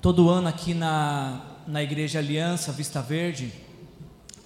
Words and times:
Todo 0.00 0.30
ano 0.30 0.48
aqui 0.48 0.72
na, 0.72 1.42
na 1.66 1.82
Igreja 1.82 2.20
Aliança 2.20 2.72
Vista 2.72 3.02
Verde, 3.02 3.52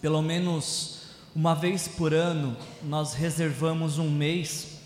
pelo 0.02 0.20
menos 0.20 1.02
uma 1.32 1.54
vez 1.54 1.86
por 1.86 2.12
ano, 2.12 2.56
nós 2.82 3.14
reservamos 3.14 3.96
um 3.96 4.10
mês 4.10 4.80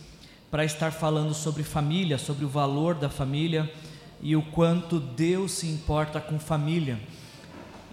para 0.51 0.67
estar 0.67 0.93
falando 0.93 1.33
sobre 1.33 1.63
família, 1.63 2.19
sobre 2.19 2.45
o 2.45 2.51
valor 2.51 2.95
da 2.95 3.09
família 3.09 3.73
e 4.21 4.37
o 4.37 4.43
quanto 4.43 5.01
Deus 5.01 5.53
se 5.53 5.67
importa 5.67 6.21
com 6.21 6.39
família. 6.39 7.01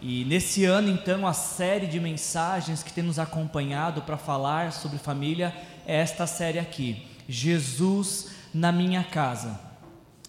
E 0.02 0.26
nesse 0.26 0.66
ano, 0.66 0.90
então, 0.90 1.26
a 1.26 1.32
série 1.32 1.88
de 1.88 1.98
mensagens 1.98 2.84
que 2.84 2.92
tem 2.92 3.06
nos 3.06 3.20
acompanhado 3.20 4.02
para 4.02 4.18
falar 4.18 4.74
sobre 4.74 4.98
família 4.98 5.56
é 5.88 5.96
esta 5.96 6.28
série 6.28 6.60
aqui: 6.60 7.08
Jesus 7.26 8.32
na 8.54 8.74
minha 8.74 9.02
casa. 9.02 9.65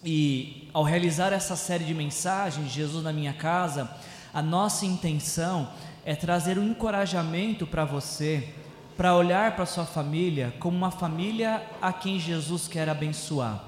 E 0.09 0.69
ao 0.73 0.83
realizar 0.83 1.33
essa 1.33 1.57
série 1.57 1.83
de 1.83 1.93
mensagens, 1.93 2.71
Jesus 2.71 3.03
na 3.03 3.11
minha 3.11 3.33
casa, 3.33 3.91
a 4.33 4.41
nossa 4.41 4.85
intenção 4.85 5.69
é 6.05 6.15
trazer 6.15 6.57
um 6.57 6.63
encorajamento 6.63 7.67
para 7.67 7.83
você, 7.83 8.53
para 8.95 9.13
olhar 9.13 9.53
para 9.57 9.65
sua 9.65 9.83
família 9.85 10.53
como 10.59 10.77
uma 10.77 10.91
família 10.91 11.61
a 11.81 11.91
quem 11.91 12.21
Jesus 12.21 12.69
quer 12.69 12.87
abençoar. 12.87 13.61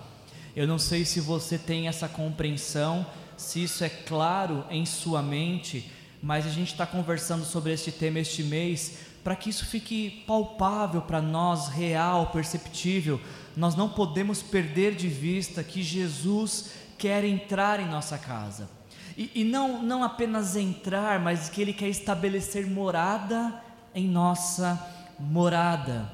Eu 0.56 0.66
não 0.66 0.80
sei 0.80 1.04
se 1.04 1.20
você 1.20 1.58
tem 1.58 1.90
essa 1.90 2.08
compreensão, 2.08 3.06
se 3.36 3.62
isso 3.62 3.84
é 3.84 3.90
claro 3.90 4.64
em 4.70 4.86
sua 4.86 5.22
mente, 5.22 5.92
mas 6.24 6.48
a 6.48 6.50
gente 6.50 6.72
está 6.72 6.86
conversando 6.86 7.44
sobre 7.44 7.74
este 7.74 7.92
tema 7.92 8.20
este 8.20 8.44
mês 8.44 9.00
para 9.26 9.36
que 9.36 9.50
isso 9.50 9.66
fique 9.66 10.24
palpável 10.26 11.02
para 11.02 11.22
nós, 11.22 11.68
real, 11.68 12.28
perceptível, 12.28 13.20
nós 13.60 13.76
não 13.76 13.90
podemos 13.90 14.42
perder 14.42 14.96
de 14.96 15.10
vista 15.10 15.62
que 15.62 15.84
Jesus 15.84 16.72
quer 16.98 17.26
entrar 17.26 17.82
em 17.82 17.90
nossa 17.90 18.18
casa. 18.18 18.70
E, 19.18 19.30
e, 19.36 19.44
não, 19.44 19.84
não 19.84 20.02
apenas 20.02 20.56
entrar, 20.56 21.20
mas 21.20 21.50
que 21.50 21.62
Ele 21.62 21.74
quer 21.74 21.90
estabelecer 21.90 22.66
morada 22.66 23.62
em 23.94 24.08
nossa 24.08 24.80
morada. 25.20 26.10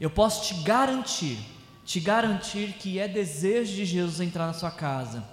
Eu 0.00 0.08
posso 0.08 0.46
te 0.46 0.62
garantir, 0.62 1.40
te 1.84 1.98
garantir 1.98 2.74
que 2.74 3.00
é 3.00 3.08
desejo 3.08 3.74
de 3.74 3.84
Jesus 3.84 4.20
entrar 4.20 4.46
na 4.46 4.52
sua 4.52 4.70
casa. 4.70 5.24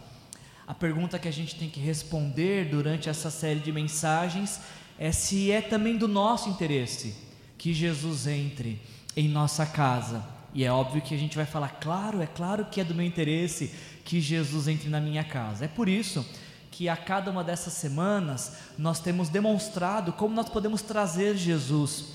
A 0.65 0.73
pergunta 0.73 1.19
que 1.19 1.27
a 1.27 1.33
gente 1.33 1.53
tem 1.53 1.69
que 1.69 1.80
responder 1.80 2.71
durante 2.71 3.07
essa 3.07 3.30
série 3.30 3.59
de 3.59 3.71
mensagens 3.71 4.59
é 4.97 5.11
se 5.11 5.52
é 5.52 5.61
também 5.61 5.95
do 5.95 6.07
nosso 6.07 6.49
interesse 6.49 7.15
que 7.55 7.71
Jesus 7.71 8.25
entre 8.25 8.81
em 9.15 9.30
nossa 9.30 9.63
casa. 9.63 10.33
E 10.56 10.64
é 10.64 10.72
óbvio 10.72 11.02
que 11.02 11.14
a 11.14 11.17
gente 11.17 11.36
vai 11.36 11.45
falar, 11.45 11.67
claro, 11.81 12.22
é 12.22 12.25
claro 12.25 12.64
que 12.64 12.80
é 12.80 12.84
do 12.86 12.95
meu 12.95 13.06
interesse 13.06 13.75
que 14.06 14.22
Jesus 14.22 14.70
entre 14.70 14.88
na 14.89 15.02
minha 15.02 15.22
casa. 15.22 15.66
É 15.66 15.67
por 15.67 15.89
isso 15.89 16.25
que 16.72 16.88
a 16.88 16.95
cada 16.95 17.30
uma 17.30 17.44
dessas 17.44 17.73
semanas 17.73 18.58
nós 18.78 19.02
temos 19.02 19.28
demonstrado 19.28 20.14
como 20.14 20.33
nós 20.33 20.48
podemos 20.48 20.81
trazer 20.81 21.36
Jesus 21.36 22.06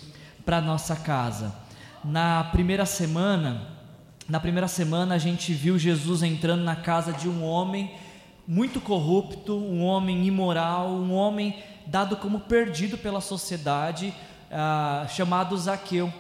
para 0.43 0.59
nossa 0.59 0.97
casa. 0.97 1.55
Na 2.03 2.43
primeira 2.45 2.87
semana, 2.87 3.69
na 4.27 4.41
primeira 4.41 4.69
semana 4.69 5.17
a 5.17 5.19
gente 5.19 5.53
viu 5.53 5.79
Jesus 5.79 6.23
entrando 6.23 6.65
na 6.65 6.77
casa 6.77 7.13
de 7.13 7.29
um 7.29 7.45
homem 7.45 7.95
muito 8.49 8.81
corrupto, 8.81 9.55
um 9.55 9.85
homem 9.85 10.27
imoral, 10.27 10.89
um 10.89 11.13
homem 11.13 11.63
dado 11.87 12.17
como 12.17 12.41
perdido 12.41 12.97
pela 12.97 13.21
sociedade, 13.21 14.15
ah, 14.51 15.07
chamado 15.11 15.55
Zaqueu. 15.59 16.11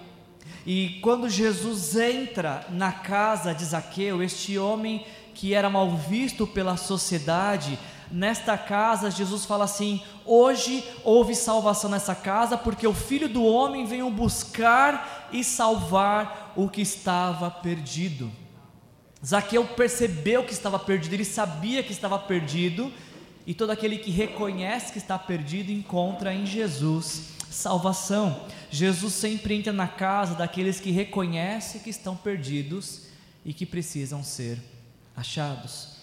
E 0.66 0.98
quando 1.02 1.28
Jesus 1.28 1.96
entra 1.96 2.66
na 2.70 2.92
casa 2.92 3.54
de 3.54 3.64
Zaqueu, 3.64 4.22
este 4.22 4.58
homem 4.58 5.04
que 5.34 5.54
era 5.54 5.70
mal 5.70 5.96
visto 5.96 6.46
pela 6.46 6.76
sociedade, 6.76 7.78
nesta 8.10 8.58
casa, 8.58 9.10
Jesus 9.10 9.44
fala 9.44 9.64
assim: 9.64 10.02
Hoje 10.24 10.84
houve 11.02 11.34
salvação 11.34 11.88
nessa 11.90 12.14
casa, 12.14 12.58
porque 12.58 12.86
o 12.86 12.92
filho 12.92 13.28
do 13.28 13.44
homem 13.44 13.86
veio 13.86 14.10
buscar 14.10 15.28
e 15.32 15.42
salvar 15.42 16.52
o 16.56 16.68
que 16.68 16.82
estava 16.82 17.50
perdido. 17.50 18.30
Zaqueu 19.24 19.64
percebeu 19.64 20.44
que 20.44 20.52
estava 20.52 20.78
perdido, 20.78 21.14
ele 21.14 21.24
sabia 21.24 21.82
que 21.82 21.92
estava 21.92 22.18
perdido, 22.18 22.92
e 23.46 23.54
todo 23.54 23.70
aquele 23.70 23.98
que 23.98 24.10
reconhece 24.10 24.92
que 24.92 24.98
está 24.98 25.18
perdido 25.18 25.70
encontra 25.70 26.34
em 26.34 26.46
Jesus 26.46 27.39
salvação. 27.50 28.44
Jesus 28.70 29.12
sempre 29.14 29.54
entra 29.54 29.72
na 29.72 29.88
casa 29.88 30.34
daqueles 30.34 30.80
que 30.80 30.90
reconhecem 30.90 31.80
que 31.80 31.90
estão 31.90 32.16
perdidos 32.16 33.02
e 33.44 33.52
que 33.52 33.66
precisam 33.66 34.22
ser 34.22 34.58
achados. 35.16 36.00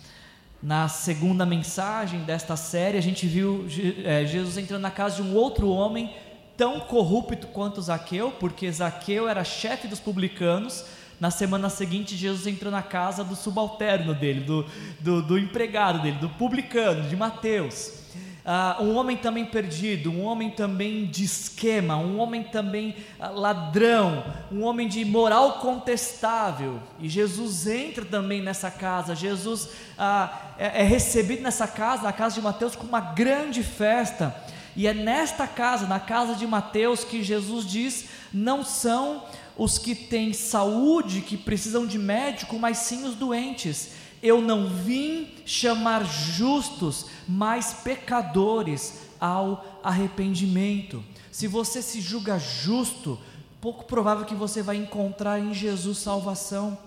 Na 0.61 0.89
segunda 0.89 1.45
mensagem 1.45 2.21
desta 2.21 2.55
série, 2.55 2.97
a 2.97 3.01
gente 3.01 3.27
viu 3.27 3.65
é, 4.03 4.25
Jesus 4.25 4.57
entrando 4.57 4.81
na 4.81 4.91
casa 4.91 5.17
de 5.17 5.21
um 5.21 5.35
outro 5.35 5.69
homem 5.69 6.13
tão 6.57 6.79
corrupto 6.79 7.47
quanto 7.47 7.81
Zaqueu, 7.81 8.31
porque 8.31 8.71
Zaqueu 8.71 9.29
era 9.29 9.43
chefe 9.43 9.87
dos 9.87 9.99
publicanos. 9.99 10.83
Na 11.19 11.31
semana 11.31 11.69
seguinte, 11.69 12.15
Jesus 12.15 12.47
entrou 12.47 12.71
na 12.71 12.81
casa 12.81 13.23
do 13.23 13.35
subalterno 13.35 14.13
dele, 14.13 14.41
do, 14.41 14.65
do, 14.99 15.21
do 15.21 15.37
empregado 15.37 16.01
dele, 16.01 16.17
do 16.17 16.29
publicano, 16.29 17.07
de 17.07 17.15
Mateus. 17.15 18.06
Uh, 18.47 18.81
um 18.81 18.95
homem 18.95 19.17
também 19.17 19.43
perdido, 19.43 20.09
um 20.09 20.23
homem 20.23 20.49
também 20.49 21.05
de 21.05 21.25
esquema, 21.25 21.97
um 21.97 22.17
homem 22.17 22.43
também 22.43 22.95
uh, 23.19 23.37
ladrão, 23.37 24.23
um 24.49 24.63
homem 24.63 24.87
de 24.87 25.03
moral 25.03 25.59
contestável. 25.59 26.79
E 26.97 27.09
Jesus 27.09 27.67
entra 27.67 28.05
também 28.05 28.41
nessa 28.41 28.71
casa. 28.71 29.13
Jesus 29.13 29.65
uh, 29.65 30.29
é, 30.57 30.79
é 30.79 30.83
recebido 30.83 31.43
nessa 31.43 31.67
casa, 31.67 32.07
a 32.07 32.13
casa 32.13 32.35
de 32.35 32.41
Mateus, 32.41 32.73
com 32.73 32.87
uma 32.87 33.01
grande 33.01 33.61
festa. 33.63 34.33
E 34.77 34.87
é 34.87 34.93
nesta 34.93 35.45
casa, 35.45 35.85
na 35.85 35.99
casa 35.99 36.33
de 36.33 36.47
Mateus, 36.47 37.03
que 37.03 37.21
Jesus 37.21 37.65
diz: 37.65 38.05
não 38.33 38.63
são 38.63 39.25
os 39.57 39.77
que 39.77 39.93
têm 39.93 40.31
saúde, 40.31 41.19
que 41.19 41.35
precisam 41.35 41.85
de 41.85 41.99
médico, 41.99 42.57
mas 42.57 42.77
sim 42.77 43.03
os 43.03 43.13
doentes. 43.13 43.96
Eu 44.21 44.41
não 44.41 44.67
vim 44.67 45.29
chamar 45.45 46.03
justos, 46.05 47.05
mas 47.27 47.73
pecadores 47.83 49.01
ao 49.19 49.79
arrependimento. 49.83 51.03
Se 51.31 51.47
você 51.47 51.81
se 51.81 52.01
julga 52.01 52.39
justo, 52.39 53.19
pouco 53.61 53.85
provável 53.85 54.25
que 54.25 54.35
você 54.35 54.61
vai 54.61 54.77
encontrar 54.77 55.39
em 55.39 55.53
Jesus 55.53 55.99
salvação. 55.99 56.77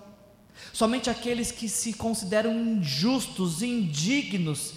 Somente 0.73 1.09
aqueles 1.09 1.51
que 1.51 1.67
se 1.67 1.93
consideram 1.93 2.53
injustos, 2.53 3.61
indignos, 3.61 4.73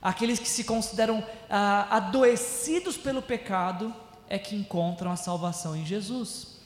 aqueles 0.00 0.38
que 0.38 0.48
se 0.48 0.64
consideram 0.64 1.24
ah, 1.48 1.96
adoecidos 1.96 2.96
pelo 2.96 3.22
pecado, 3.22 3.94
é 4.28 4.38
que 4.38 4.56
encontram 4.56 5.10
a 5.10 5.16
salvação 5.16 5.76
em 5.76 5.86
Jesus. 5.86 6.57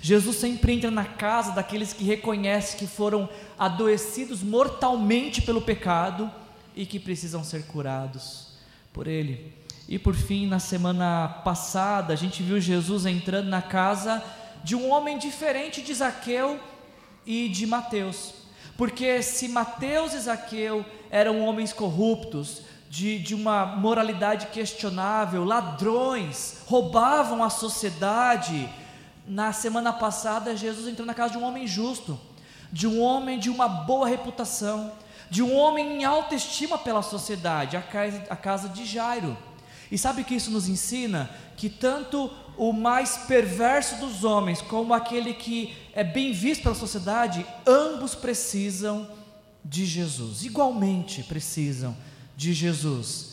Jesus 0.00 0.36
sempre 0.36 0.72
entra 0.72 0.90
na 0.90 1.04
casa 1.04 1.52
daqueles 1.52 1.92
que 1.92 2.04
reconhecem 2.04 2.78
que 2.78 2.86
foram 2.86 3.28
adoecidos 3.58 4.42
mortalmente 4.42 5.42
pelo 5.42 5.60
pecado 5.60 6.30
e 6.74 6.86
que 6.86 6.98
precisam 6.98 7.42
ser 7.42 7.66
curados 7.66 8.48
por 8.92 9.06
Ele. 9.06 9.52
E 9.88 9.98
por 9.98 10.14
fim, 10.14 10.46
na 10.46 10.58
semana 10.58 11.28
passada, 11.44 12.12
a 12.12 12.16
gente 12.16 12.42
viu 12.42 12.60
Jesus 12.60 13.04
entrando 13.06 13.48
na 13.48 13.60
casa 13.60 14.22
de 14.62 14.76
um 14.76 14.90
homem 14.90 15.18
diferente 15.18 15.82
de 15.82 15.92
Zaqueu 15.92 16.60
e 17.26 17.48
de 17.48 17.66
Mateus. 17.66 18.34
Porque 18.76 19.20
se 19.22 19.48
Mateus 19.48 20.14
e 20.14 20.20
Zaqueu 20.20 20.84
eram 21.10 21.40
homens 21.44 21.72
corruptos, 21.72 22.62
de, 22.92 23.18
de 23.18 23.34
uma 23.34 23.64
moralidade 23.64 24.48
questionável, 24.48 25.44
ladrões, 25.44 26.58
roubavam 26.66 27.42
a 27.42 27.48
sociedade, 27.48 28.68
na 29.26 29.52
semana 29.52 29.92
passada, 29.92 30.56
Jesus 30.56 30.88
entrou 30.88 31.06
na 31.06 31.14
casa 31.14 31.32
de 31.32 31.38
um 31.38 31.44
homem 31.44 31.66
justo, 31.66 32.18
de 32.72 32.86
um 32.86 33.00
homem 33.00 33.38
de 33.38 33.50
uma 33.50 33.68
boa 33.68 34.06
reputação, 34.08 34.92
de 35.30 35.42
um 35.42 35.56
homem 35.56 35.98
em 35.98 36.04
alta 36.04 36.34
estima 36.34 36.76
pela 36.76 37.02
sociedade, 37.02 37.76
a 37.76 37.82
casa, 37.82 38.24
a 38.28 38.36
casa 38.36 38.68
de 38.68 38.84
Jairo. 38.84 39.36
E 39.90 39.98
sabe 39.98 40.22
o 40.22 40.24
que 40.24 40.34
isso 40.34 40.50
nos 40.50 40.68
ensina? 40.68 41.30
Que 41.56 41.68
tanto 41.68 42.30
o 42.56 42.72
mais 42.72 43.16
perverso 43.16 43.96
dos 43.96 44.24
homens, 44.24 44.60
como 44.60 44.92
aquele 44.94 45.34
que 45.34 45.74
é 45.94 46.02
bem 46.02 46.32
visto 46.32 46.62
pela 46.62 46.74
sociedade, 46.74 47.46
ambos 47.66 48.14
precisam 48.14 49.08
de 49.64 49.86
Jesus, 49.86 50.44
igualmente 50.44 51.22
precisam 51.22 51.96
de 52.36 52.52
Jesus. 52.52 53.31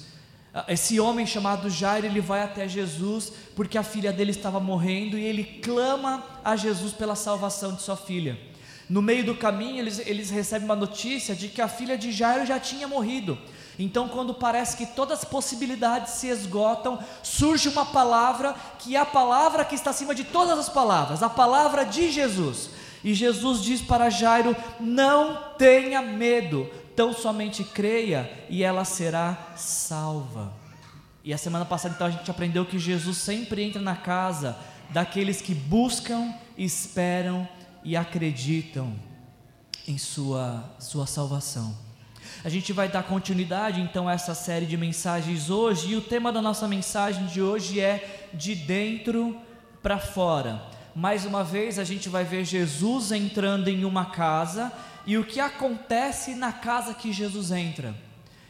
Ah, 0.54 0.66
esse 0.68 1.00
homem 1.00 1.26
chamado 1.26 1.70
Jairo, 1.70 2.08
ele 2.08 2.22
vai 2.22 2.42
até 2.42 2.68
Jesus 2.68 3.32
porque 3.56 3.78
a 3.78 3.84
filha 3.84 4.12
dele 4.12 4.32
estava 4.32 4.60
morrendo 4.60 5.18
e 5.18 5.24
ele 5.24 5.44
clama 5.44 6.24
a 6.44 6.56
Jesus 6.56 6.94
pela 6.94 7.16
salvação 7.16 7.74
de 7.74 7.82
sua 7.82 7.96
filha. 7.96 8.40
No 8.90 9.02
meio 9.04 9.24
do 9.24 9.36
caminho, 9.36 9.78
eles, 9.78 10.00
eles 10.00 10.32
recebem 10.32 10.66
uma 10.66 10.76
notícia 10.76 11.36
de 11.36 11.48
que 11.48 11.62
a 11.62 11.68
filha 11.68 11.96
de 11.96 12.12
Jairo 12.12 12.46
já 12.46 12.60
tinha 12.60 12.88
morrido. 12.88 13.38
Então, 13.78 14.10
quando 14.10 14.34
parece 14.34 14.76
que 14.76 14.86
todas 14.86 15.20
as 15.20 15.26
possibilidades 15.26 16.14
se 16.14 16.28
esgotam, 16.28 17.00
surge 17.22 17.70
uma 17.70 17.86
palavra 17.86 18.56
que 18.80 18.96
é 18.96 19.00
a 19.00 19.06
palavra 19.06 19.64
que 19.64 19.76
está 19.76 19.92
acima 19.92 20.16
de 20.16 20.24
todas 20.24 20.58
as 20.58 20.68
palavras, 20.68 21.22
a 21.22 21.30
palavra 21.30 21.86
de 21.86 22.12
Jesus. 22.12 22.72
E 23.04 23.14
Jesus 23.14 23.62
diz 23.62 23.82
para 23.82 24.10
Jairo: 24.10 24.56
Não 24.80 25.54
tenha 25.58 26.02
medo, 26.02 26.70
tão 27.00 27.14
somente 27.14 27.64
creia 27.64 28.30
e 28.50 28.62
ela 28.62 28.84
será 28.84 29.54
salva. 29.56 30.52
E 31.24 31.34
a 31.34 31.38
semana 31.38 31.64
passada 31.64 31.96
então 31.96 32.08
a 32.08 32.12
gente 32.12 32.30
aprendeu 32.30 32.66
que 32.66 32.78
Jesus 32.78 33.16
sempre 33.20 33.64
entra 33.64 33.82
na 33.82 33.96
casa 33.96 34.58
daqueles 34.90 35.42
que 35.42 35.56
buscam, 35.56 36.34
esperam 36.58 37.48
e 37.86 37.96
acreditam 37.96 38.94
em 39.88 39.98
sua 39.98 40.76
sua 40.78 41.08
salvação. 41.08 41.74
A 42.44 42.50
gente 42.50 42.74
vai 42.74 42.90
dar 42.90 43.04
continuidade 43.04 43.80
então 43.80 44.10
a 44.10 44.12
essa 44.12 44.36
série 44.36 44.66
de 44.66 44.76
mensagens 44.76 45.50
hoje, 45.50 45.92
e 45.92 45.96
o 45.96 46.02
tema 46.02 46.34
da 46.34 46.42
nossa 46.42 46.68
mensagem 46.68 47.28
de 47.28 47.42
hoje 47.42 47.80
é 47.80 48.28
de 48.34 48.54
dentro 48.56 49.38
para 49.82 50.00
fora. 50.00 50.62
Mais 50.94 51.24
uma 51.24 51.46
vez 51.46 51.80
a 51.80 51.86
gente 51.86 52.10
vai 52.10 52.26
ver 52.26 52.44
Jesus 52.44 53.14
entrando 53.14 53.70
em 53.70 53.86
uma 53.86 54.08
casa 54.08 54.70
e 55.10 55.18
o 55.18 55.24
que 55.24 55.40
acontece 55.40 56.36
na 56.36 56.54
casa 56.54 56.94
que 56.94 57.12
Jesus 57.12 57.50
entra. 57.50 57.96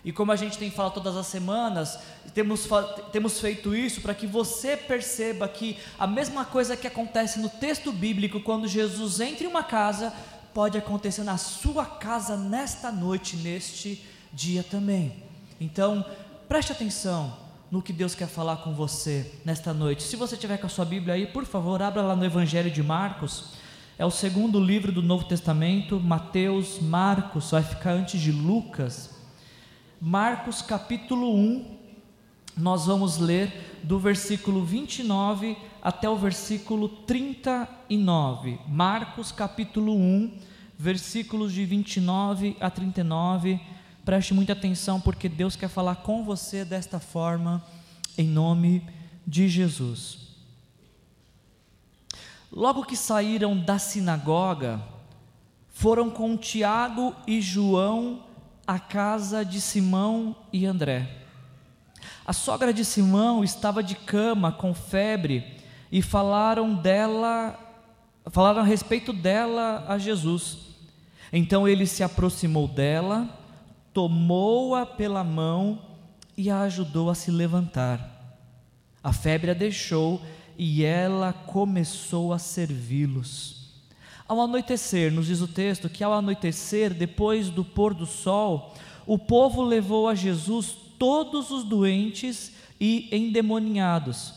E 0.03 0.11
como 0.11 0.33
a 0.33 0.35
gente 0.35 0.57
tem 0.57 0.69
falado 0.69 0.95
todas 0.95 1.15
as 1.15 1.25
semanas, 1.25 1.97
temos, 2.33 2.67
temos 3.13 3.39
feito 3.39 3.73
isso 3.73 4.01
para 4.01 4.13
que 4.13 4.27
você 4.27 4.75
perceba 4.75 5.47
que 5.47 5.79
a 5.97 6.05
mesma 6.05 6.43
coisa 6.43 6.75
que 6.75 6.85
acontece 6.85 7.39
no 7.39 7.47
texto 7.47 7.93
bíblico, 7.93 8.41
quando 8.41 8.67
Jesus 8.67 9.21
entra 9.21 9.45
em 9.45 9.47
uma 9.47 9.63
casa, 9.63 10.11
pode 10.53 10.77
acontecer 10.77 11.23
na 11.23 11.37
sua 11.37 11.85
casa 11.85 12.35
nesta 12.35 12.91
noite, 12.91 13.37
neste 13.37 14.03
dia 14.33 14.61
também. 14.61 15.23
Então, 15.61 16.03
preste 16.49 16.73
atenção 16.73 17.37
no 17.71 17.81
que 17.81 17.93
Deus 17.93 18.13
quer 18.13 18.27
falar 18.27 18.57
com 18.57 18.73
você 18.73 19.31
nesta 19.45 19.73
noite. 19.73 20.03
Se 20.03 20.17
você 20.17 20.35
tiver 20.35 20.57
com 20.57 20.65
a 20.65 20.69
sua 20.69 20.83
Bíblia 20.83 21.13
aí, 21.13 21.25
por 21.25 21.45
favor, 21.45 21.81
abra 21.81 22.01
lá 22.01 22.17
no 22.17 22.25
Evangelho 22.25 22.69
de 22.69 22.83
Marcos. 22.83 23.57
É 23.99 24.05
o 24.05 24.09
segundo 24.09 24.61
livro 24.61 24.93
do 24.93 25.01
Novo 25.01 25.25
Testamento, 25.25 25.99
Mateus, 25.99 26.79
Marcos, 26.79 27.51
vai 27.51 27.61
ficar 27.61 27.91
antes 27.91 28.21
de 28.21 28.31
Lucas. 28.31 29.13
Marcos 29.99 30.61
capítulo 30.61 31.35
1, 31.35 31.65
nós 32.55 32.85
vamos 32.85 33.17
ler 33.17 33.81
do 33.83 33.99
versículo 33.99 34.63
29 34.63 35.57
até 35.81 36.09
o 36.09 36.15
versículo 36.15 36.87
39. 36.87 38.57
Marcos 38.69 39.33
capítulo 39.33 39.93
1, 39.93 40.31
versículos 40.77 41.51
de 41.51 41.65
29 41.65 42.55
a 42.61 42.69
39. 42.69 43.59
Preste 44.05 44.33
muita 44.33 44.53
atenção, 44.53 45.01
porque 45.01 45.27
Deus 45.27 45.57
quer 45.57 45.67
falar 45.67 45.95
com 45.95 46.23
você 46.23 46.63
desta 46.63 47.01
forma, 47.01 47.61
em 48.17 48.29
nome 48.29 48.81
de 49.27 49.49
Jesus. 49.49 50.28
Logo 52.51 52.83
que 52.83 52.95
saíram 52.95 53.55
da 53.55 53.77
sinagoga, 53.77 54.81
foram 55.67 56.09
com 56.09 56.35
Tiago 56.35 57.15
e 57.27 57.39
João 57.39 58.23
à 58.65 58.79
casa 58.79 59.45
de 59.45 59.61
Simão 59.61 60.35
e 60.51 60.65
André. 60.65 61.07
A 62.25 62.33
sogra 62.33 62.73
de 62.73 62.83
Simão 62.83 63.43
estava 63.43 63.83
de 63.83 63.95
cama 63.95 64.51
com 64.51 64.73
febre 64.73 65.57
e 65.91 66.01
falaram 66.01 66.73
dela, 66.73 67.57
falaram 68.27 68.61
a 68.61 68.65
respeito 68.65 69.13
dela 69.13 69.85
a 69.87 69.97
Jesus. 69.97 70.57
Então 71.31 71.67
ele 71.67 71.85
se 71.85 72.03
aproximou 72.03 72.67
dela, 72.67 73.29
tomou-a 73.93 74.85
pela 74.85 75.23
mão 75.23 75.81
e 76.35 76.49
a 76.49 76.61
ajudou 76.61 77.09
a 77.09 77.15
se 77.15 77.29
levantar. 77.29 78.17
A 79.03 79.13
febre 79.13 79.51
a 79.51 79.53
deixou 79.53 80.21
e 80.61 80.83
ela 80.83 81.31
começou 81.31 82.33
a 82.33 82.37
servi-los. 82.37 83.69
Ao 84.27 84.41
anoitecer, 84.41 85.09
nos 85.09 85.27
diz 85.27 85.39
o 85.39 85.47
texto 85.47 85.89
que 85.89 86.03
ao 86.03 86.11
anoitecer, 86.11 86.93
depois 86.93 87.49
do 87.49 87.63
pôr 87.63 87.93
do 87.93 88.05
sol, 88.05 88.75
o 89.07 89.17
povo 89.17 89.61
levou 89.63 90.09
a 90.09 90.13
Jesus 90.13 90.75
todos 90.99 91.49
os 91.49 91.63
doentes 91.63 92.51
e 92.77 93.07
endemoniados. 93.09 94.33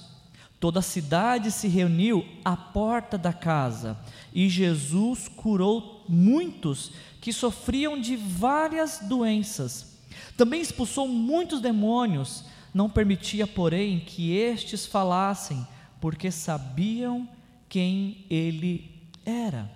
Toda 0.60 0.78
a 0.78 0.82
cidade 0.82 1.50
se 1.50 1.66
reuniu 1.66 2.24
à 2.44 2.56
porta 2.56 3.18
da 3.18 3.32
casa 3.32 3.98
e 4.32 4.48
Jesus 4.48 5.26
curou 5.26 6.04
muitos 6.08 6.92
que 7.20 7.32
sofriam 7.32 8.00
de 8.00 8.14
várias 8.14 9.00
doenças. 9.00 9.98
Também 10.36 10.60
expulsou 10.60 11.08
muitos 11.08 11.60
demônios, 11.60 12.44
não 12.72 12.88
permitia, 12.88 13.44
porém, 13.44 13.98
que 13.98 14.32
estes 14.36 14.86
falassem, 14.86 15.66
porque 16.02 16.32
sabiam 16.32 17.28
quem 17.68 18.26
ele 18.28 19.08
era. 19.24 19.70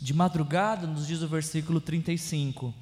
De 0.00 0.14
madrugada, 0.14 0.86
nos 0.86 1.04
diz 1.04 1.20
o 1.20 1.26
versículo 1.26 1.80
35, 1.80 2.72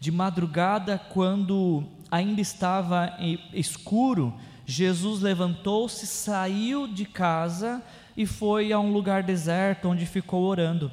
de 0.00 0.10
madrugada, 0.10 0.98
quando 0.98 1.84
ainda 2.10 2.40
estava 2.40 3.12
escuro, 3.52 4.32
Jesus 4.64 5.20
levantou-se, 5.20 6.06
saiu 6.06 6.88
de 6.88 7.04
casa 7.04 7.82
e 8.16 8.24
foi 8.24 8.72
a 8.72 8.80
um 8.80 8.94
lugar 8.94 9.22
deserto 9.22 9.86
onde 9.86 10.06
ficou 10.06 10.44
orando. 10.44 10.90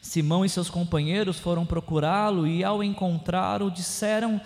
Simão 0.00 0.44
e 0.44 0.48
seus 0.48 0.70
companheiros 0.70 1.40
foram 1.40 1.66
procurá-lo 1.66 2.46
e, 2.46 2.62
ao 2.62 2.80
encontrá-lo, 2.80 3.72
disseram: 3.72 4.40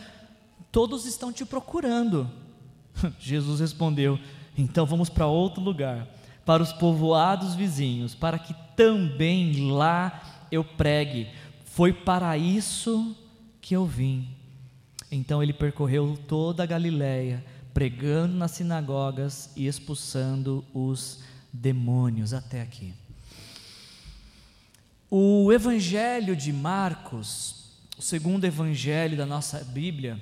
Todos 0.73 1.05
estão 1.05 1.31
te 1.31 1.45
procurando. 1.45 2.31
Jesus 3.21 3.61
respondeu: 3.61 4.19
então 4.57 4.87
vamos 4.87 5.09
para 5.09 5.27
outro 5.27 5.63
lugar, 5.63 6.07
para 6.45 6.63
os 6.63 6.73
povoados 6.73 7.55
vizinhos, 7.55 8.15
para 8.15 8.39
que 8.39 8.55
também 8.77 9.71
lá 9.71 10.47
eu 10.51 10.63
pregue. 10.63 11.29
Foi 11.65 11.93
para 11.93 12.37
isso 12.39 13.17
que 13.61 13.75
eu 13.75 13.85
vim. 13.85 14.29
Então 15.11 15.43
ele 15.43 15.53
percorreu 15.53 16.19
toda 16.29 16.63
a 16.63 16.67
Galiléia, 16.67 17.45
pregando 17.73 18.37
nas 18.37 18.53
sinagogas 18.53 19.51
e 19.57 19.67
expulsando 19.67 20.65
os 20.73 21.23
demônios 21.53 22.33
até 22.33 22.61
aqui. 22.61 22.95
O 25.11 25.53
Evangelho 25.53 26.35
de 26.35 26.53
Marcos, 26.53 27.71
o 27.97 28.03
segundo 28.03 28.45
evangelho 28.45 29.17
da 29.17 29.25
nossa 29.25 29.63
Bíblia, 29.63 30.21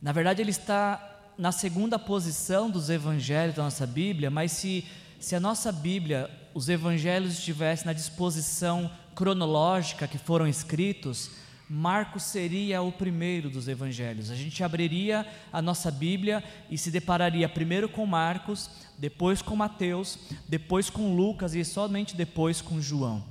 na 0.00 0.12
verdade 0.12 0.40
ele 0.40 0.50
está 0.50 1.15
na 1.38 1.52
segunda 1.52 1.98
posição 1.98 2.70
dos 2.70 2.88
evangelhos 2.88 3.56
da 3.56 3.62
nossa 3.62 3.86
Bíblia, 3.86 4.30
mas 4.30 4.52
se, 4.52 4.84
se 5.20 5.34
a 5.34 5.40
nossa 5.40 5.70
Bíblia, 5.70 6.30
os 6.54 6.68
evangelhos 6.68 7.32
estivessem 7.32 7.86
na 7.86 7.92
disposição 7.92 8.90
cronológica 9.14 10.08
que 10.08 10.18
foram 10.18 10.46
escritos, 10.46 11.30
Marcos 11.68 12.22
seria 12.22 12.80
o 12.80 12.92
primeiro 12.92 13.50
dos 13.50 13.66
evangelhos. 13.66 14.30
A 14.30 14.36
gente 14.36 14.62
abriria 14.62 15.26
a 15.52 15.60
nossa 15.60 15.90
Bíblia 15.90 16.42
e 16.70 16.78
se 16.78 16.90
depararia 16.90 17.48
primeiro 17.48 17.88
com 17.88 18.06
Marcos, 18.06 18.70
depois 18.96 19.42
com 19.42 19.56
Mateus, 19.56 20.18
depois 20.48 20.88
com 20.88 21.14
Lucas 21.14 21.54
e 21.54 21.64
somente 21.64 22.16
depois 22.16 22.62
com 22.62 22.80
João. 22.80 23.22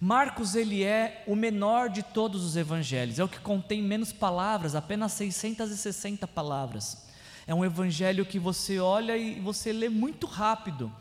Marcos 0.00 0.54
ele 0.54 0.82
é 0.82 1.22
o 1.26 1.36
menor 1.36 1.88
de 1.88 2.02
todos 2.02 2.44
os 2.44 2.56
evangelhos, 2.56 3.18
é 3.18 3.24
o 3.24 3.28
que 3.28 3.38
contém 3.40 3.82
menos 3.82 4.12
palavras, 4.12 4.74
apenas 4.74 5.12
660 5.12 6.26
palavras. 6.26 7.05
É 7.46 7.54
um 7.54 7.64
evangelho 7.64 8.26
que 8.26 8.38
você 8.38 8.78
olha 8.78 9.16
e 9.16 9.38
você 9.40 9.72
lê 9.72 9.88
muito 9.88 10.26
rápido. 10.26 10.92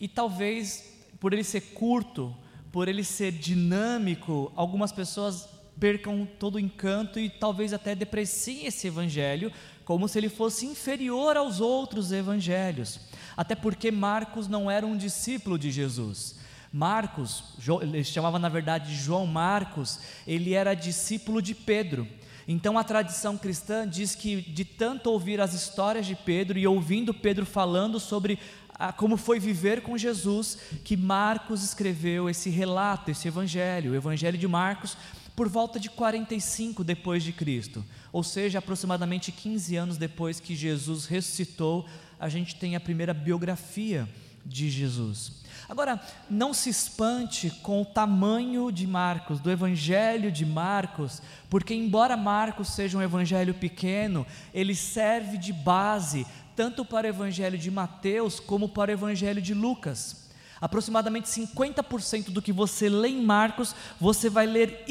E 0.00 0.08
talvez 0.08 0.94
por 1.20 1.34
ele 1.34 1.44
ser 1.44 1.60
curto, 1.74 2.34
por 2.72 2.88
ele 2.88 3.04
ser 3.04 3.32
dinâmico, 3.32 4.50
algumas 4.56 4.90
pessoas 4.90 5.48
percam 5.78 6.26
todo 6.38 6.56
o 6.56 6.60
encanto 6.60 7.18
e 7.18 7.28
talvez 7.28 7.72
até 7.72 7.94
depreciem 7.94 8.66
esse 8.66 8.86
evangelho, 8.86 9.52
como 9.84 10.08
se 10.08 10.18
ele 10.18 10.28
fosse 10.28 10.66
inferior 10.66 11.36
aos 11.36 11.60
outros 11.60 12.12
evangelhos. 12.12 13.00
Até 13.36 13.54
porque 13.54 13.90
Marcos 13.90 14.48
não 14.48 14.70
era 14.70 14.86
um 14.86 14.96
discípulo 14.96 15.58
de 15.58 15.70
Jesus. 15.70 16.38
Marcos, 16.72 17.44
ele 17.82 18.04
chamava 18.04 18.38
na 18.38 18.48
verdade 18.48 18.94
João 18.94 19.26
Marcos, 19.26 19.98
ele 20.26 20.54
era 20.54 20.74
discípulo 20.74 21.42
de 21.42 21.54
Pedro. 21.54 22.06
Então 22.46 22.78
a 22.78 22.84
tradição 22.84 23.36
cristã 23.36 23.88
diz 23.88 24.14
que 24.14 24.40
de 24.40 24.64
tanto 24.64 25.10
ouvir 25.10 25.40
as 25.40 25.54
histórias 25.54 26.06
de 26.06 26.14
Pedro 26.14 26.58
e 26.58 26.66
ouvindo 26.66 27.14
Pedro 27.14 27.44
falando 27.46 28.00
sobre 28.00 28.38
a, 28.74 28.92
como 28.92 29.16
foi 29.16 29.38
viver 29.38 29.82
com 29.82 29.98
Jesus, 29.98 30.58
que 30.82 30.96
Marcos 30.96 31.62
escreveu 31.62 32.30
esse 32.30 32.48
relato, 32.48 33.10
esse 33.10 33.28
evangelho, 33.28 33.92
o 33.92 33.94
evangelho 33.94 34.38
de 34.38 34.48
Marcos, 34.48 34.96
por 35.36 35.48
volta 35.48 35.78
de 35.78 35.88
45 35.88 36.82
depois 36.82 37.22
de 37.22 37.32
Cristo, 37.32 37.84
ou 38.12 38.22
seja, 38.22 38.58
aproximadamente 38.58 39.30
15 39.30 39.76
anos 39.76 39.96
depois 39.96 40.40
que 40.40 40.54
Jesus 40.54 41.06
ressuscitou, 41.06 41.86
a 42.18 42.28
gente 42.28 42.56
tem 42.56 42.76
a 42.76 42.80
primeira 42.80 43.14
biografia 43.14 44.08
de 44.44 44.70
Jesus. 44.70 45.40
Agora, 45.68 46.00
não 46.28 46.52
se 46.52 46.68
espante 46.68 47.50
com 47.62 47.82
o 47.82 47.84
tamanho 47.84 48.72
de 48.72 48.86
Marcos, 48.86 49.38
do 49.38 49.50
evangelho 49.50 50.32
de 50.32 50.44
Marcos, 50.44 51.22
porque, 51.48 51.72
embora 51.72 52.16
Marcos 52.16 52.70
seja 52.70 52.98
um 52.98 53.02
evangelho 53.02 53.54
pequeno, 53.54 54.26
ele 54.52 54.74
serve 54.74 55.38
de 55.38 55.52
base 55.52 56.26
tanto 56.56 56.84
para 56.84 57.06
o 57.06 57.10
evangelho 57.10 57.56
de 57.56 57.70
Mateus 57.70 58.40
como 58.40 58.68
para 58.68 58.90
o 58.90 58.94
evangelho 58.94 59.40
de 59.40 59.54
Lucas. 59.54 60.28
Aproximadamente 60.60 61.26
50% 61.26 62.30
do 62.30 62.42
que 62.42 62.52
você 62.52 62.88
lê 62.88 63.08
em 63.08 63.22
Marcos, 63.22 63.74
você 63.98 64.28
vai 64.28 64.46
ler 64.46 64.84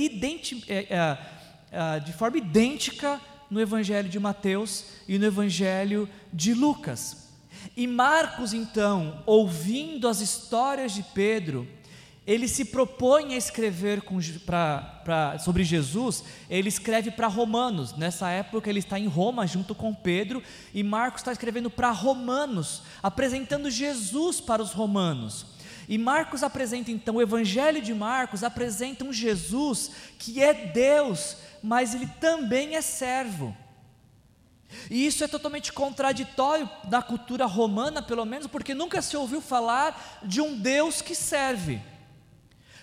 é, 0.68 0.88
é, 0.90 1.18
uh, 1.72 2.04
de 2.04 2.12
forma 2.12 2.38
idêntica 2.38 3.22
no 3.52 3.62
Evangelho 3.62 4.10
de 4.10 4.20
Mateus 4.20 4.86
e 5.08 5.20
no 5.20 5.26
Evangelho 5.26 6.10
de 6.34 6.54
Lucas. 6.54 7.29
E 7.76 7.88
Marcos, 7.88 8.54
então, 8.54 9.24
ouvindo 9.26 10.08
as 10.08 10.22
histórias 10.22 10.92
de 10.92 11.04
Pedro, 11.04 11.68
ele 12.30 12.48
se 12.48 12.66
propõe 12.66 13.34
a 13.34 13.38
escrever 13.38 14.04
com, 14.04 14.20
pra, 14.46 15.02
pra, 15.04 15.40
sobre 15.40 15.64
Jesus, 15.64 16.24
ele 16.48 16.70
escreve 16.70 17.10
para 17.10 17.26
Romanos. 17.26 17.98
Nessa 17.98 18.30
época 18.30 18.70
ele 18.70 18.78
está 18.78 19.00
em 19.00 19.08
Roma 19.08 19.48
junto 19.48 19.74
com 19.74 19.96
Pedro, 19.96 20.44
e 20.72 20.84
Marcos 20.84 21.22
está 21.22 21.32
escrevendo 21.32 21.72
para 21.72 21.90
Romanos, 21.90 22.84
apresentando 23.02 23.72
Jesus 23.72 24.40
para 24.40 24.62
os 24.62 24.74
romanos. 24.74 25.48
E 25.88 25.98
Marcos 25.98 26.44
apresenta 26.44 26.92
então, 26.92 27.16
o 27.16 27.22
Evangelho 27.22 27.82
de 27.82 27.96
Marcos 27.96 28.44
apresenta 28.44 29.04
um 29.04 29.12
Jesus 29.12 29.90
que 30.20 30.40
é 30.40 30.54
Deus, 30.54 31.36
mas 31.64 31.96
ele 31.96 32.06
também 32.20 32.76
é 32.76 32.82
servo. 32.82 33.58
E 34.90 35.06
isso 35.06 35.24
é 35.24 35.28
totalmente 35.28 35.74
contraditório 35.74 36.70
da 36.86 37.02
cultura 37.02 37.46
romana, 37.46 38.02
pelo 38.02 38.26
menos, 38.26 38.48
porque 38.48 38.74
nunca 38.74 39.02
se 39.02 39.18
ouviu 39.18 39.42
falar 39.42 40.20
de 40.24 40.42
um 40.42 40.58
Deus 40.58 41.02
que 41.02 41.16
serve. 41.16 41.82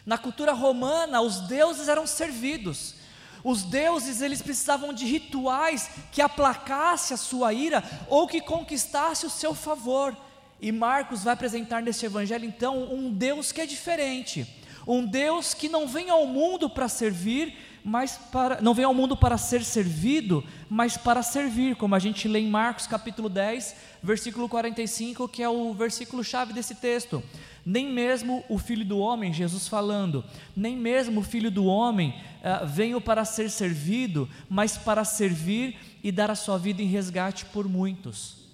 Na 0.05 0.17
cultura 0.17 0.53
romana, 0.53 1.21
os 1.21 1.41
deuses 1.41 1.89
eram 1.89 2.07
servidos. 2.07 2.95
Os 3.43 3.63
deuses, 3.63 4.21
eles 4.21 4.43
precisavam 4.43 4.93
de 4.93 5.05
rituais 5.05 5.89
que 6.11 6.21
aplacasse 6.21 7.15
a 7.15 7.17
sua 7.17 7.53
ira 7.53 7.83
ou 8.09 8.27
que 8.27 8.41
conquistasse 8.41 9.25
o 9.25 9.31
seu 9.31 9.55
favor. 9.55 10.17
E 10.61 10.73
Marcos 10.73 11.23
vai 11.23 11.35
apresentar 11.35 11.83
neste 11.83 12.07
evangelho 12.07 12.45
então 12.45 12.93
um 12.93 13.13
Deus 13.13 13.53
que 13.53 13.61
é 13.61 13.67
diferente, 13.67 14.47
um 14.87 15.05
Deus 15.05 15.55
que 15.55 15.69
não 15.69 15.87
vem 15.87 16.09
ao 16.09 16.27
mundo 16.27 16.71
para 16.71 16.89
servir, 16.89 17.57
mas 17.87 18.19
para 18.33 18.61
não 18.61 18.75
vem 18.75 18.85
ao 18.85 18.93
mundo 18.93 19.17
para 19.17 19.39
ser 19.39 19.63
servido, 19.63 20.43
mas 20.69 20.97
para 20.97 21.23
servir, 21.23 21.77
como 21.77 21.95
a 21.95 22.01
gente 22.01 22.27
lê 22.27 22.41
em 22.41 22.51
Marcos 22.51 22.85
capítulo 22.89 23.29
10, 23.29 23.77
versículo 24.03 24.49
45, 24.49 25.29
que 25.29 25.41
é 25.41 25.49
o 25.49 25.73
versículo 25.73 26.25
chave 26.25 26.53
desse 26.53 26.75
texto. 26.75 27.23
Nem 27.65 27.89
mesmo 27.93 28.45
o 28.49 28.59
filho 28.59 28.85
do 28.85 28.99
homem, 28.99 29.33
Jesus 29.33 29.69
falando, 29.69 30.25
nem 30.57 30.77
mesmo 30.77 31.21
o 31.21 31.23
filho 31.23 31.49
do 31.49 31.67
homem 31.67 32.11
uh, 32.11 32.67
veio 32.67 33.01
para 33.01 33.25
ser 33.25 33.49
servido, 33.51 34.29
mas 34.51 34.77
para 34.77 35.05
servir 35.05 35.79
e 36.03 36.11
dar 36.11 36.29
a 36.29 36.35
sua 36.35 36.59
vida 36.59 36.83
em 36.83 36.87
resgate 36.87 37.45
por 37.45 37.69
muitos. 37.69 38.49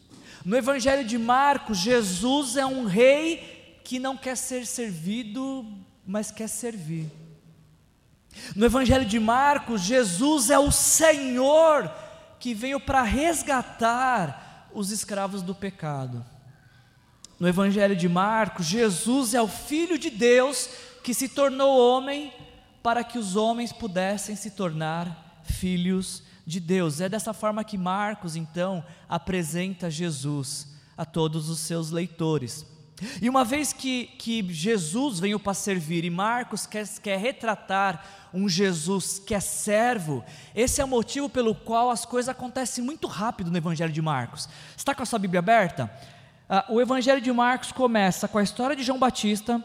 No 0.44 0.58
Evangelho 0.58 1.06
de 1.06 1.16
Marcos, 1.16 1.78
Jesus 1.78 2.58
é 2.58 2.66
um 2.66 2.84
rei 2.84 3.80
que 3.82 3.98
não 3.98 4.14
quer 4.14 4.36
ser 4.36 4.66
servido, 4.66 5.64
mas 6.06 6.30
quer 6.30 6.48
servir. 6.48 7.21
No 8.54 8.66
Evangelho 8.66 9.04
de 9.04 9.18
Marcos, 9.18 9.82
Jesus 9.82 10.50
é 10.50 10.58
o 10.58 10.70
Senhor 10.70 11.90
que 12.38 12.54
veio 12.54 12.80
para 12.80 13.02
resgatar 13.02 14.68
os 14.74 14.90
escravos 14.90 15.42
do 15.42 15.54
pecado. 15.54 16.24
No 17.38 17.48
Evangelho 17.48 17.96
de 17.96 18.08
Marcos, 18.08 18.66
Jesus 18.66 19.34
é 19.34 19.42
o 19.42 19.48
Filho 19.48 19.98
de 19.98 20.10
Deus 20.10 20.68
que 21.02 21.14
se 21.14 21.28
tornou 21.28 21.78
homem 21.78 22.32
para 22.82 23.04
que 23.04 23.18
os 23.18 23.36
homens 23.36 23.72
pudessem 23.72 24.34
se 24.36 24.50
tornar 24.50 25.42
filhos 25.44 26.22
de 26.46 26.60
Deus. 26.60 27.00
É 27.00 27.08
dessa 27.08 27.32
forma 27.32 27.64
que 27.64 27.78
Marcos, 27.78 28.36
então, 28.36 28.84
apresenta 29.08 29.90
Jesus 29.90 30.68
a 30.96 31.04
todos 31.04 31.48
os 31.48 31.60
seus 31.60 31.90
leitores. 31.90 32.66
E 33.20 33.28
uma 33.28 33.44
vez 33.44 33.72
que, 33.72 34.06
que 34.18 34.46
Jesus 34.52 35.18
veio 35.18 35.38
para 35.38 35.54
servir 35.54 36.04
e 36.04 36.10
Marcos 36.10 36.66
quer, 36.66 36.86
quer 37.02 37.18
retratar 37.18 38.04
um 38.32 38.48
Jesus 38.48 39.18
que 39.18 39.34
é 39.34 39.40
servo, 39.40 40.24
esse 40.54 40.80
é 40.80 40.84
o 40.84 40.88
motivo 40.88 41.28
pelo 41.28 41.54
qual 41.54 41.90
as 41.90 42.04
coisas 42.04 42.28
acontecem 42.28 42.82
muito 42.82 43.06
rápido 43.06 43.50
no 43.50 43.56
Evangelho 43.56 43.92
de 43.92 44.00
Marcos. 44.00 44.48
Está 44.76 44.94
com 44.94 45.02
a 45.02 45.06
sua 45.06 45.18
Bíblia 45.18 45.40
aberta? 45.40 45.92
Ah, 46.48 46.64
o 46.68 46.80
Evangelho 46.80 47.20
de 47.20 47.32
Marcos 47.32 47.72
começa 47.72 48.26
com 48.26 48.38
a 48.38 48.42
história 48.42 48.74
de 48.74 48.82
João 48.82 48.98
Batista, 48.98 49.62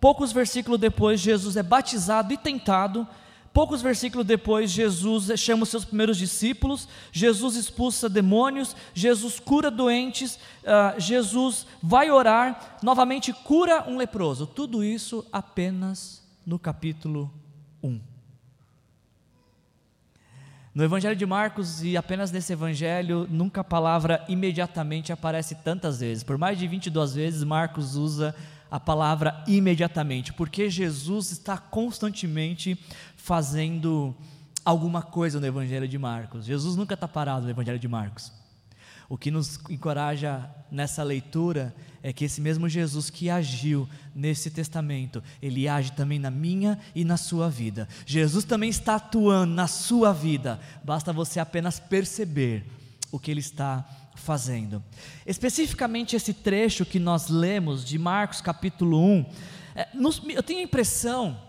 poucos 0.00 0.32
versículos 0.32 0.80
depois, 0.80 1.20
Jesus 1.20 1.56
é 1.56 1.62
batizado 1.62 2.32
e 2.32 2.36
tentado. 2.36 3.06
Poucos 3.52 3.82
versículos 3.82 4.24
depois, 4.24 4.70
Jesus 4.70 5.38
chama 5.40 5.64
os 5.64 5.68
seus 5.68 5.84
primeiros 5.84 6.16
discípulos, 6.16 6.88
Jesus 7.10 7.56
expulsa 7.56 8.08
demônios, 8.08 8.76
Jesus 8.94 9.40
cura 9.40 9.72
doentes, 9.72 10.36
uh, 10.62 10.98
Jesus 11.00 11.66
vai 11.82 12.12
orar, 12.12 12.78
novamente 12.80 13.32
cura 13.32 13.84
um 13.88 13.96
leproso. 13.96 14.46
Tudo 14.46 14.84
isso 14.84 15.26
apenas 15.32 16.22
no 16.46 16.60
capítulo 16.60 17.32
1. 17.82 18.00
No 20.72 20.84
Evangelho 20.84 21.16
de 21.16 21.26
Marcos 21.26 21.82
e 21.82 21.96
apenas 21.96 22.30
nesse 22.30 22.52
Evangelho, 22.52 23.26
nunca 23.28 23.62
a 23.62 23.64
palavra 23.64 24.24
imediatamente 24.28 25.12
aparece 25.12 25.56
tantas 25.56 25.98
vezes. 25.98 26.22
Por 26.22 26.38
mais 26.38 26.56
de 26.56 26.68
22 26.68 27.14
vezes, 27.14 27.42
Marcos 27.42 27.96
usa 27.96 28.32
a 28.70 28.78
palavra 28.78 29.42
imediatamente, 29.46 30.32
porque 30.32 30.70
Jesus 30.70 31.32
está 31.32 31.58
constantemente 31.58 32.78
fazendo 33.16 34.14
alguma 34.64 35.02
coisa 35.02 35.40
no 35.40 35.46
Evangelho 35.46 35.88
de 35.88 35.98
Marcos. 35.98 36.44
Jesus 36.44 36.76
nunca 36.76 36.94
está 36.94 37.08
parado 37.08 37.44
no 37.44 37.50
Evangelho 37.50 37.78
de 37.78 37.88
Marcos. 37.88 38.32
O 39.08 39.18
que 39.18 39.30
nos 39.30 39.58
encoraja 39.68 40.48
nessa 40.70 41.02
leitura 41.02 41.74
é 42.00 42.12
que 42.12 42.24
esse 42.24 42.40
mesmo 42.40 42.68
Jesus 42.68 43.10
que 43.10 43.28
agiu 43.28 43.88
nesse 44.14 44.50
testamento, 44.50 45.20
ele 45.42 45.66
age 45.66 45.90
também 45.92 46.18
na 46.18 46.30
minha 46.30 46.78
e 46.94 47.04
na 47.04 47.16
sua 47.16 47.50
vida. 47.50 47.88
Jesus 48.06 48.44
também 48.44 48.70
está 48.70 48.94
atuando 48.94 49.52
na 49.52 49.66
sua 49.66 50.12
vida, 50.12 50.60
basta 50.84 51.12
você 51.12 51.40
apenas 51.40 51.80
perceber 51.80 52.64
o 53.10 53.18
que 53.18 53.32
ele 53.32 53.40
está 53.40 53.84
fazendo. 54.20 54.82
Especificamente 55.26 56.14
esse 56.14 56.32
trecho 56.32 56.84
que 56.84 56.98
nós 56.98 57.28
lemos 57.28 57.84
de 57.84 57.98
Marcos 57.98 58.40
capítulo 58.40 59.02
1, 59.02 59.26
é, 59.74 59.88
nos, 59.94 60.22
eu 60.28 60.42
tenho 60.42 60.60
a 60.60 60.62
impressão, 60.62 61.40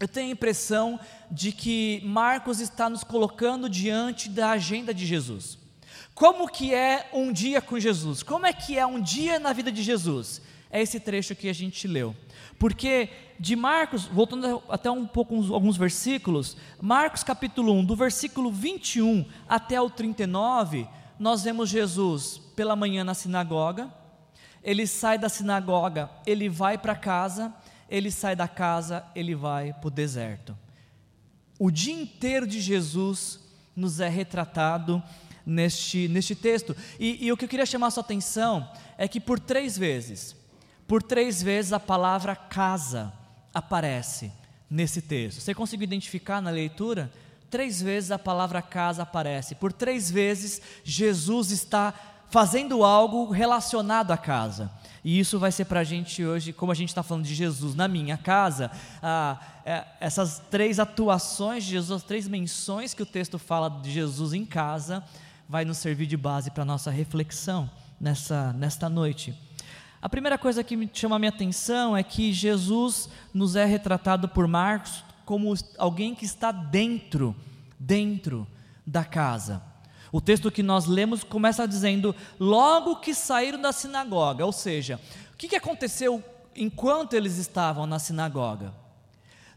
eu 0.00 0.08
tenho 0.08 0.28
a 0.28 0.32
impressão 0.32 0.98
de 1.30 1.52
que 1.52 2.00
Marcos 2.04 2.60
está 2.60 2.88
nos 2.88 3.04
colocando 3.04 3.68
diante 3.68 4.28
da 4.28 4.50
agenda 4.50 4.94
de 4.94 5.04
Jesus. 5.04 5.58
Como 6.14 6.48
que 6.48 6.72
é 6.72 7.10
um 7.12 7.32
dia 7.32 7.60
com 7.60 7.78
Jesus? 7.78 8.22
Como 8.22 8.46
é 8.46 8.52
que 8.52 8.78
é 8.78 8.86
um 8.86 9.00
dia 9.00 9.38
na 9.38 9.52
vida 9.52 9.70
de 9.72 9.82
Jesus? 9.82 10.40
É 10.70 10.80
esse 10.80 11.00
trecho 11.00 11.34
que 11.34 11.48
a 11.48 11.52
gente 11.52 11.86
leu. 11.86 12.14
Porque 12.58 13.08
de 13.38 13.56
Marcos, 13.56 14.04
voltando 14.04 14.62
até 14.68 14.90
um 14.90 15.06
pouco 15.06 15.34
alguns 15.52 15.76
versículos, 15.76 16.56
Marcos 16.80 17.22
capítulo 17.22 17.72
1, 17.74 17.84
do 17.84 17.96
versículo 17.96 18.50
21 18.50 19.24
até 19.48 19.80
o 19.80 19.90
39, 19.90 20.86
nós 21.18 21.42
vemos 21.42 21.68
Jesus 21.68 22.40
pela 22.56 22.76
manhã 22.76 23.04
na 23.04 23.14
sinagoga, 23.14 23.92
ele 24.62 24.86
sai 24.86 25.18
da 25.18 25.28
sinagoga, 25.28 26.10
ele 26.26 26.48
vai 26.48 26.78
para 26.78 26.96
casa, 26.96 27.54
ele 27.88 28.10
sai 28.10 28.34
da 28.34 28.48
casa, 28.48 29.04
ele 29.14 29.34
vai 29.34 29.72
para 29.72 29.88
o 29.88 29.90
deserto. 29.90 30.56
O 31.58 31.70
dia 31.70 31.94
inteiro 31.94 32.46
de 32.46 32.60
Jesus 32.60 33.40
nos 33.76 34.00
é 34.00 34.08
retratado 34.08 35.02
neste, 35.44 36.08
neste 36.08 36.34
texto. 36.34 36.76
E, 36.98 37.26
e 37.26 37.32
o 37.32 37.36
que 37.36 37.44
eu 37.44 37.48
queria 37.48 37.66
chamar 37.66 37.88
a 37.88 37.90
sua 37.90 38.02
atenção 38.02 38.68
é 38.96 39.06
que 39.06 39.20
por 39.20 39.38
três 39.38 39.76
vezes, 39.76 40.34
por 40.86 41.02
três 41.02 41.42
vezes 41.42 41.72
a 41.72 41.80
palavra 41.80 42.34
casa 42.34 43.12
aparece 43.52 44.32
nesse 44.68 45.02
texto. 45.02 45.40
Você 45.40 45.54
conseguiu 45.54 45.84
identificar 45.84 46.40
na 46.40 46.50
leitura? 46.50 47.12
Três 47.54 47.80
vezes 47.80 48.10
a 48.10 48.18
palavra 48.18 48.60
casa 48.60 49.04
aparece. 49.04 49.54
Por 49.54 49.72
três 49.72 50.10
vezes 50.10 50.60
Jesus 50.82 51.52
está 51.52 51.94
fazendo 52.28 52.82
algo 52.82 53.30
relacionado 53.30 54.10
à 54.10 54.16
casa. 54.16 54.72
E 55.04 55.20
isso 55.20 55.38
vai 55.38 55.52
ser 55.52 55.66
para 55.66 55.78
a 55.78 55.84
gente 55.84 56.24
hoje, 56.24 56.52
como 56.52 56.72
a 56.72 56.74
gente 56.74 56.88
está 56.88 57.00
falando 57.00 57.24
de 57.24 57.32
Jesus 57.32 57.76
na 57.76 57.86
minha 57.86 58.16
casa, 58.16 58.72
ah, 59.00 59.38
é, 59.64 59.84
essas 60.00 60.42
três 60.50 60.80
atuações 60.80 61.62
de 61.62 61.70
Jesus, 61.70 62.02
três 62.02 62.26
menções 62.26 62.92
que 62.92 63.04
o 63.04 63.06
texto 63.06 63.38
fala 63.38 63.70
de 63.70 63.92
Jesus 63.92 64.32
em 64.32 64.44
casa, 64.44 65.04
vai 65.48 65.64
nos 65.64 65.78
servir 65.78 66.06
de 66.06 66.16
base 66.16 66.50
para 66.50 66.62
a 66.62 66.66
nossa 66.66 66.90
reflexão 66.90 67.70
nessa, 68.00 68.52
nesta 68.54 68.88
noite. 68.88 69.32
A 70.02 70.08
primeira 70.08 70.36
coisa 70.36 70.64
que 70.64 70.76
me 70.76 70.90
chama 70.92 71.14
a 71.14 71.18
minha 71.20 71.30
atenção 71.30 71.96
é 71.96 72.02
que 72.02 72.32
Jesus 72.32 73.08
nos 73.32 73.54
é 73.54 73.64
retratado 73.64 74.28
por 74.28 74.48
Marcos 74.48 75.03
como 75.24 75.54
alguém 75.78 76.14
que 76.14 76.24
está 76.24 76.52
dentro, 76.52 77.34
dentro 77.78 78.46
da 78.86 79.04
casa. 79.04 79.62
O 80.12 80.20
texto 80.20 80.50
que 80.50 80.62
nós 80.62 80.86
lemos 80.86 81.24
começa 81.24 81.66
dizendo: 81.66 82.14
logo 82.38 82.96
que 82.96 83.14
saíram 83.14 83.60
da 83.60 83.72
sinagoga, 83.72 84.46
ou 84.46 84.52
seja, 84.52 85.00
o 85.32 85.36
que, 85.36 85.56
aconteceu 85.56 86.22
enquanto 86.54 87.14
eles 87.14 87.36
estavam 87.36 87.86
na 87.86 87.98
sinagoga? 87.98 88.72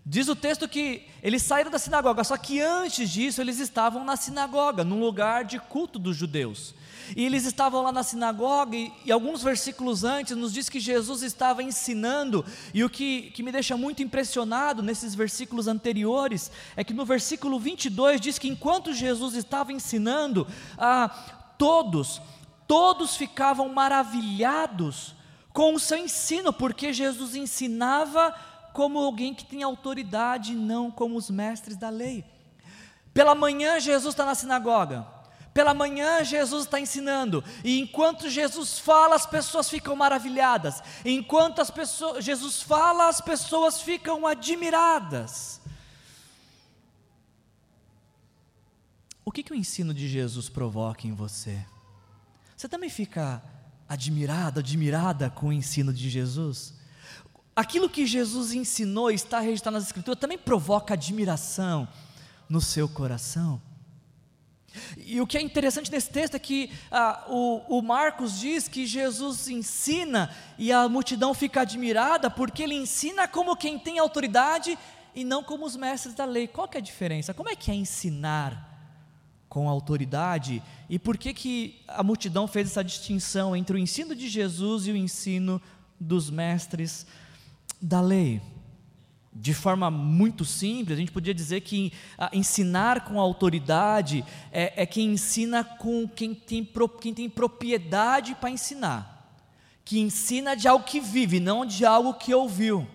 Diz 0.04 0.28
o 0.30 0.36
texto 0.36 0.68
que 0.68 1.06
eles 1.22 1.44
saíram 1.44 1.70
da 1.70 1.78
sinagoga, 1.78 2.24
só 2.24 2.38
que 2.38 2.62
antes 2.62 3.10
disso 3.10 3.42
eles 3.42 3.60
estavam 3.60 4.04
na 4.04 4.16
sinagoga, 4.16 4.84
num 4.84 5.00
lugar 5.00 5.44
de 5.44 5.60
culto 5.60 6.00
dos 6.00 6.16
judeus. 6.16 6.74
E 7.16 7.26
eles 7.26 7.46
estavam 7.46 7.82
lá 7.84 7.92
na 7.92 8.04
sinagoga, 8.04 8.76
e, 8.76 8.92
e, 9.06 9.12
alguns 9.12 9.42
versículos 9.42 10.04
antes 10.04 10.36
nos 10.36 10.54
diz 10.54 10.70
que 10.70 10.80
Jesus 10.80 11.22
estava 11.22 11.64
ensinando, 11.64 12.46
e 12.74 12.84
o 12.84 12.90
que, 12.90 13.32
que 13.32 13.44
me 13.44 13.52
deixa 13.52 13.78
muito 13.78 14.04
impressionado 14.04 14.84
nesses 14.84 15.16
versículos 15.16 15.68
anteriores, 15.68 16.52
é 16.76 16.84
que 16.84 16.94
no 16.94 17.06
versículo 17.06 17.60
22 17.60 18.20
diz 18.20 18.38
que 18.38 18.48
enquanto 18.48 18.94
Jesus 18.94 19.36
estava 19.36 19.72
ensinando, 19.72 20.48
a 20.78 21.10
todos, 21.58 22.22
todos 22.68 23.16
ficavam 23.16 23.70
maravilhados 23.70 25.16
com 25.54 25.74
o 25.74 25.80
seu 25.80 25.98
ensino, 25.98 26.54
porque 26.54 26.94
Jesus 26.94 27.36
ensinava 27.36 28.36
como 28.74 29.00
alguém 29.00 29.34
que 29.34 29.44
tem 29.44 29.64
autoridade, 29.64 30.54
não 30.54 30.92
como 30.92 31.18
os 31.18 31.32
mestres 31.32 31.76
da 31.76 31.90
lei. 31.90 32.24
Pela 33.12 33.34
manhã, 33.34 33.80
Jesus 33.80 34.14
está 34.14 34.24
na 34.24 34.36
sinagoga. 34.36 35.17
Pela 35.58 35.74
manhã, 35.74 36.24
Jesus 36.24 36.66
está 36.66 36.80
ensinando. 36.80 37.44
E 37.64 37.80
enquanto 37.80 38.30
Jesus 38.30 38.78
fala, 38.78 39.16
as 39.16 39.26
pessoas 39.26 39.68
ficam 39.68 39.96
maravilhadas. 39.96 40.84
Enquanto 41.04 41.60
as 41.60 41.72
pessoas, 41.72 42.24
Jesus 42.24 42.62
fala, 42.62 43.10
as 43.10 43.20
pessoas 43.20 43.82
ficam 43.82 44.28
admiradas. 44.28 45.60
O 49.26 49.32
que, 49.32 49.42
que 49.42 49.52
o 49.52 49.56
ensino 49.56 49.96
de 49.96 50.08
Jesus 50.08 50.48
provoca 50.48 51.08
em 51.08 51.12
você? 51.12 51.66
Você 52.56 52.70
também 52.70 52.92
fica 52.92 53.42
admirado, 53.90 54.60
admirada 54.60 55.32
com 55.32 55.48
o 55.48 55.54
ensino 55.54 55.92
de 55.92 56.08
Jesus? 56.08 56.76
aquilo 57.56 57.90
que 57.90 58.06
Jesus 58.06 58.54
ensinou, 58.54 59.10
está 59.10 59.40
registrado 59.40 59.74
nas 59.74 59.86
Escrituras, 59.86 60.20
também 60.20 60.38
provoca 60.38 60.94
admiração 60.94 61.88
no 62.48 62.62
seu 62.62 62.88
coração. 62.88 63.60
E 64.98 65.20
o 65.22 65.28
que 65.28 65.38
é 65.38 65.42
interessante 65.42 65.92
nesse 65.92 66.10
texto 66.10 66.36
é 66.36 66.40
que 66.40 66.72
ah, 66.92 67.26
o, 67.28 67.78
o, 67.78 67.82
Marcos 67.82 68.40
diz 68.40 68.68
que 68.68 68.86
Jesus 68.86 69.48
ensina 69.48 70.30
e 70.58 70.72
a 70.72 70.88
multidão 70.88 71.34
fica 71.34 71.62
admirada 71.62 72.30
porque 72.30 72.64
ele 72.64 72.76
ensina 72.76 73.28
como 73.28 73.56
quem 73.56 73.78
tem 73.78 74.00
autoridade 74.00 74.78
e 75.16 75.24
não 75.24 75.44
como 75.44 75.66
os 75.66 75.76
mestres 75.76 76.14
da 76.14 76.26
lei. 76.26 76.48
Qual 76.48 76.68
que 76.68 76.78
é 76.78 76.80
a 76.80 76.84
diferença? 76.84 77.34
Como 77.34 77.50
é 77.50 77.56
que 77.56 77.72
é 77.72 77.74
ensinar 77.74 78.66
com 79.50 79.70
autoridade 79.70 80.62
e 80.90 81.00
por 81.00 81.18
que, 81.18 81.34
que 81.34 81.82
a 81.88 82.04
multidão 82.04 82.48
fez 82.48 82.70
essa 82.70 82.84
distinção 82.84 83.56
entre 83.56 83.76
o 83.76 83.80
ensino 83.80 84.14
de 84.16 84.28
Jesus 84.28 84.88
e 84.88 84.92
o 84.92 84.96
ensino 84.96 85.62
dos 86.00 86.30
mestres 86.30 87.06
da 87.82 88.02
lei. 88.02 88.42
De 89.40 89.54
forma 89.54 89.92
muito 89.92 90.44
simples, 90.44 90.98
a 90.98 91.00
gente 91.00 91.12
podia 91.12 91.34
dizer 91.34 91.62
que 91.62 91.94
ah, 92.18 92.30
ensinar 92.34 93.06
com 93.06 93.20
autoridade 93.20 94.26
é, 94.52 94.82
é 94.82 94.86
quem 94.86 95.12
ensina 95.12 95.64
com 95.64 96.08
quem 96.08 96.34
tem, 96.34 96.68
quem 97.00 97.14
tem 97.14 97.30
propriedade 97.30 98.34
para 98.34 98.50
ensinar, 98.50 99.32
que 99.86 100.00
ensina 100.00 100.56
de 100.56 100.68
algo 100.68 100.84
que 100.84 101.00
vive, 101.00 101.40
não 101.40 101.66
de 101.66 101.86
algo 101.86 102.16
que 102.16 102.34
ouviu. 102.34 102.88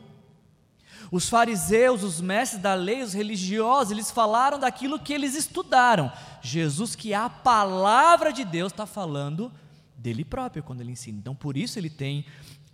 Os 1.12 1.28
fariseus, 1.28 2.02
os 2.02 2.20
mestres 2.20 2.61
da 2.61 2.75
lei, 2.75 3.02
os 3.02 3.12
religiosos, 3.12 3.92
eles 3.92 4.11
falaram 4.11 4.58
daquilo 4.58 4.99
que 4.99 5.12
eles 5.12 5.37
estudaram. 5.37 6.11
Jesus, 6.42 6.96
que 6.96 7.12
é 7.12 7.16
a 7.16 7.30
palavra 7.30 8.32
de 8.32 8.44
Deus, 8.44 8.72
está 8.72 8.87
falando 8.87 9.52
dele 9.96 10.25
próprio 10.25 10.62
quando 10.62 10.80
ele 10.80 10.90
ensina. 10.90 11.18
Então, 11.18 11.34
por 11.34 11.56
isso 11.56 11.78
ele 11.78 11.90
tem 11.90 12.25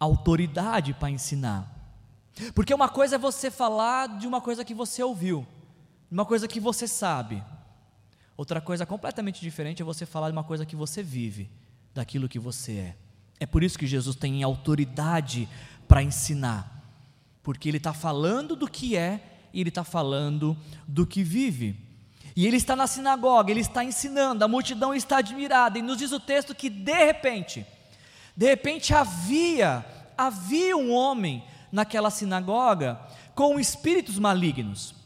autoridade 0.00 0.94
para 0.94 1.10
ensinar. 1.10 1.77
Porque 2.54 2.75
uma 2.75 2.88
coisa 2.88 3.16
é 3.16 3.18
você 3.18 3.50
falar 3.50 4.18
de 4.18 4.26
uma 4.26 4.40
coisa 4.40 4.64
que 4.64 4.75
você 4.75 5.02
ouviu, 5.02 5.47
uma 6.11 6.25
coisa 6.25 6.47
que 6.49 6.61
você 6.61 6.87
sabe. 6.87 7.42
Outra 8.37 8.61
coisa 8.61 8.87
completamente 8.87 9.40
diferente 9.40 9.83
é 9.83 9.85
você 9.85 10.07
falar 10.07 10.28
de 10.28 10.33
uma 10.33 10.45
coisa 10.45 10.64
que 10.64 10.76
você 10.76 11.02
vive, 11.02 11.50
daquilo 11.95 12.28
que 12.28 12.38
você 12.38 12.73
é. 12.73 12.97
É 13.40 13.47
por 13.47 13.62
isso 13.62 13.78
que 13.78 13.87
Jesus 13.87 14.16
tem 14.16 14.42
autoridade 14.42 15.49
para 15.87 16.02
ensinar, 16.02 16.83
porque 17.42 17.68
Ele 17.68 17.78
está 17.78 17.92
falando 17.92 18.54
do 18.54 18.68
que 18.68 18.97
é 18.97 19.21
e 19.52 19.61
Ele 19.61 19.71
está 19.71 19.85
falando 19.85 20.57
do 20.87 21.07
que 21.07 21.23
vive. 21.23 21.76
E 22.37 22.47
Ele 22.47 22.57
está 22.57 22.76
na 22.76 22.87
sinagoga, 22.87 23.50
Ele 23.50 23.61
está 23.61 23.83
ensinando, 23.83 24.45
a 24.45 24.49
multidão 24.49 24.95
está 24.95 25.18
admirada, 25.18 25.78
e 25.78 25.83
nos 25.83 25.99
diz 25.99 26.12
o 26.12 26.21
texto 26.21 26.54
que 26.54 26.71
de 26.71 26.92
repente, 26.92 27.66
de 28.37 28.47
repente 28.47 28.94
havia, 28.94 29.85
havia 30.16 30.77
um 30.77 30.92
homem 30.92 31.42
naquela 31.70 32.11
sinagoga 32.11 33.00
com 33.35 33.59
espíritos 33.59 34.18
malignos. 34.18 34.98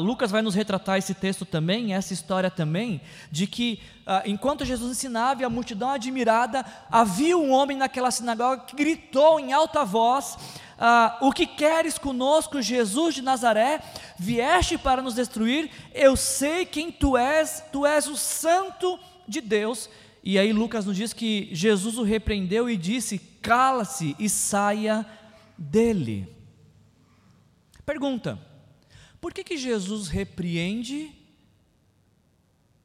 Lucas 0.00 0.30
vai 0.30 0.42
nos 0.42 0.54
retratar 0.54 0.96
esse 0.96 1.14
texto 1.14 1.44
também, 1.44 1.94
essa 1.94 2.12
história 2.12 2.50
também, 2.50 3.00
de 3.30 3.46
que 3.46 3.80
ah, 4.06 4.22
enquanto 4.24 4.64
Jesus 4.64 4.92
ensinava 4.92 5.42
e 5.42 5.44
a 5.44 5.50
multidão 5.50 5.90
admirada, 5.90 6.64
havia 6.90 7.36
um 7.36 7.52
homem 7.52 7.76
naquela 7.76 8.10
sinagoga 8.10 8.62
que 8.64 8.76
gritou 8.76 9.38
em 9.38 9.52
alta 9.52 9.84
voz: 9.84 10.38
ah, 10.78 11.18
O 11.20 11.32
que 11.32 11.46
queres 11.46 11.98
conosco, 11.98 12.62
Jesus 12.62 13.14
de 13.14 13.22
Nazaré? 13.22 13.80
Vieste 14.18 14.78
para 14.78 15.02
nos 15.02 15.14
destruir? 15.14 15.70
Eu 15.92 16.16
sei 16.16 16.64
quem 16.64 16.90
tu 16.90 17.16
és, 17.16 17.62
tu 17.72 17.84
és 17.84 18.06
o 18.06 18.16
Santo 18.16 18.98
de 19.28 19.40
Deus. 19.40 19.90
E 20.24 20.38
aí 20.38 20.52
Lucas 20.52 20.86
nos 20.86 20.96
diz 20.96 21.12
que 21.12 21.48
Jesus 21.52 21.98
o 21.98 22.02
repreendeu 22.02 22.70
e 22.70 22.76
disse: 22.76 23.18
Cala-se 23.42 24.16
e 24.18 24.28
saia 24.28 25.06
dele. 25.56 26.28
Pergunta: 27.84 28.38
por 29.20 29.32
que, 29.32 29.44
que 29.44 29.56
Jesus 29.56 30.08
repreende? 30.08 31.12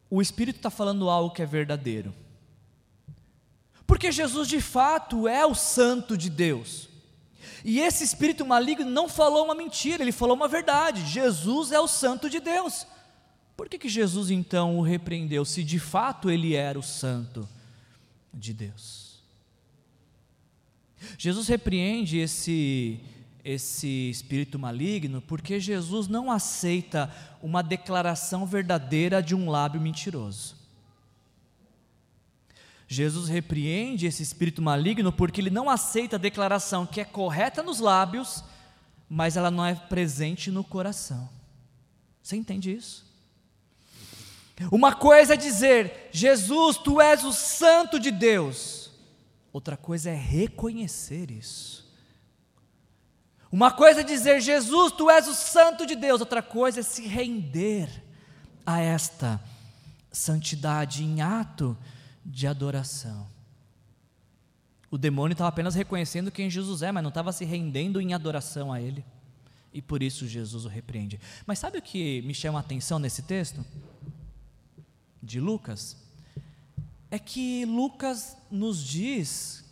O 0.09 0.21
Espírito 0.21 0.57
está 0.57 0.69
falando 0.69 1.09
algo 1.09 1.33
que 1.33 1.41
é 1.41 1.45
verdadeiro. 1.45 2.13
Porque 3.87 4.11
Jesus 4.11 4.47
de 4.47 4.61
fato 4.61 5.27
é 5.27 5.45
o 5.45 5.53
Santo 5.53 6.17
de 6.17 6.29
Deus. 6.29 6.89
E 7.63 7.79
esse 7.79 8.03
espírito 8.03 8.45
maligno 8.45 8.89
não 8.89 9.07
falou 9.07 9.45
uma 9.45 9.55
mentira, 9.55 10.03
ele 10.03 10.11
falou 10.11 10.35
uma 10.35 10.47
verdade. 10.47 11.05
Jesus 11.05 11.71
é 11.71 11.79
o 11.79 11.87
Santo 11.87 12.29
de 12.29 12.39
Deus. 12.39 12.87
Por 13.55 13.69
que, 13.69 13.77
que 13.77 13.89
Jesus 13.89 14.31
então 14.31 14.77
o 14.77 14.81
repreendeu, 14.81 15.45
se 15.45 15.63
de 15.63 15.77
fato 15.77 16.29
ele 16.31 16.55
era 16.55 16.79
o 16.79 16.83
Santo 16.83 17.47
de 18.33 18.53
Deus? 18.53 19.10
Jesus 21.17 21.47
repreende 21.47 22.17
esse, 22.17 22.99
esse 23.43 24.09
espírito 24.09 24.57
maligno 24.59 25.21
porque 25.21 25.59
Jesus 25.59 26.07
não 26.07 26.31
aceita 26.31 27.13
uma 27.41 27.61
declaração 27.61 28.45
verdadeira 28.45 29.21
de 29.21 29.35
um 29.35 29.49
lábio 29.49 29.81
mentiroso. 29.81 30.55
Jesus 32.87 33.29
repreende 33.29 34.05
esse 34.05 34.21
espírito 34.21 34.61
maligno 34.61 35.13
porque 35.13 35.39
ele 35.39 35.49
não 35.49 35.69
aceita 35.69 36.17
a 36.17 36.19
declaração 36.19 36.85
que 36.85 36.99
é 36.99 37.05
correta 37.05 37.63
nos 37.63 37.79
lábios, 37.79 38.43
mas 39.09 39.37
ela 39.37 39.49
não 39.49 39.65
é 39.65 39.75
presente 39.75 40.51
no 40.51 40.63
coração. 40.63 41.29
Você 42.21 42.35
entende 42.35 42.75
isso? 42.75 43.09
Uma 44.69 44.93
coisa 44.93 45.33
é 45.33 45.37
dizer, 45.37 46.09
Jesus, 46.11 46.77
tu 46.77 46.99
és 47.01 47.23
o 47.23 47.31
Santo 47.31 47.99
de 47.99 48.11
Deus. 48.11 48.80
Outra 49.53 49.75
coisa 49.75 50.09
é 50.09 50.15
reconhecer 50.15 51.29
isso. 51.29 51.89
Uma 53.51 53.69
coisa 53.69 53.99
é 53.99 54.03
dizer, 54.03 54.39
Jesus, 54.39 54.93
tu 54.93 55.09
és 55.09 55.27
o 55.27 55.33
Santo 55.33 55.85
de 55.85 55.95
Deus. 55.95 56.21
Outra 56.21 56.41
coisa 56.41 56.79
é 56.79 56.83
se 56.83 57.05
render 57.05 57.89
a 58.65 58.79
esta 58.79 59.41
santidade 60.11 61.03
em 61.03 61.21
ato 61.21 61.77
de 62.25 62.47
adoração. 62.47 63.27
O 64.89 64.97
demônio 64.97 65.33
estava 65.33 65.49
apenas 65.49 65.75
reconhecendo 65.75 66.31
quem 66.31 66.49
Jesus 66.49 66.81
é, 66.81 66.91
mas 66.91 67.03
não 67.03 67.09
estava 67.09 67.31
se 67.31 67.43
rendendo 67.43 67.99
em 67.99 68.13
adoração 68.13 68.71
a 68.71 68.81
Ele. 68.81 69.03
E 69.73 69.81
por 69.81 70.03
isso 70.03 70.27
Jesus 70.27 70.65
o 70.65 70.69
repreende. 70.69 71.19
Mas 71.45 71.59
sabe 71.59 71.77
o 71.77 71.81
que 71.81 72.21
me 72.23 72.33
chama 72.33 72.59
a 72.59 72.61
atenção 72.61 72.99
nesse 72.99 73.21
texto? 73.21 73.65
De 75.23 75.39
Lucas? 75.39 75.95
É 77.11 77.19
que 77.19 77.65
Lucas 77.65 78.37
nos 78.49 78.81
diz, 78.81 79.65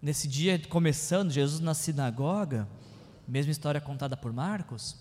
nesse 0.00 0.26
dia 0.26 0.58
começando, 0.68 1.30
Jesus 1.30 1.60
na 1.60 1.74
sinagoga, 1.74 2.66
mesma 3.26 3.52
história 3.52 3.80
contada 3.80 4.16
por 4.16 4.32
Marcos, 4.32 4.96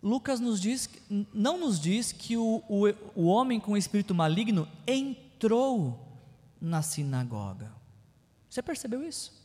Lucas 0.00 0.38
nos 0.38 0.60
diz, 0.60 0.88
não 1.34 1.58
nos 1.58 1.80
diz 1.80 2.12
que 2.12 2.36
o, 2.36 2.62
o, 2.68 2.84
o 3.16 3.26
homem 3.26 3.58
com 3.58 3.72
o 3.72 3.76
espírito 3.76 4.14
maligno 4.14 4.68
entrou 4.86 6.06
na 6.60 6.82
sinagoga. 6.82 7.72
Você 8.48 8.62
percebeu 8.62 9.02
isso? 9.02 9.36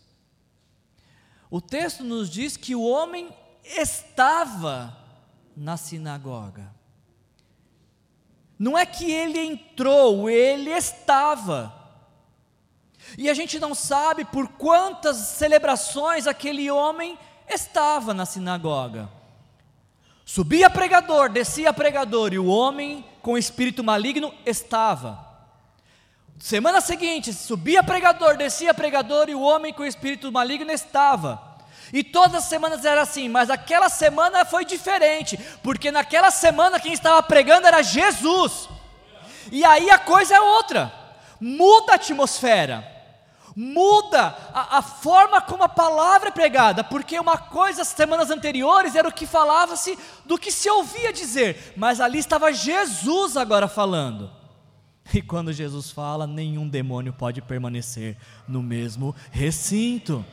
O 1.49 1.59
texto 1.59 2.03
nos 2.03 2.29
diz 2.29 2.55
que 2.55 2.75
o 2.75 2.83
homem 2.83 3.31
estava 3.63 4.95
na 5.57 5.75
sinagoga. 5.75 6.71
Não 8.63 8.77
é 8.77 8.85
que 8.85 9.11
ele 9.11 9.37
entrou, 9.41 10.29
ele 10.29 10.69
estava. 10.69 11.73
E 13.17 13.29
a 13.29 13.33
gente 13.33 13.59
não 13.59 13.75
sabe 13.75 14.23
por 14.23 14.47
quantas 14.47 15.17
celebrações 15.17 16.27
aquele 16.27 16.71
homem 16.71 17.19
estava 17.45 18.13
na 18.13 18.25
sinagoga. 18.25 19.09
Subia 20.23 20.69
pregador, 20.69 21.27
descia 21.27 21.73
pregador, 21.73 22.31
e 22.31 22.39
o 22.39 22.45
homem 22.45 23.03
com 23.21 23.37
espírito 23.37 23.83
maligno 23.83 24.33
estava. 24.45 25.27
Semana 26.39 26.79
seguinte, 26.79 27.33
subia 27.33 27.83
pregador, 27.83 28.37
descia 28.37 28.73
pregador, 28.73 29.27
e 29.27 29.35
o 29.35 29.41
homem 29.41 29.73
com 29.73 29.83
espírito 29.83 30.31
maligno 30.31 30.71
estava. 30.71 31.52
E 31.93 32.03
todas 32.03 32.35
as 32.35 32.45
semanas 32.45 32.83
era 32.83 33.03
assim, 33.03 33.29
mas 33.29 33.51
aquela 33.51 33.87
semana 33.87 34.43
foi 34.43 34.65
diferente, 34.65 35.39
porque 35.61 35.91
naquela 35.91 36.31
semana 36.31 36.79
quem 36.79 36.91
estava 36.91 37.21
pregando 37.21 37.67
era 37.67 37.83
Jesus. 37.83 38.67
E 39.51 39.63
aí 39.63 39.91
a 39.91 39.99
coisa 39.99 40.35
é 40.35 40.41
outra, 40.41 40.91
muda 41.39 41.93
a 41.93 41.95
atmosfera 41.95 42.91
muda 43.55 44.35
a, 44.53 44.79
a, 44.79 44.81
forma 44.81 45.39
como 45.41 45.63
a 45.63 45.69
palavra 45.69 46.29
é 46.29 46.31
pregada, 46.31 46.83
porque 46.83 47.19
uma 47.19 47.37
coisa, 47.37 47.83
semanas 47.83 48.31
anteriores, 48.31 48.95
era 48.95 49.07
o 49.07 49.13
que 49.13 49.25
falava-se 49.25 49.97
do 50.25 50.37
que 50.37 50.51
se 50.51 50.69
ouvia 50.69 51.13
dizer, 51.13 51.73
mas 51.77 52.01
ali 52.01 52.19
estava 52.19 52.51
Jesus 52.51 53.37
agora 53.37 53.67
falando. 53.67 54.31
E 55.13 55.21
quando 55.21 55.51
Jesus 55.51 55.91
fala, 55.91 56.25
nenhum 56.25 56.67
demônio 56.67 57.13
pode 57.13 57.41
permanecer 57.41 58.17
no 58.47 58.63
mesmo 58.63 59.13
recinto. 59.31 60.25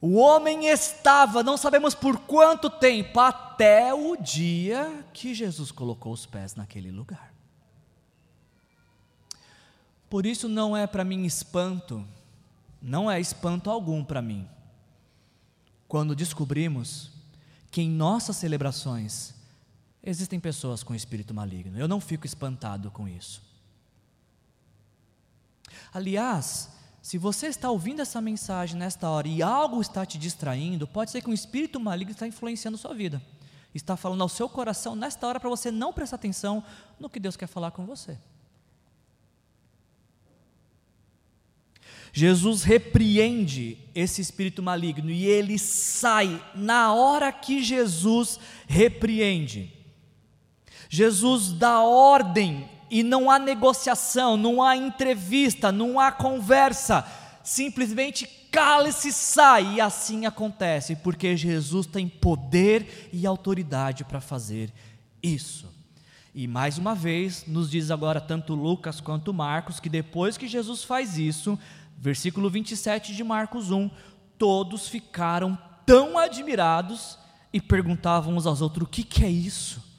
O 0.00 0.16
homem 0.16 0.66
estava, 0.66 1.42
não 1.42 1.58
sabemos 1.58 1.94
por 1.94 2.18
quanto 2.20 2.70
tempo, 2.70 3.20
até 3.20 3.92
o 3.92 4.16
dia 4.16 5.04
que 5.12 5.34
Jesus 5.34 5.70
colocou 5.70 6.12
os 6.12 6.24
pés 6.24 6.54
naquele 6.54 6.90
lugar. 6.90 7.34
Por 10.08 10.24
isso 10.24 10.48
não 10.48 10.76
é 10.76 10.86
para 10.86 11.04
mim 11.04 11.24
espanto, 11.24 12.06
não 12.80 13.10
é 13.10 13.20
espanto 13.20 13.70
algum 13.70 14.02
para 14.02 14.22
mim, 14.22 14.48
quando 15.86 16.16
descobrimos 16.16 17.10
que 17.70 17.82
em 17.82 17.90
nossas 17.90 18.36
celebrações 18.36 19.34
existem 20.02 20.40
pessoas 20.40 20.82
com 20.82 20.94
espírito 20.94 21.34
maligno. 21.34 21.78
Eu 21.78 21.86
não 21.86 22.00
fico 22.00 22.26
espantado 22.26 22.90
com 22.90 23.06
isso. 23.06 23.42
Aliás, 25.92 26.70
se 27.02 27.16
você 27.16 27.46
está 27.46 27.70
ouvindo 27.70 28.02
essa 28.02 28.20
mensagem 28.20 28.76
nesta 28.76 29.08
hora 29.08 29.26
e 29.26 29.42
algo 29.42 29.80
está 29.80 30.04
te 30.04 30.18
distraindo, 30.18 30.86
pode 30.86 31.10
ser 31.10 31.22
que 31.22 31.30
um 31.30 31.34
espírito 31.34 31.80
maligno 31.80 32.12
está 32.12 32.26
influenciando 32.26 32.76
sua 32.76 32.94
vida. 32.94 33.22
Está 33.74 33.96
falando 33.96 34.22
ao 34.22 34.28
seu 34.28 34.48
coração 34.48 34.94
nesta 34.94 35.26
hora 35.26 35.40
para 35.40 35.48
você 35.48 35.70
não 35.70 35.92
prestar 35.92 36.16
atenção 36.16 36.62
no 36.98 37.08
que 37.08 37.20
Deus 37.20 37.36
quer 37.36 37.46
falar 37.46 37.70
com 37.70 37.86
você. 37.86 38.18
Jesus 42.12 42.64
repreende 42.64 43.78
esse 43.94 44.20
espírito 44.20 44.62
maligno 44.62 45.10
e 45.10 45.24
ele 45.26 45.58
sai 45.58 46.44
na 46.54 46.92
hora 46.92 47.32
que 47.32 47.62
Jesus 47.62 48.38
repreende. 48.66 49.72
Jesus 50.88 51.52
dá 51.52 51.82
ordem 51.82 52.68
e 52.90 53.02
não 53.02 53.30
há 53.30 53.38
negociação, 53.38 54.36
não 54.36 54.62
há 54.62 54.76
entrevista, 54.76 55.70
não 55.70 56.00
há 56.00 56.10
conversa, 56.10 57.06
simplesmente 57.42 58.26
cale-se, 58.50 59.12
sai, 59.12 59.74
e 59.74 59.80
assim 59.80 60.26
acontece, 60.26 60.96
porque 60.96 61.36
Jesus 61.36 61.86
tem 61.86 62.08
poder 62.08 63.10
e 63.12 63.26
autoridade 63.26 64.04
para 64.04 64.20
fazer 64.20 64.72
isso. 65.22 65.68
E 66.34 66.46
mais 66.46 66.78
uma 66.78 66.94
vez, 66.94 67.44
nos 67.46 67.70
diz 67.70 67.90
agora 67.90 68.20
tanto 68.20 68.54
Lucas 68.54 69.00
quanto 69.00 69.32
Marcos 69.32 69.78
que 69.78 69.88
depois 69.88 70.36
que 70.36 70.48
Jesus 70.48 70.84
faz 70.84 71.16
isso, 71.16 71.58
Versículo 72.00 72.48
27 72.48 73.14
de 73.14 73.22
Marcos 73.22 73.70
1: 73.70 73.90
Todos 74.38 74.88
ficaram 74.88 75.56
tão 75.84 76.16
admirados 76.16 77.18
e 77.52 77.60
perguntavam 77.60 78.34
uns 78.34 78.46
aos 78.46 78.62
outros: 78.62 78.88
o 78.88 78.90
que, 78.90 79.04
que 79.04 79.22
é 79.22 79.28
isso? 79.28 79.89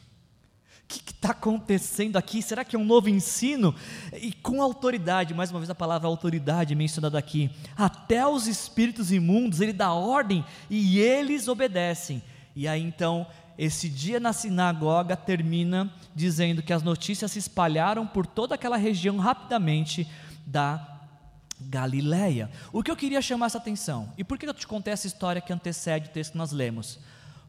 Que 0.91 1.11
está 1.11 1.29
acontecendo 1.29 2.17
aqui? 2.17 2.41
Será 2.41 2.65
que 2.65 2.75
é 2.75 2.79
um 2.79 2.83
novo 2.83 3.07
ensino? 3.07 3.73
E 4.11 4.33
com 4.33 4.61
autoridade, 4.61 5.33
mais 5.33 5.49
uma 5.49 5.59
vez 5.59 5.69
a 5.69 5.75
palavra 5.75 6.05
autoridade 6.05 6.75
mencionada 6.75 7.17
aqui, 7.17 7.49
até 7.77 8.27
os 8.27 8.45
espíritos 8.45 9.09
imundos 9.09 9.61
ele 9.61 9.71
dá 9.71 9.93
ordem 9.93 10.43
e 10.69 10.99
eles 10.99 11.47
obedecem. 11.47 12.21
E 12.53 12.67
aí 12.67 12.83
então, 12.83 13.25
esse 13.57 13.87
dia 13.87 14.19
na 14.19 14.33
sinagoga 14.33 15.15
termina 15.15 15.89
dizendo 16.13 16.61
que 16.61 16.73
as 16.73 16.83
notícias 16.83 17.31
se 17.31 17.39
espalharam 17.39 18.05
por 18.05 18.27
toda 18.27 18.55
aquela 18.55 18.75
região 18.75 19.17
rapidamente 19.17 20.05
da 20.45 20.99
Galileia. 21.61 22.49
O 22.73 22.83
que 22.83 22.91
eu 22.91 22.97
queria 22.97 23.21
chamar 23.21 23.45
essa 23.45 23.59
atenção, 23.59 24.11
e 24.17 24.25
por 24.25 24.37
que 24.37 24.45
eu 24.45 24.53
te 24.53 24.67
contei 24.67 24.91
essa 24.91 25.07
história 25.07 25.41
que 25.41 25.53
antecede 25.53 26.09
o 26.09 26.11
texto 26.11 26.33
que 26.33 26.37
nós 26.37 26.51
lemos? 26.51 26.99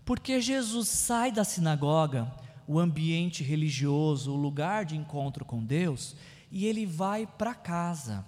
Porque 0.05 0.40
Jesus 0.40 0.87
sai 0.88 1.33
da 1.33 1.42
sinagoga, 1.42 2.31
o 2.66 2.79
ambiente 2.79 3.42
religioso, 3.42 4.33
o 4.33 4.37
lugar 4.37 4.85
de 4.85 4.96
encontro 4.96 5.44
com 5.44 5.64
Deus, 5.64 6.14
e 6.51 6.66
ele 6.66 6.87
vai 6.87 7.27
para 7.27 7.55
casa. 7.55 8.25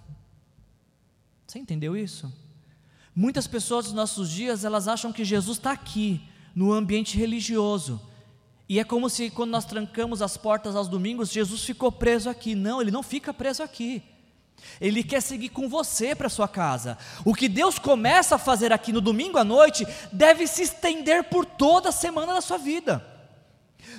Você 1.47 1.59
entendeu 1.59 1.97
isso? 1.97 2.33
Muitas 3.15 3.47
pessoas 3.47 3.87
nos 3.87 3.95
nossos 3.95 4.31
dias, 4.31 4.65
elas 4.65 4.89
acham 4.89 5.13
que 5.13 5.25
Jesus 5.25 5.59
está 5.59 5.73
aqui, 5.73 6.21
no 6.55 6.73
ambiente 6.73 7.17
religioso. 7.17 8.01
E 8.69 8.79
é 8.79 8.85
como 8.85 9.11
se 9.11 9.31
quando 9.31 9.51
nós 9.51 9.65
trancamos 9.65 10.23
as 10.23 10.37
portas 10.37 10.75
aos 10.75 10.89
domingos, 10.89 11.31
Jesus 11.31 11.63
ficou 11.65 11.93
preso 11.93 12.31
aqui. 12.31 12.55
Não, 12.55 12.81
ele 12.81 12.91
não 12.91 13.03
fica 13.03 13.33
preso 13.33 13.63
aqui. 13.63 14.03
Ele 14.81 15.05
quer 15.05 15.21
seguir 15.21 15.51
com 15.51 15.69
você 15.69 16.15
para 16.15 16.29
sua 16.29 16.49
casa. 16.49 16.97
O 17.25 17.35
que 17.35 17.49
Deus 17.49 17.79
começa 17.79 18.37
a 18.37 18.39
fazer 18.39 18.73
aqui 18.73 18.93
no 18.93 19.01
domingo 19.01 19.37
à 19.37 19.45
noite 19.45 19.87
deve 20.11 20.47
se 20.47 20.63
estender 20.63 21.25
por 21.25 21.45
toda 21.45 21.91
a 21.91 21.93
semana 21.93 22.33
da 22.33 22.41
sua 22.41 22.57
vida. 22.57 23.14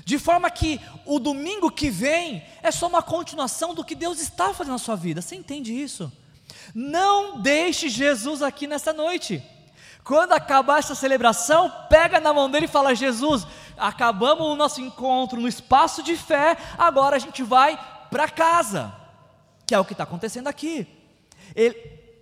De 0.05 0.17
forma 0.17 0.49
que 0.49 0.79
o 1.05 1.19
domingo 1.19 1.69
que 1.69 1.89
vem 1.89 2.43
é 2.61 2.71
só 2.71 2.87
uma 2.87 3.01
continuação 3.01 3.73
do 3.73 3.83
que 3.83 3.95
Deus 3.95 4.21
está 4.21 4.53
fazendo 4.53 4.73
na 4.73 4.79
sua 4.79 4.95
vida. 4.95 5.21
Você 5.21 5.35
entende 5.35 5.73
isso? 5.73 6.11
Não 6.73 7.41
deixe 7.41 7.89
Jesus 7.89 8.41
aqui 8.41 8.67
nessa 8.67 8.93
noite. 8.93 9.43
Quando 10.03 10.33
acabar 10.33 10.79
essa 10.79 10.95
celebração, 10.95 11.73
pega 11.89 12.19
na 12.19 12.31
mão 12.31 12.49
dele 12.49 12.65
e 12.65 12.69
fala: 12.69 12.95
Jesus, 12.95 13.45
acabamos 13.75 14.47
o 14.47 14.55
nosso 14.55 14.79
encontro 14.79 15.41
no 15.41 15.47
espaço 15.47 16.03
de 16.03 16.15
fé, 16.15 16.55
agora 16.77 17.15
a 17.15 17.19
gente 17.19 17.41
vai 17.41 17.77
para 18.09 18.29
casa 18.29 19.05
que 19.65 19.73
é 19.73 19.79
o 19.79 19.85
que 19.85 19.93
está 19.93 20.03
acontecendo 20.03 20.47
aqui. 20.47 20.87
Ele, 21.55 21.75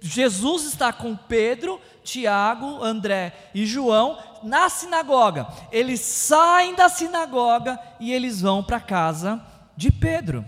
Jesus 0.06 0.66
está 0.66 0.92
com 0.92 1.16
Pedro, 1.16 1.80
Tiago, 2.04 2.84
André 2.84 3.50
e 3.56 3.66
João 3.66 4.18
na 4.44 4.68
sinagoga. 4.68 5.48
Eles 5.72 6.02
saem 6.02 6.76
da 6.76 6.89
sinagoga 6.89 7.80
e 8.02 8.12
eles 8.12 8.42
vão 8.42 8.62
para 8.62 8.78
a 8.78 8.82
casa 8.82 9.42
de 9.78 9.89
Pedro. 9.89 10.46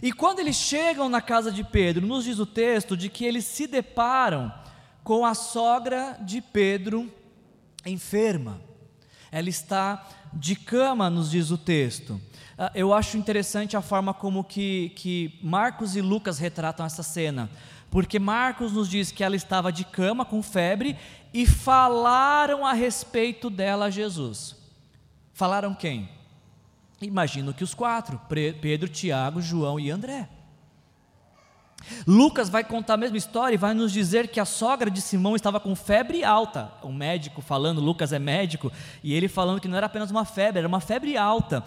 E 0.00 0.12
quando 0.12 0.38
eles 0.38 0.54
chegam 0.54 1.08
na 1.08 1.20
casa 1.20 1.50
de 1.50 1.64
Pedro, 1.64 2.06
nos 2.06 2.24
diz 2.24 2.38
o 2.38 2.46
texto 2.46 2.96
de 2.96 3.08
que 3.08 3.24
eles 3.24 3.44
se 3.44 3.66
deparam 3.66 4.54
com 5.02 5.26
a 5.26 5.34
sogra 5.34 6.16
de 6.20 6.40
Pedro 6.40 7.12
enferma. 7.84 8.60
Ela 9.32 9.48
está 9.48 10.06
de 10.32 10.54
cama, 10.54 11.10
nos 11.10 11.28
diz 11.28 11.50
o 11.50 11.58
texto. 11.58 12.20
Ah, 12.56 12.70
eu 12.72 12.94
acho 12.94 13.16
interessante 13.16 13.76
a 13.76 13.82
forma 13.82 14.14
como 14.14 14.44
que, 14.44 14.92
que 14.94 15.40
Marcos 15.42 15.96
e 15.96 16.00
Lucas 16.00 16.38
retratam 16.38 16.86
essa 16.86 17.02
cena, 17.02 17.50
porque 17.94 18.18
Marcos 18.18 18.72
nos 18.72 18.88
diz 18.88 19.12
que 19.12 19.22
ela 19.22 19.36
estava 19.36 19.70
de 19.70 19.84
cama 19.84 20.24
com 20.24 20.42
febre 20.42 20.98
e 21.32 21.46
falaram 21.46 22.66
a 22.66 22.72
respeito 22.72 23.48
dela 23.48 23.84
a 23.84 23.90
Jesus. 23.90 24.56
Falaram 25.32 25.72
quem? 25.72 26.08
Imagino 27.00 27.54
que 27.54 27.62
os 27.62 27.72
quatro: 27.72 28.20
Pedro, 28.60 28.88
Tiago, 28.88 29.40
João 29.40 29.78
e 29.78 29.92
André. 29.92 30.28
Lucas 32.04 32.48
vai 32.48 32.64
contar 32.64 32.94
a 32.94 32.96
mesma 32.96 33.16
história 33.16 33.54
e 33.54 33.58
vai 33.58 33.72
nos 33.74 33.92
dizer 33.92 34.26
que 34.26 34.40
a 34.40 34.44
sogra 34.44 34.90
de 34.90 35.00
Simão 35.00 35.36
estava 35.36 35.60
com 35.60 35.76
febre 35.76 36.24
alta. 36.24 36.72
O 36.82 36.92
médico 36.92 37.40
falando, 37.40 37.80
Lucas 37.80 38.12
é 38.12 38.18
médico, 38.18 38.72
e 39.04 39.14
ele 39.14 39.28
falando 39.28 39.60
que 39.60 39.68
não 39.68 39.76
era 39.76 39.86
apenas 39.86 40.10
uma 40.10 40.24
febre, 40.24 40.58
era 40.58 40.66
uma 40.66 40.80
febre 40.80 41.16
alta 41.16 41.62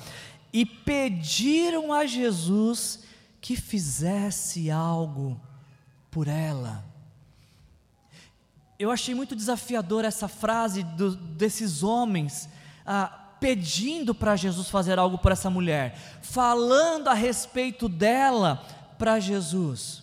e 0.52 0.66
pediram 0.66 1.94
a 1.94 2.06
Jesus 2.06 3.06
que 3.40 3.56
fizesse 3.56 4.70
algo 4.70 5.40
por 6.18 6.28
ela. 6.28 6.84
Eu 8.80 8.90
achei 8.90 9.14
muito 9.14 9.36
desafiador 9.36 10.04
essa 10.04 10.28
frase 10.28 10.82
do, 10.82 11.16
desses 11.16 11.84
homens 11.84 12.50
ah, 12.84 13.06
pedindo 13.40 14.16
para 14.16 14.36
Jesus 14.36 14.68
fazer 14.68 14.98
algo 14.98 15.20
por 15.20 15.32
essa 15.32 15.48
mulher, 15.48 15.96
falando 16.24 17.08
a 17.08 17.14
respeito 17.14 17.88
dela 17.88 18.66
para 18.98 19.20
Jesus. 19.20 20.02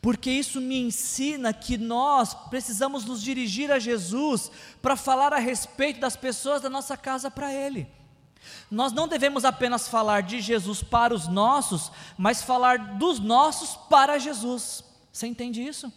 Porque 0.00 0.30
isso 0.30 0.62
me 0.62 0.80
ensina 0.80 1.52
que 1.52 1.76
nós 1.76 2.32
precisamos 2.32 3.04
nos 3.04 3.22
dirigir 3.22 3.70
a 3.70 3.78
Jesus 3.78 4.50
para 4.80 4.96
falar 4.96 5.34
a 5.34 5.38
respeito 5.38 6.00
das 6.00 6.16
pessoas 6.16 6.62
da 6.62 6.70
nossa 6.70 6.96
casa 6.96 7.30
para 7.30 7.52
Ele. 7.52 7.86
Nós 8.70 8.94
não 8.94 9.06
devemos 9.06 9.44
apenas 9.44 9.88
falar 9.88 10.22
de 10.22 10.40
Jesus 10.40 10.82
para 10.82 11.12
os 11.12 11.28
nossos, 11.28 11.92
mas 12.16 12.40
falar 12.40 12.96
dos 12.96 13.18
nossos 13.18 13.76
para 13.90 14.16
Jesus. 14.16 14.87
Você 15.18 15.26
entende 15.26 15.60
isso? 15.60 15.92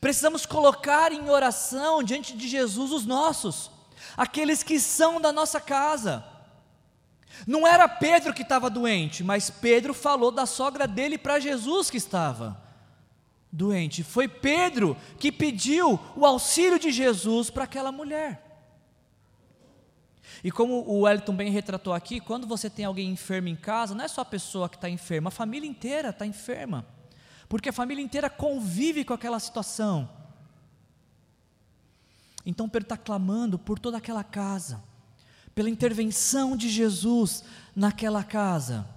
Precisamos 0.00 0.46
colocar 0.46 1.12
em 1.12 1.28
oração 1.28 2.02
diante 2.02 2.34
de 2.34 2.48
Jesus 2.48 2.90
os 2.90 3.04
nossos, 3.04 3.70
aqueles 4.16 4.62
que 4.62 4.80
são 4.80 5.20
da 5.20 5.30
nossa 5.30 5.60
casa. 5.60 6.24
Não 7.46 7.66
era 7.66 7.86
Pedro 7.86 8.32
que 8.32 8.40
estava 8.40 8.70
doente, 8.70 9.22
mas 9.22 9.50
Pedro 9.50 9.92
falou 9.92 10.30
da 10.30 10.46
sogra 10.46 10.88
dele 10.88 11.18
para 11.18 11.40
Jesus 11.40 11.90
que 11.90 11.98
estava 11.98 12.58
doente. 13.52 14.02
Foi 14.02 14.26
Pedro 14.26 14.96
que 15.18 15.30
pediu 15.30 16.00
o 16.16 16.24
auxílio 16.24 16.78
de 16.78 16.90
Jesus 16.90 17.50
para 17.50 17.64
aquela 17.64 17.92
mulher. 17.92 18.64
E 20.42 20.50
como 20.50 20.88
o 20.88 21.00
Wellington 21.00 21.36
bem 21.36 21.50
retratou 21.50 21.92
aqui, 21.92 22.18
quando 22.18 22.46
você 22.46 22.70
tem 22.70 22.86
alguém 22.86 23.10
enfermo 23.10 23.48
em 23.48 23.56
casa, 23.56 23.94
não 23.94 24.02
é 24.06 24.08
só 24.08 24.22
a 24.22 24.24
pessoa 24.24 24.70
que 24.70 24.76
está 24.76 24.88
enferma, 24.88 25.28
a 25.28 25.30
família 25.30 25.68
inteira 25.68 26.08
está 26.08 26.24
enferma. 26.24 26.86
Porque 27.52 27.68
a 27.68 27.72
família 27.72 28.02
inteira 28.02 28.30
convive 28.30 29.04
com 29.04 29.12
aquela 29.12 29.38
situação. 29.38 30.08
Então 32.46 32.66
Pedro 32.66 32.86
está 32.86 32.96
clamando 32.96 33.58
por 33.58 33.78
toda 33.78 33.98
aquela 33.98 34.24
casa, 34.24 34.82
pela 35.54 35.68
intervenção 35.68 36.56
de 36.56 36.70
Jesus 36.70 37.44
naquela 37.76 38.24
casa. 38.24 38.88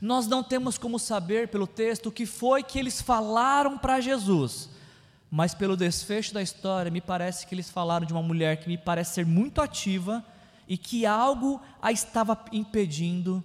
Nós 0.00 0.28
não 0.28 0.44
temos 0.44 0.78
como 0.78 0.96
saber 0.96 1.48
pelo 1.48 1.66
texto 1.66 2.06
o 2.06 2.12
que 2.12 2.24
foi 2.24 2.62
que 2.62 2.78
eles 2.78 3.02
falaram 3.02 3.76
para 3.76 4.00
Jesus, 4.00 4.70
mas 5.28 5.52
pelo 5.52 5.76
desfecho 5.76 6.32
da 6.32 6.40
história, 6.40 6.88
me 6.88 7.00
parece 7.00 7.48
que 7.48 7.52
eles 7.52 7.68
falaram 7.68 8.06
de 8.06 8.12
uma 8.12 8.22
mulher 8.22 8.58
que 8.58 8.68
me 8.68 8.78
parece 8.78 9.14
ser 9.14 9.26
muito 9.26 9.60
ativa 9.60 10.24
e 10.68 10.78
que 10.78 11.04
algo 11.04 11.60
a 11.82 11.90
estava 11.90 12.44
impedindo 12.52 13.42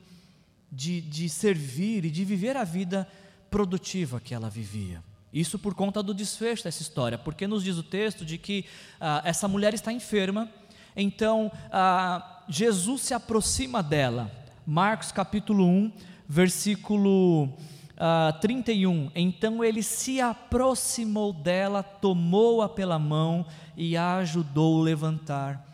de, 0.71 1.01
de 1.01 1.27
servir 1.27 2.05
e 2.05 2.11
de 2.11 2.23
viver 2.23 2.55
a 2.55 2.63
vida 2.63 3.09
produtiva 3.49 4.19
que 4.19 4.33
ela 4.33 4.49
vivia. 4.49 5.03
Isso 5.31 5.59
por 5.59 5.75
conta 5.75 6.01
do 6.01 6.13
desfecho 6.13 6.63
dessa 6.63 6.81
história, 6.81 7.17
porque 7.17 7.47
nos 7.47 7.63
diz 7.63 7.77
o 7.77 7.83
texto 7.83 8.25
de 8.25 8.37
que 8.37 8.65
ah, 8.99 9.21
essa 9.25 9.47
mulher 9.47 9.73
está 9.73 9.91
enferma, 9.91 10.49
então 10.95 11.51
ah, 11.71 12.43
Jesus 12.47 13.01
se 13.01 13.13
aproxima 13.13 13.83
dela. 13.83 14.31
Marcos 14.65 15.11
capítulo 15.11 15.65
1, 15.65 15.91
versículo 16.27 17.49
ah, 17.97 18.37
31. 18.41 19.11
Então 19.15 19.63
ele 19.63 19.83
se 19.83 20.21
aproximou 20.21 21.33
dela, 21.33 21.83
tomou-a 21.83 22.69
pela 22.69 22.97
mão 22.97 23.45
e 23.75 23.97
a 23.97 24.17
ajudou 24.17 24.81
a 24.81 24.83
levantar. 24.83 25.67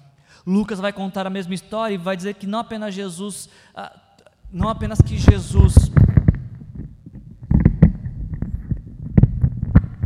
Lucas 0.45 0.79
vai 0.79 0.91
contar 0.91 1.25
a 1.25 1.29
mesma 1.29 1.53
história 1.53 1.95
e 1.95 1.97
vai 1.97 2.17
dizer 2.17 2.33
que 2.33 2.45
não 2.45 2.59
apenas 2.59 2.93
Jesus, 2.93 3.47
uh, 3.75 3.97
não 4.51 4.67
apenas 4.67 5.01
que 5.01 5.17
Jesus. 5.17 5.73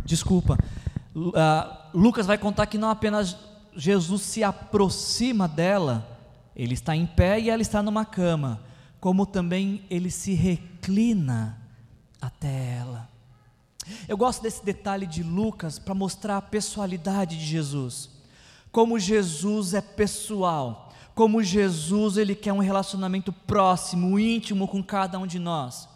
Desculpa. 0.08 0.58
Uh, 1.14 1.32
Lucas 1.92 2.26
vai 2.26 2.38
contar 2.38 2.66
que 2.66 2.78
não 2.78 2.88
apenas 2.88 3.36
Jesus 3.76 4.22
se 4.22 4.42
aproxima 4.42 5.46
dela, 5.46 6.18
ele 6.56 6.74
está 6.74 6.96
em 6.96 7.06
pé 7.06 7.38
e 7.38 7.50
ela 7.50 7.62
está 7.62 7.82
numa 7.82 8.04
cama 8.04 8.60
como 9.00 9.24
também 9.24 9.84
ele 9.88 10.10
se 10.10 10.34
reclina 10.34 11.58
até 12.20 12.78
ela. 12.78 13.08
Eu 14.08 14.16
gosto 14.16 14.42
desse 14.42 14.64
detalhe 14.64 15.06
de 15.06 15.22
Lucas 15.22 15.78
para 15.78 15.94
mostrar 15.94 16.36
a 16.36 16.42
pessoalidade 16.42 17.38
de 17.38 17.44
Jesus. 17.44 18.10
Como 18.72 18.98
Jesus 18.98 19.72
é 19.72 19.80
pessoal, 19.80 20.92
como 21.14 21.42
Jesus 21.42 22.16
ele 22.16 22.34
quer 22.34 22.52
um 22.52 22.58
relacionamento 22.58 23.32
próximo, 23.32 24.18
íntimo 24.18 24.66
com 24.66 24.82
cada 24.82 25.18
um 25.18 25.26
de 25.26 25.38
nós. 25.38 25.88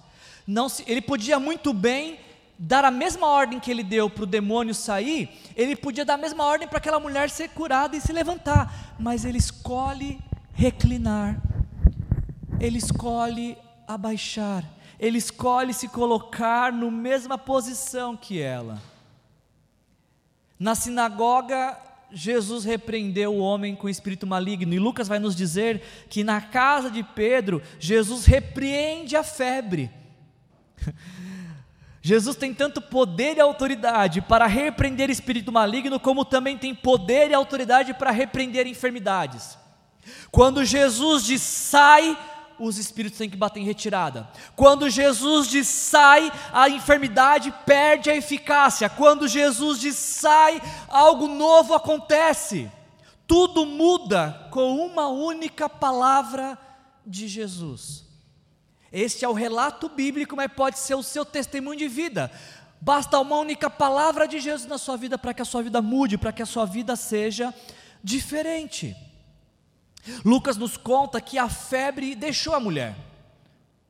Não 0.47 0.69
se, 0.69 0.85
ele 0.87 1.03
podia 1.03 1.39
muito 1.39 1.73
bem 1.73 2.19
dar 2.65 2.85
a 2.85 2.91
mesma 2.91 3.27
ordem 3.27 3.59
que 3.59 3.71
ele 3.71 3.83
deu 3.83 4.09
para 4.09 4.25
o 4.25 4.27
demônio 4.27 4.75
sair, 4.75 5.29
ele 5.57 5.75
podia 5.75 6.05
dar 6.05 6.15
a 6.15 6.19
mesma 6.19 6.45
ordem 6.45 6.69
para 6.69 6.79
aquela 6.79 7.01
mulher 7.01 7.29
ser 7.29 7.49
curada 7.49 7.97
e 7.97 8.01
se 8.01 8.13
levantar, 8.13 8.95
mas 8.99 9.25
ele 9.25 9.39
escolhe 9.39 10.21
reclinar 10.53 11.41
ele 12.63 12.79
escolhe 12.79 13.59
abaixar, 13.89 14.65
ele 14.97 15.19
escolhe 15.19 15.75
se 15.75 15.89
colocar 15.89 16.73
na 16.73 16.89
mesma 16.93 17.37
posição 17.37 18.17
que 18.17 18.41
ela. 18.41 18.81
Na 20.57 20.77
sinagoga, 20.77 21.77
Jesus 22.13 22.65
repreendeu 22.65 23.35
o 23.35 23.41
homem 23.41 23.75
com 23.75 23.89
espírito 23.89 24.29
maligno, 24.29 24.73
e 24.73 24.79
Lucas 24.79 25.09
vai 25.09 25.19
nos 25.19 25.35
dizer 25.35 25.83
que 26.09 26.23
na 26.23 26.41
casa 26.41 26.89
de 26.89 27.03
Pedro, 27.03 27.61
Jesus 27.81 28.27
repreende 28.27 29.17
a 29.17 29.25
febre. 29.25 29.91
Jesus 32.05 32.35
tem 32.35 32.53
tanto 32.53 32.81
poder 32.81 33.37
e 33.37 33.41
autoridade 33.41 34.21
para 34.21 34.49
repreender 34.49 35.09
espírito 35.09 35.53
maligno, 35.53 36.01
como 36.01 36.25
também 36.25 36.59
tem 36.59 36.75
poder 36.75 37.31
e 37.31 37.35
autoridade 37.35 37.95
para 37.95 38.11
repreender 38.11 38.67
enfermidades. 38.67 39.57
Quando 40.33 40.65
Jesus 40.65 41.25
diz 41.25 41.41
sai, 41.41 42.19
os 42.59 42.77
espíritos 42.77 43.19
têm 43.19 43.31
que 43.31 43.37
bater 43.37 43.61
em 43.61 43.65
retirada. 43.65 44.29
Quando 44.57 44.91
Jesus 44.91 45.47
diz 45.49 45.69
sai, 45.69 46.33
a 46.53 46.69
enfermidade 46.69 47.55
perde 47.65 48.11
a 48.11 48.17
eficácia. 48.17 48.89
Quando 48.89 49.29
Jesus 49.29 49.79
diz 49.79 49.95
sai, 49.95 50.61
algo 50.89 51.29
novo 51.29 51.73
acontece. 51.73 52.69
Tudo 53.29 53.65
muda 53.65 54.49
com 54.51 54.85
uma 54.85 55.07
única 55.07 55.69
palavra 55.69 56.59
de 57.07 57.29
Jesus. 57.29 58.12
Este 58.93 59.25
é 59.25 59.29
o 59.29 59.33
relato 59.33 59.89
bíblico, 59.89 60.37
mas 60.37 60.53
pode 60.53 60.79
ser 60.79 60.95
o 60.95 61.03
seu 61.03 61.25
testemunho 61.25 61.79
de 61.79 61.89
vida. 61.89 62.31
Basta 62.81 63.19
uma 63.19 63.39
única 63.39 63.71
palavra 63.71 64.27
de 64.29 64.39
Jesus 64.39 64.69
na 64.69 64.77
sua 64.77 64.97
vida 64.97 65.17
para 65.17 65.33
que 65.33 65.41
a 65.41 65.45
sua 65.45 65.63
vida 65.63 65.81
mude, 65.81 66.19
para 66.19 66.33
que 66.33 66.43
a 66.43 66.47
sua 66.47 66.67
vida 66.67 66.95
seja 66.97 67.55
diferente. 68.03 68.95
Lucas 70.25 70.57
nos 70.57 70.77
conta 70.77 71.21
que 71.21 71.39
a 71.39 71.49
febre 71.49 72.15
deixou 72.15 72.55
a 72.55 72.61
mulher. 72.61 72.97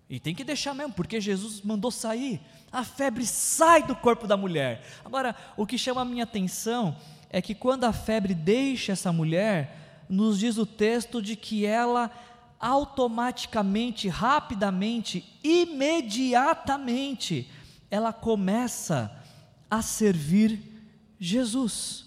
E 0.09 0.21
tem 0.21 0.35
que 0.35 0.45
deixar 0.45 0.75
mesmo, 0.75 0.93
porque 0.93 1.21
Jesus 1.21 1.63
mandou 1.63 1.91
sair. 1.91 2.39
A 2.71 2.85
febre 2.85 3.27
sai 3.27 3.83
do 3.83 3.97
corpo 3.97 4.27
da 4.27 4.37
mulher. 4.37 4.85
Agora, 5.05 5.35
o 5.57 5.67
que 5.67 5.79
chama 5.79 6.03
a 6.03 6.05
minha 6.05 6.25
atenção 6.25 6.95
é 7.31 7.41
que 7.41 7.55
quando 7.55 7.85
a 7.85 7.95
febre 7.95 8.35
deixa 8.35 8.93
essa 8.93 9.11
mulher, 9.11 10.05
nos 10.09 10.39
diz 10.39 10.59
o 10.59 10.67
texto 10.67 11.23
de 11.23 11.35
que 11.35 11.65
ela 11.65 12.11
automaticamente, 12.63 14.09
rapidamente, 14.09 15.39
imediatamente, 15.43 17.51
ela 17.91 18.13
começa 18.13 19.11
a 19.69 19.83
servir 19.83 20.63
Jesus. 21.19 22.05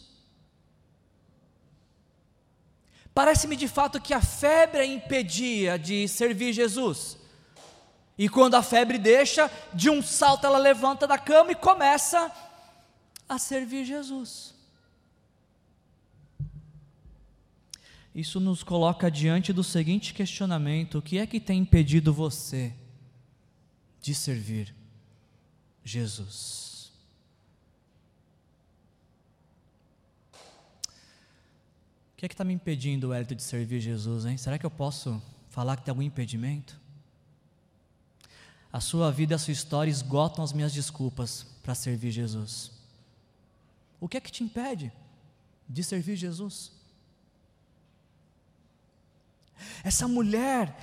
Parece-me 3.14 3.58
de 3.58 3.68
fato 3.68 4.02
que 4.02 4.14
a 4.14 4.22
febre 4.22 4.80
a 4.80 4.86
impedia 4.86 5.78
de 5.78 6.08
servir 6.08 6.54
Jesus. 6.54 7.18
E 8.18 8.30
quando 8.30 8.56
a 8.56 8.64
febre 8.64 8.98
deixa, 8.98 9.52
de 9.74 9.90
um 9.90 10.02
salto 10.02 10.46
ela 10.46 10.58
levanta 10.58 11.06
da 11.06 11.18
cama 11.18 11.52
e 11.52 11.56
começa 11.56 12.32
a 13.28 13.38
servir 13.38 13.84
Jesus. 13.84 14.55
Isso 18.16 18.40
nos 18.40 18.64
coloca 18.64 19.12
diante 19.12 19.52
do 19.52 19.62
seguinte 19.62 20.14
questionamento: 20.14 21.00
o 21.00 21.02
que 21.02 21.18
é 21.18 21.28
que 21.28 21.38
tem 21.38 21.60
impedido 21.60 22.14
você 22.14 22.74
de 24.02 24.16
servir 24.16 24.74
Jesus? 25.84 26.94
O 32.14 32.18
que 32.18 32.26
é 32.26 32.30
que 32.30 32.34
está 32.34 32.46
me 32.46 32.54
impedindo, 32.54 33.14
Hélito, 33.14 33.36
de 33.36 33.44
servir 33.44 33.82
Jesus, 33.82 34.26
hein? 34.26 34.38
Será 34.38 34.58
que 34.58 34.66
eu 34.66 34.72
posso 34.72 35.22
falar 35.50 35.76
que 35.76 35.84
tem 35.84 35.92
algum 35.92 36.02
impedimento? 36.02 36.80
A 38.72 38.80
sua 38.80 39.12
vida 39.12 39.34
e 39.34 39.36
a 39.36 39.38
sua 39.38 39.52
história 39.52 39.92
esgotam 39.92 40.42
as 40.42 40.54
minhas 40.54 40.74
desculpas 40.74 41.44
para 41.62 41.76
servir 41.76 42.12
Jesus. 42.12 42.72
O 44.00 44.08
que 44.08 44.16
é 44.16 44.22
que 44.22 44.32
te 44.32 44.42
impede 44.42 44.94
de 45.68 45.84
servir 45.84 46.16
Jesus? 46.16 46.75
Essa 49.84 50.08
mulher 50.08 50.74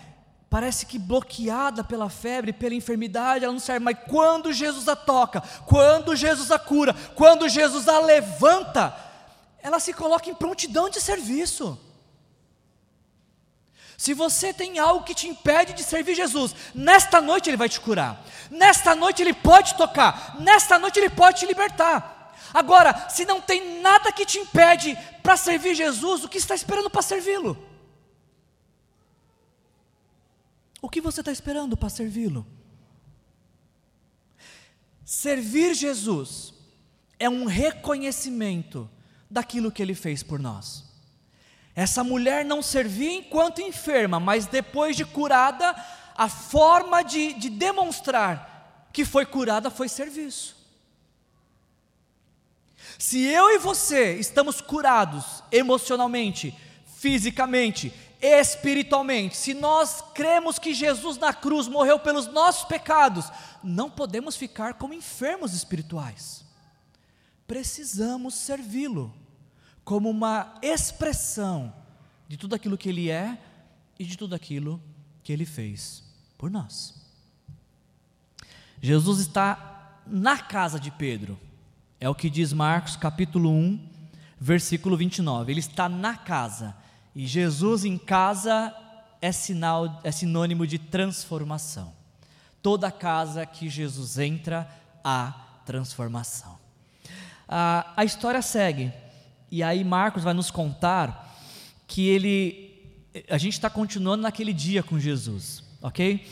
parece 0.53 0.85
que 0.85 0.99
bloqueada 0.99 1.83
pela 1.83 2.11
febre, 2.11 2.53
pela 2.53 2.75
enfermidade, 2.75 3.43
ela 3.43 3.55
não 3.55 3.59
serve, 3.59 3.83
mas 3.83 3.97
quando 4.07 4.53
Jesus 4.53 4.87
a 4.87 4.95
toca, 4.95 5.41
quando 5.65 6.15
Jesus 6.15 6.51
a 6.51 6.59
cura, 6.59 6.95
quando 7.15 7.49
Jesus 7.49 7.89
a 7.89 7.99
levanta, 8.01 8.95
ela 9.63 9.81
se 9.81 9.95
coloca 9.95 10.29
em 10.29 10.35
prontidão 10.35 10.91
de 10.91 11.01
serviço. 11.01 11.81
Se 13.97 14.13
você 14.13 14.53
tem 14.53 14.79
algo 14.79 15.05
que 15.05 15.15
te 15.15 15.27
impede 15.27 15.73
de 15.73 15.83
servir 15.83 16.15
Jesus, 16.15 16.55
nesta 16.75 17.21
noite 17.21 17.49
Ele 17.49 17.57
vai 17.57 17.69
te 17.69 17.81
curar, 17.81 18.23
nesta 18.51 18.95
noite 18.95 19.23
Ele 19.23 19.33
pode 19.33 19.75
tocar, 19.75 20.37
nesta 20.39 20.79
noite 20.79 20.99
Ele 20.99 21.09
pode 21.09 21.41
te 21.41 21.47
libertar. 21.47 22.35
Agora, 22.53 23.09
se 23.09 23.25
não 23.25 23.41
tem 23.41 23.81
nada 23.81 24.13
que 24.13 24.27
te 24.27 24.39
impede 24.39 24.99
para 25.23 25.37
servir 25.37 25.75
Jesus, 25.75 26.25
o 26.25 26.29
que 26.29 26.37
está 26.37 26.55
esperando 26.55 26.91
para 26.91 27.01
servi-lo? 27.01 27.72
O 30.83 30.90
que 30.90 31.01
você 31.01 31.21
está 31.21 31.31
esperando 31.31 31.77
para 31.77 31.88
servi-lo? 31.88 32.45
Servir 35.05 35.75
Jesus 35.75 36.53
é 37.21 37.29
um 37.29 37.45
reconhecimento 37.45 38.90
daquilo 39.31 39.71
que 39.71 39.81
ele 39.81 39.95
fez 39.95 40.25
por 40.25 40.40
nós. 40.40 40.85
Essa 41.75 42.03
mulher 42.03 42.45
não 42.45 42.61
servia 42.61 43.12
enquanto 43.12 43.62
enferma, 43.62 44.18
mas 44.18 44.47
depois 44.47 44.97
de 44.97 45.05
curada, 45.05 45.75
a 46.16 46.29
forma 46.29 47.03
de, 47.03 47.33
de 47.35 47.49
demonstrar 47.49 48.88
que 48.92 49.05
foi 49.05 49.25
curada 49.25 49.71
foi 49.71 49.88
serviço. 49.88 50.57
Se 52.99 53.21
eu 53.21 53.51
e 53.51 53.59
você 53.59 54.14
estamos 54.14 54.61
curados 54.61 55.42
emocionalmente, 55.51 56.55
fisicamente, 56.99 57.92
espiritualmente, 58.23 59.37
se 59.37 59.53
nós 59.53 60.01
cremos 60.15 60.59
que 60.59 60.73
Jesus 60.73 61.19
na 61.19 61.35
cruz 61.35 61.67
morreu 61.67 61.99
pelos 61.99 62.29
nossos 62.29 62.65
pecados, 62.65 63.31
não 63.63 63.91
podemos 63.91 64.37
ficar 64.37 64.75
como 64.75 64.95
enfermos 64.95 65.53
espirituais. 65.53 66.45
Precisamos 67.49 68.35
servi-lo 68.35 69.13
como 69.85 70.09
uma 70.09 70.55
expressão 70.63 71.75
de 72.29 72.37
tudo 72.37 72.55
aquilo 72.55 72.79
que 72.79 72.89
ele 72.89 73.11
é 73.11 73.37
e 73.99 74.05
de 74.05 74.17
tudo 74.17 74.35
aquilo 74.35 74.81
que 75.25 75.33
ele 75.33 75.45
fez 75.45 76.05
por 76.39 76.51
nós. 76.51 76.95
Jesus 78.81 79.21
está 79.21 80.01
na 80.07 80.39
casa 80.39 80.79
de 80.79 80.91
Pedro. 80.91 81.39
É 82.01 82.09
o 82.09 82.15
que 82.15 82.31
diz 82.31 82.53
Marcos 82.53 82.97
capítulo 82.97 83.51
1, 83.51 83.89
versículo 84.41 84.97
29. 84.97 85.53
Ele 85.53 85.61
está 85.61 85.89
na 85.89 86.17
casa. 86.17 86.77
E 87.14 87.27
Jesus 87.27 87.85
em 87.85 87.98
casa 87.98 88.75
é 89.20 89.31
sinal, 89.31 90.01
é 90.03 90.11
sinônimo 90.11 90.66
de 90.66 90.79
transformação. 90.79 91.92
Toda 92.62 92.90
casa 92.90 93.44
que 93.44 93.68
Jesus 93.68 94.18
entra, 94.18 94.68
há 95.05 95.35
transformação. 95.64 96.59
Ah, 97.48 97.92
a 97.96 98.05
história 98.05 98.40
segue. 98.40 98.92
E 99.51 99.62
aí 99.62 99.85
Marcos 99.85 100.25
vai 100.25 100.33
nos 100.33 100.51
contar 100.51 101.37
que 101.87 102.09
ele, 102.09 102.96
a 103.29 103.37
gente 103.37 103.53
está 103.53 103.68
continuando 103.68 104.22
naquele 104.22 104.53
dia 104.53 104.83
com 104.83 104.98
Jesus, 104.98 105.62
ok? 105.83 106.27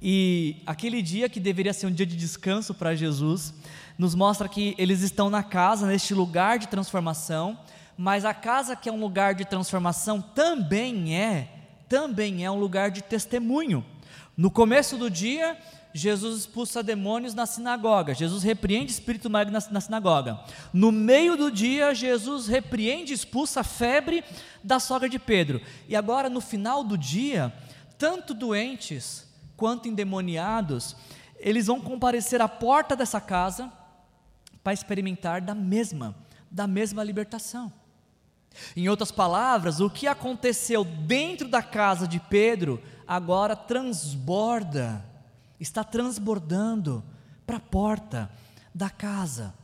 E 0.00 0.62
aquele 0.66 1.00
dia 1.00 1.28
que 1.28 1.40
deveria 1.40 1.72
ser 1.72 1.86
um 1.86 1.90
dia 1.90 2.06
de 2.06 2.16
descanso 2.16 2.74
para 2.74 2.94
Jesus, 2.94 3.54
nos 3.96 4.14
mostra 4.14 4.48
que 4.48 4.74
eles 4.78 5.00
estão 5.00 5.30
na 5.30 5.42
casa, 5.42 5.86
neste 5.86 6.14
lugar 6.14 6.58
de 6.58 6.68
transformação, 6.68 7.58
mas 7.98 8.24
a 8.24 8.32
casa 8.32 8.76
que 8.76 8.88
é 8.88 8.92
um 8.92 9.00
lugar 9.00 9.34
de 9.34 9.44
transformação 9.44 10.22
também 10.22 11.16
é, 11.16 11.48
também 11.88 12.44
é 12.44 12.50
um 12.50 12.54
lugar 12.54 12.92
de 12.92 13.02
testemunho. 13.02 13.84
No 14.36 14.52
começo 14.52 14.96
do 14.96 15.10
dia, 15.10 15.58
Jesus 15.92 16.38
expulsa 16.38 16.80
demônios 16.80 17.34
na 17.34 17.44
sinagoga, 17.44 18.14
Jesus 18.14 18.44
repreende 18.44 18.92
espírito 18.92 19.28
maligno 19.28 19.58
na, 19.58 19.72
na, 19.72 19.80
sinagoga. 19.80 20.38
No 20.72 20.92
meio 20.92 21.36
do 21.36 21.50
dia, 21.50 21.92
Jesus 21.92 22.46
repreende 22.46 23.10
e 23.10 23.16
expulsa 23.16 23.60
a 23.60 23.64
febre 23.64 24.22
da 24.62 24.78
sogra 24.78 25.08
de 25.08 25.18
Pedro. 25.18 25.60
E 25.88 25.96
agora, 25.96 26.30
no 26.30 26.40
final 26.40 26.84
do 26.84 26.96
dia, 26.96 27.52
tanto 27.98 28.32
doentes 28.32 29.26
quanto 29.56 29.88
endemoniados, 29.88 30.94
eles 31.36 31.66
vão 31.66 31.80
comparecer 31.80 32.40
à 32.40 32.46
porta 32.46 32.94
dessa 32.94 33.20
casa 33.20 33.72
para 34.62 34.72
experimentar 34.72 35.40
da 35.40 35.54
mesma, 35.54 36.14
da 36.48 36.68
mesma 36.68 37.02
libertação. 37.02 37.72
Em 38.76 38.88
outras 38.88 39.10
palavras, 39.10 39.80
o 39.80 39.90
que 39.90 40.06
aconteceu 40.06 40.84
dentro 40.84 41.48
da 41.48 41.62
casa 41.62 42.06
de 42.06 42.18
Pedro 42.18 42.82
agora 43.06 43.56
transborda, 43.56 45.04
está 45.58 45.82
transbordando 45.82 47.02
para 47.46 47.56
a 47.56 47.60
porta 47.60 48.30
da 48.74 48.90
casa. 48.90 49.54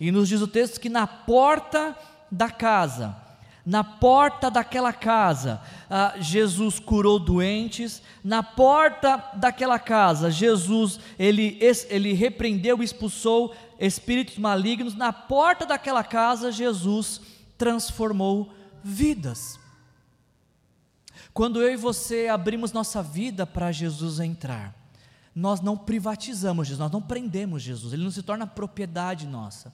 E 0.00 0.10
nos 0.10 0.28
diz 0.28 0.40
o 0.40 0.48
texto 0.48 0.80
que 0.80 0.88
na 0.88 1.06
porta 1.06 1.96
da 2.30 2.50
casa, 2.50 3.16
na 3.64 3.82
porta 3.82 4.50
daquela 4.50 4.92
casa, 4.92 5.60
ah, 5.90 6.14
Jesus 6.18 6.78
curou 6.78 7.18
doentes. 7.18 8.00
Na 8.22 8.42
porta 8.42 9.30
daquela 9.34 9.78
casa, 9.78 10.30
Jesus 10.30 11.00
ele, 11.18 11.58
ele 11.88 12.12
repreendeu 12.12 12.80
e 12.80 12.84
expulsou 12.84 13.54
espíritos 13.78 14.38
malignos. 14.38 14.94
Na 14.94 15.12
porta 15.12 15.66
daquela 15.66 16.04
casa, 16.04 16.52
Jesus 16.52 17.20
transformou 17.56 18.52
vidas. 18.82 19.58
Quando 21.32 21.60
eu 21.60 21.72
e 21.72 21.76
você 21.76 22.28
abrimos 22.28 22.72
nossa 22.72 23.02
vida 23.02 23.46
para 23.46 23.72
Jesus 23.72 24.20
entrar, 24.20 24.74
nós 25.34 25.60
não 25.60 25.76
privatizamos 25.76 26.66
Jesus, 26.66 26.80
nós 26.80 26.90
não 26.90 27.02
prendemos 27.02 27.62
Jesus, 27.62 27.92
ele 27.92 28.04
não 28.04 28.10
se 28.10 28.22
torna 28.22 28.46
propriedade 28.46 29.26
nossa. 29.26 29.72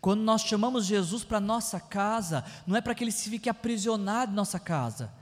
Quando 0.00 0.20
nós 0.20 0.42
chamamos 0.42 0.86
Jesus 0.86 1.24
para 1.24 1.40
nossa 1.40 1.80
casa, 1.80 2.44
não 2.66 2.76
é 2.76 2.80
para 2.80 2.94
que 2.94 3.02
ele 3.02 3.10
se 3.10 3.28
fique 3.28 3.48
aprisionado 3.48 4.32
em 4.32 4.36
nossa 4.36 4.60
casa. 4.60 5.12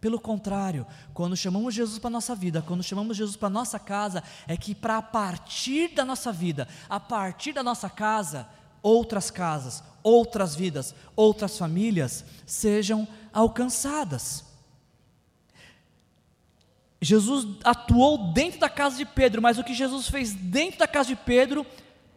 Pelo 0.00 0.20
contrário, 0.20 0.86
quando 1.14 1.36
chamamos 1.36 1.74
Jesus 1.74 1.98
para 1.98 2.10
nossa 2.10 2.34
vida, 2.34 2.60
quando 2.60 2.82
chamamos 2.82 3.16
Jesus 3.16 3.36
para 3.36 3.48
nossa 3.48 3.78
casa, 3.78 4.22
é 4.46 4.56
que 4.56 4.74
para 4.74 4.98
a 4.98 5.02
partir 5.02 5.94
da 5.94 6.04
nossa 6.04 6.32
vida, 6.32 6.68
a 6.88 7.00
partir 7.00 7.52
da 7.52 7.62
nossa 7.62 7.88
casa, 7.88 8.46
outras 8.86 9.32
casas, 9.32 9.82
outras 10.00 10.54
vidas, 10.54 10.94
outras 11.16 11.58
famílias 11.58 12.24
sejam 12.46 13.06
alcançadas. 13.32 14.44
Jesus 17.02 17.58
atuou 17.64 18.32
dentro 18.32 18.60
da 18.60 18.70
casa 18.70 18.96
de 18.96 19.04
Pedro, 19.04 19.42
mas 19.42 19.58
o 19.58 19.64
que 19.64 19.74
Jesus 19.74 20.08
fez 20.08 20.32
dentro 20.32 20.78
da 20.78 20.86
casa 20.86 21.08
de 21.08 21.16
Pedro 21.16 21.66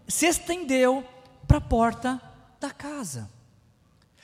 se 0.08 0.28
estendeu 0.28 1.04
para 1.48 1.58
a 1.58 1.62
porta 1.62 2.22
da 2.60 2.70
casa. 2.70 3.28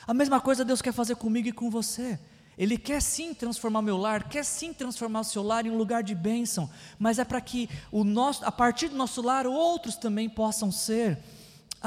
A 0.06 0.14
mesma 0.14 0.40
coisa 0.40 0.64
Deus 0.64 0.84
quer 0.84 0.94
fazer 0.94 1.16
comigo 1.16 1.48
e 1.48 1.52
com 1.52 1.72
você. 1.72 2.20
Ele 2.56 2.78
quer 2.78 3.02
sim 3.02 3.34
transformar 3.34 3.82
meu 3.82 3.98
lar, 3.98 4.30
quer 4.30 4.46
sim 4.46 4.72
transformar 4.72 5.22
o 5.22 5.26
seu 5.26 5.42
lar 5.42 5.66
em 5.66 5.72
um 5.72 5.78
lugar 5.78 6.04
de 6.04 6.14
bênção, 6.14 6.70
mas 7.00 7.18
é 7.18 7.26
para 7.26 7.42
que 7.42 7.68
o 7.92 8.04
nosso, 8.04 8.46
a 8.46 8.52
partir 8.52 8.88
do 8.88 8.96
nosso 8.96 9.22
lar 9.24 9.48
outros 9.48 9.96
também 9.96 10.30
possam 10.30 10.72
ser 10.72 11.18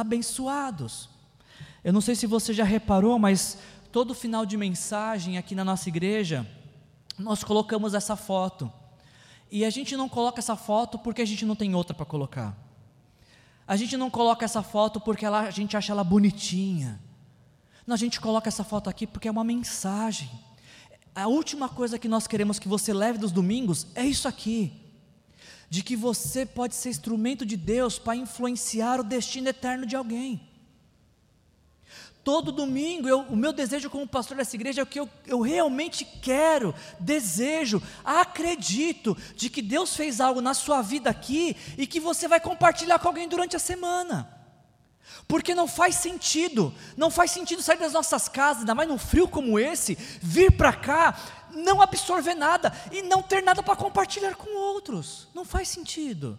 abençoados. 0.00 1.08
Eu 1.82 1.92
não 1.92 2.00
sei 2.00 2.14
se 2.14 2.26
você 2.26 2.52
já 2.52 2.64
reparou, 2.64 3.18
mas 3.18 3.58
todo 3.90 4.14
final 4.14 4.46
de 4.46 4.56
mensagem 4.56 5.38
aqui 5.38 5.54
na 5.54 5.64
nossa 5.64 5.88
igreja, 5.88 6.46
nós 7.18 7.42
colocamos 7.42 7.94
essa 7.94 8.16
foto. 8.16 8.70
E 9.50 9.64
a 9.64 9.70
gente 9.70 9.96
não 9.96 10.08
coloca 10.08 10.38
essa 10.38 10.54
foto 10.54 10.98
porque 10.98 11.22
a 11.22 11.24
gente 11.24 11.44
não 11.44 11.56
tem 11.56 11.74
outra 11.74 11.94
para 11.94 12.06
colocar. 12.06 12.56
A 13.66 13.76
gente 13.76 13.96
não 13.96 14.10
coloca 14.10 14.44
essa 14.44 14.62
foto 14.62 15.00
porque 15.00 15.26
ela, 15.26 15.40
a 15.40 15.50
gente 15.50 15.76
acha 15.76 15.92
ela 15.92 16.04
bonitinha. 16.04 17.00
Não, 17.86 17.94
a 17.94 17.98
gente 17.98 18.20
coloca 18.20 18.48
essa 18.48 18.62
foto 18.62 18.88
aqui 18.88 19.06
porque 19.06 19.28
é 19.28 19.30
uma 19.30 19.44
mensagem. 19.44 20.30
A 21.14 21.26
última 21.26 21.68
coisa 21.68 21.98
que 21.98 22.06
nós 22.06 22.26
queremos 22.26 22.58
que 22.58 22.68
você 22.68 22.92
leve 22.92 23.18
dos 23.18 23.32
domingos 23.32 23.86
é 23.94 24.04
isso 24.04 24.28
aqui. 24.28 24.72
De 25.70 25.82
que 25.82 25.96
você 25.96 26.46
pode 26.46 26.74
ser 26.74 26.88
instrumento 26.90 27.44
de 27.44 27.56
Deus 27.56 27.98
para 27.98 28.16
influenciar 28.16 29.00
o 29.00 29.04
destino 29.04 29.48
eterno 29.48 29.84
de 29.84 29.96
alguém. 29.96 30.48
Todo 32.28 32.52
domingo, 32.52 33.08
eu, 33.08 33.20
o 33.20 33.34
meu 33.34 33.54
desejo 33.54 33.88
como 33.88 34.06
pastor 34.06 34.36
dessa 34.36 34.54
igreja 34.54 34.82
é 34.82 34.84
o 34.84 34.86
que 34.86 35.00
eu, 35.00 35.08
eu 35.26 35.40
realmente 35.40 36.04
quero, 36.04 36.74
desejo, 37.00 37.82
acredito 38.04 39.16
de 39.34 39.48
que 39.48 39.62
Deus 39.62 39.96
fez 39.96 40.20
algo 40.20 40.42
na 40.42 40.52
sua 40.52 40.82
vida 40.82 41.08
aqui 41.08 41.56
e 41.78 41.86
que 41.86 41.98
você 41.98 42.28
vai 42.28 42.38
compartilhar 42.38 42.98
com 42.98 43.08
alguém 43.08 43.26
durante 43.26 43.56
a 43.56 43.58
semana. 43.58 44.28
Porque 45.26 45.54
não 45.54 45.66
faz 45.66 45.94
sentido, 45.96 46.74
não 46.96 47.10
faz 47.10 47.30
sentido 47.30 47.62
sair 47.62 47.78
das 47.78 47.92
nossas 47.92 48.28
casas, 48.28 48.60
ainda 48.60 48.74
mais 48.74 48.88
num 48.88 48.98
frio 48.98 49.26
como 49.26 49.58
esse, 49.58 49.96
vir 50.20 50.52
para 50.52 50.72
cá, 50.72 51.18
não 51.58 51.82
absorver 51.82 52.34
nada 52.34 52.72
e 52.90 53.02
não 53.02 53.22
ter 53.22 53.42
nada 53.42 53.62
para 53.62 53.76
compartilhar 53.76 54.34
com 54.34 54.48
outros. 54.56 55.28
Não 55.34 55.44
faz 55.44 55.68
sentido. 55.68 56.38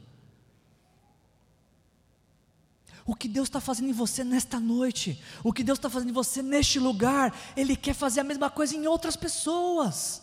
O 3.05 3.15
que 3.15 3.27
Deus 3.27 3.47
está 3.47 3.59
fazendo 3.59 3.89
em 3.89 3.93
você 3.93 4.23
nesta 4.23 4.59
noite, 4.59 5.21
o 5.43 5.51
que 5.51 5.63
Deus 5.63 5.77
está 5.77 5.89
fazendo 5.89 6.09
em 6.09 6.13
você 6.13 6.41
neste 6.41 6.79
lugar, 6.79 7.35
Ele 7.55 7.75
quer 7.75 7.93
fazer 7.93 8.19
a 8.19 8.23
mesma 8.23 8.49
coisa 8.49 8.75
em 8.75 8.85
outras 8.87 9.15
pessoas. 9.15 10.21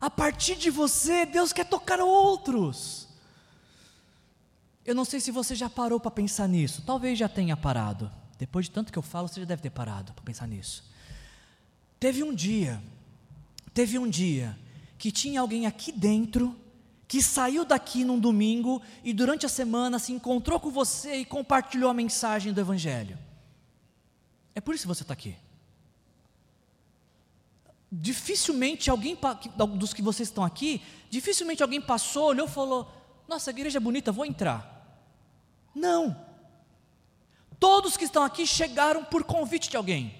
A 0.00 0.10
partir 0.10 0.56
de 0.56 0.70
você, 0.70 1.24
Deus 1.24 1.52
quer 1.52 1.64
tocar 1.64 2.00
outros. 2.00 3.08
Eu 4.84 4.94
não 4.94 5.04
sei 5.04 5.20
se 5.20 5.30
você 5.30 5.54
já 5.54 5.68
parou 5.68 6.00
para 6.00 6.10
pensar 6.10 6.48
nisso, 6.48 6.82
talvez 6.84 7.18
já 7.18 7.28
tenha 7.28 7.56
parado. 7.56 8.10
Depois 8.38 8.66
de 8.66 8.72
tanto 8.72 8.92
que 8.92 8.98
eu 8.98 9.02
falo, 9.02 9.28
você 9.28 9.40
já 9.40 9.46
deve 9.46 9.62
ter 9.62 9.70
parado 9.70 10.12
para 10.12 10.24
pensar 10.24 10.46
nisso. 10.46 10.84
Teve 12.00 12.22
um 12.22 12.34
dia, 12.34 12.82
teve 13.78 13.96
um 13.96 14.10
dia, 14.10 14.58
que 14.98 15.12
tinha 15.12 15.40
alguém 15.40 15.64
aqui 15.64 15.92
dentro 15.92 16.58
que 17.06 17.22
saiu 17.22 17.64
daqui 17.64 18.02
num 18.02 18.18
domingo 18.18 18.82
e 19.04 19.12
durante 19.12 19.46
a 19.46 19.48
semana 19.48 20.00
se 20.00 20.10
encontrou 20.10 20.58
com 20.58 20.68
você 20.68 21.18
e 21.18 21.24
compartilhou 21.24 21.88
a 21.88 21.94
mensagem 21.94 22.52
do 22.52 22.60
Evangelho. 22.60 23.16
É 24.52 24.60
por 24.60 24.74
isso 24.74 24.82
que 24.82 24.88
você 24.88 25.04
está 25.04 25.14
aqui. 25.14 25.36
Dificilmente 27.90 28.90
alguém, 28.90 29.16
dos 29.76 29.94
que 29.94 30.02
vocês 30.02 30.28
estão 30.28 30.42
aqui, 30.42 30.82
dificilmente 31.08 31.62
alguém 31.62 31.80
passou, 31.80 32.24
olhou 32.24 32.48
e 32.48 32.50
falou: 32.50 32.90
Nossa, 33.28 33.50
a 33.50 33.52
igreja 33.52 33.78
é 33.78 33.80
bonita, 33.80 34.10
vou 34.10 34.26
entrar. 34.26 35.06
Não. 35.72 36.20
Todos 37.60 37.96
que 37.96 38.06
estão 38.06 38.24
aqui 38.24 38.44
chegaram 38.44 39.04
por 39.04 39.22
convite 39.22 39.70
de 39.70 39.76
alguém. 39.76 40.17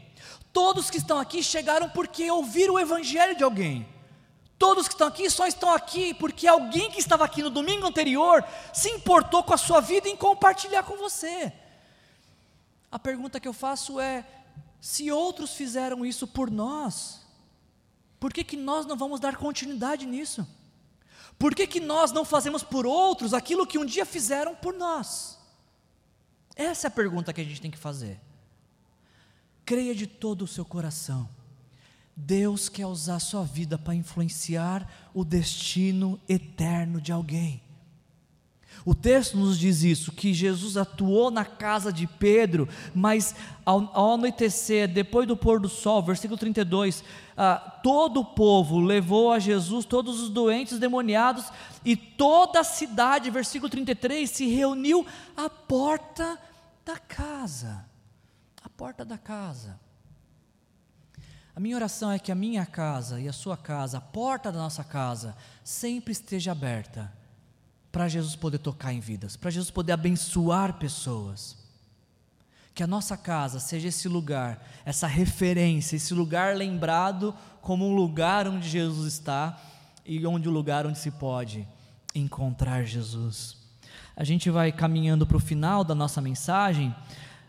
Todos 0.61 0.91
que 0.91 0.97
estão 0.97 1.21
aqui 1.21 1.41
chegaram 1.41 1.89
porque 1.89 2.29
ouviram 2.29 2.75
o 2.75 2.81
evangelho 2.81 3.37
de 3.37 3.45
alguém. 3.45 3.89
Todos 4.59 4.89
que 4.89 4.95
estão 4.95 5.07
aqui 5.07 5.31
só 5.31 5.47
estão 5.47 5.73
aqui 5.73 6.13
porque 6.13 6.49
alguém 6.49 6.91
que 6.91 6.99
estava 6.99 7.25
aqui 7.25 7.45
no 7.45 7.49
domingo 7.49 7.87
anterior 7.87 8.45
se 8.75 8.89
importou 8.89 9.45
com 9.45 9.55
a 9.55 9.57
sua 9.57 9.81
vida 9.81 10.09
em 10.09 10.17
compartilhar 10.17 10.83
com 10.83 10.97
você. 10.97 11.53
A 12.91 12.99
pergunta 12.99 13.39
que 13.39 13.47
eu 13.47 13.53
faço 13.53 14.01
é: 14.01 14.27
se 14.81 15.13
outros 15.13 15.53
fizeram 15.53 16.05
isso 16.05 16.27
por 16.27 16.51
nós, 16.51 17.21
por 18.19 18.33
que, 18.33 18.43
que 18.43 18.57
nós 18.57 18.85
não 18.85 18.97
vamos 18.97 19.21
dar 19.21 19.37
continuidade 19.37 20.07
nisso? 20.07 20.45
Por 21.39 21.55
que, 21.55 21.69
que 21.69 21.79
nós 21.79 22.11
não 22.11 22.25
fazemos 22.25 22.65
por 22.65 22.85
outros 22.85 23.33
aquilo 23.33 23.65
que 23.65 23.79
um 23.79 23.87
dia 23.87 24.05
fizeram 24.05 24.57
por 24.57 24.75
nós? 24.75 25.39
Essa 26.57 26.89
é 26.89 26.89
a 26.89 26.91
pergunta 26.91 27.33
que 27.33 27.41
a 27.41 27.45
gente 27.45 27.61
tem 27.61 27.71
que 27.71 27.79
fazer. 27.79 28.21
Creia 29.69 29.95
de 29.95 30.07
todo 30.07 30.47
o 30.47 30.47
seu 30.47 30.65
coração. 30.65 31.29
Deus 32.17 32.71
quer 32.71 32.87
usar 32.87 33.17
a 33.17 33.21
sua 33.21 33.45
vida 33.45 33.77
para 33.77 33.95
influenciar 33.95 34.91
o 35.13 35.23
destino 35.23 36.19
eterno 36.27 37.03
de 37.03 37.13
alguém. 37.13 37.61
O 38.83 38.95
texto 38.95 39.37
nos 39.37 39.59
diz 39.59 39.83
isso, 39.83 40.11
que 40.11 40.33
Jesus 40.33 40.79
atuou 40.79 41.31
na 41.31 41.45
casa 41.45 41.93
de 41.93 42.07
Pedro, 42.07 42.67
mas 42.95 43.35
ao, 43.63 43.91
ao 43.93 44.15
anoitecer, 44.15 44.89
depois 44.89 45.29
do 45.29 45.37
pôr 45.37 45.61
do 45.61 45.69
sol, 45.69 46.03
versículo 46.03 46.39
32, 46.39 47.05
ah, 47.37 47.59
todo 47.83 48.21
o 48.21 48.25
povo 48.25 48.81
levou 48.81 49.31
a 49.31 49.39
Jesus 49.39 49.85
todos 49.85 50.19
os 50.19 50.31
doentes 50.31 50.79
demoniados, 50.79 51.45
e 51.85 51.95
toda 51.95 52.61
a 52.61 52.65
cidade, 52.65 53.29
versículo 53.29 53.69
33, 53.69 54.31
se 54.31 54.47
reuniu 54.47 55.05
à 55.37 55.51
porta 55.51 56.39
da 56.87 56.97
casa. 56.97 57.87
Porta 58.79 59.05
da 59.05 59.19
casa. 59.19 59.77
A 61.55 61.59
minha 61.59 61.75
oração 61.75 62.13
é 62.13 62.19
que 62.21 62.31
a 62.31 62.35
minha 62.37 62.65
casa 62.65 63.21
e 63.21 63.27
a 63.27 63.33
sua 63.33 63.57
casa, 63.57 63.99
a 63.99 64.01
porta 64.01 64.53
da 64.53 64.61
nossa 64.61 64.85
casa, 64.85 65.37
sempre 65.65 66.13
esteja 66.13 66.53
aberta 66.53 67.13
para 67.91 68.07
Jesus 68.07 68.37
poder 68.37 68.59
tocar 68.59 68.93
em 68.93 69.01
vidas, 69.01 69.35
para 69.37 69.51
Jesus 69.51 69.69
poder 69.69 69.91
abençoar 69.91 70.75
pessoas. 70.75 71.59
Que 72.73 72.85
a 72.85 72.87
nossa 72.87 73.17
casa 73.17 73.59
seja 73.59 73.89
esse 73.89 74.09
lugar, 74.09 74.65
essa 74.85 75.09
referência, 75.09 75.97
esse 75.97 76.15
lugar 76.15 76.55
lembrado 76.55 77.35
como 77.61 77.85
um 77.85 77.97
lugar 77.97 78.47
onde 78.47 78.69
Jesus 78.69 79.13
está 79.13 79.61
e 80.07 80.25
onde 80.25 80.49
o 80.49 80.53
lugar 80.53 80.87
onde 80.87 81.01
se 81.01 81.11
pode 81.11 81.67
encontrar 82.15 82.85
Jesus. 82.85 83.57
A 84.15 84.23
gente 84.23 84.51
vai 84.51 84.71
caminhando 84.71 85.27
para 85.27 85.37
o 85.37 85.41
final 85.41 85.83
da 85.83 85.97
nossa 85.97 86.21
mensagem. 86.21 86.95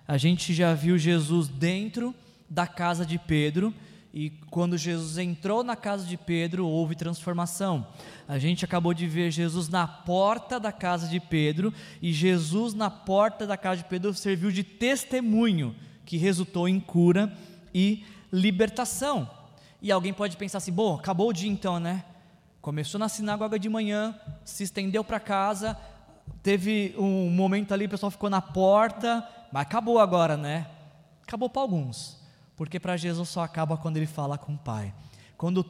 A 0.10 0.18
gente 0.18 0.56
já 0.56 0.74
viu 0.74 0.98
Jesus 0.98 1.48
dentro 1.48 2.16
da 2.50 2.66
casa 2.66 3.06
de 3.06 3.20
Pedro 3.20 3.72
e 4.12 4.32
quando 4.50 4.76
Jesus 4.76 5.20
entrou 5.20 5.64
na 5.64 5.76
casa 5.76 6.04
de 6.04 6.18
Pedro, 6.18 6.66
houve 6.66 6.96
transformação. 6.96 7.86
A 8.28 8.40
gente 8.40 8.66
acabou 8.66 8.92
de 8.92 9.06
ver 9.06 9.30
Jesus 9.30 9.70
na 9.70 9.88
porta 9.88 10.60
da 10.60 10.72
casa 10.72 11.08
de 11.08 11.20
Pedro, 11.20 11.72
e 12.02 12.12
Jesus 12.12 12.74
na 12.74 12.90
porta 12.90 13.46
da 13.46 13.56
casa 13.56 13.84
de 13.84 13.88
Pedro 13.88 14.12
serviu 14.16 14.52
de 14.52 14.64
testemunho, 14.64 15.76
que 16.08 16.18
resultou 16.18 16.68
em 16.68 16.80
cura 16.80 17.32
e 17.72 18.04
libertação. 18.34 19.30
E 19.80 19.92
alguém 19.92 20.12
pode 20.12 20.38
pensar 20.38 20.58
assim: 20.58 20.74
bom, 20.74 20.96
acabou 20.96 21.30
o 21.30 21.34
dia 21.34 21.52
então, 21.52 21.80
né? 21.80 22.04
Começou 22.64 22.98
na 22.98 23.10
sinagoga 23.10 23.60
de 23.60 23.70
manhã, 23.70 24.20
se 24.44 24.64
estendeu 24.64 25.04
para 25.04 25.20
casa, 25.20 25.78
teve 26.42 26.96
um 26.98 27.30
momento 27.30 27.76
ali, 27.76 27.86
o 27.86 27.90
pessoal 27.90 28.10
ficou 28.10 28.28
na 28.28 28.42
porta, 28.42 29.24
mas 29.52 29.64
acabou 29.64 30.00
agora, 30.00 30.36
né? 30.38 30.68
Acabou 31.24 31.50
para 31.50 31.62
alguns 31.62 32.20
porque 32.60 32.78
para 32.78 32.98
Jesus 32.98 33.30
só 33.30 33.42
acaba 33.42 33.78
quando 33.78 33.96
ele 33.96 34.06
fala 34.06 34.38
com 34.38 34.54
o 34.54 34.58
Pai. 34.58 34.94
Quando 35.38 35.66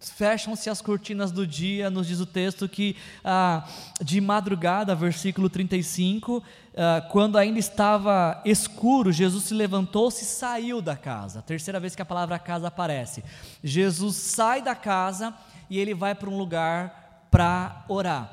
fecham-se 0.00 0.68
as 0.68 0.82
cortinas 0.82 1.30
do 1.30 1.46
dia, 1.46 1.88
nos 1.88 2.08
diz 2.08 2.18
o 2.18 2.26
texto 2.26 2.68
que 2.68 2.96
ah, 3.24 3.64
de 4.02 4.20
madrugada, 4.20 4.96
versículo 4.96 5.48
35, 5.48 6.42
ah, 6.76 7.06
quando 7.12 7.38
ainda 7.38 7.60
estava 7.60 8.42
escuro, 8.44 9.12
Jesus 9.12 9.44
se 9.44 9.54
levantou-se 9.54 10.24
e 10.24 10.26
saiu 10.26 10.82
da 10.82 10.96
casa. 10.96 11.40
Terceira 11.40 11.78
vez 11.78 11.94
que 11.94 12.02
a 12.02 12.04
palavra 12.04 12.36
casa 12.36 12.66
aparece. 12.66 13.22
Jesus 13.62 14.16
sai 14.16 14.60
da 14.60 14.74
casa 14.74 15.32
e 15.70 15.78
ele 15.78 15.94
vai 15.94 16.16
para 16.16 16.28
um 16.28 16.36
lugar 16.36 17.28
para 17.30 17.84
orar. 17.88 18.32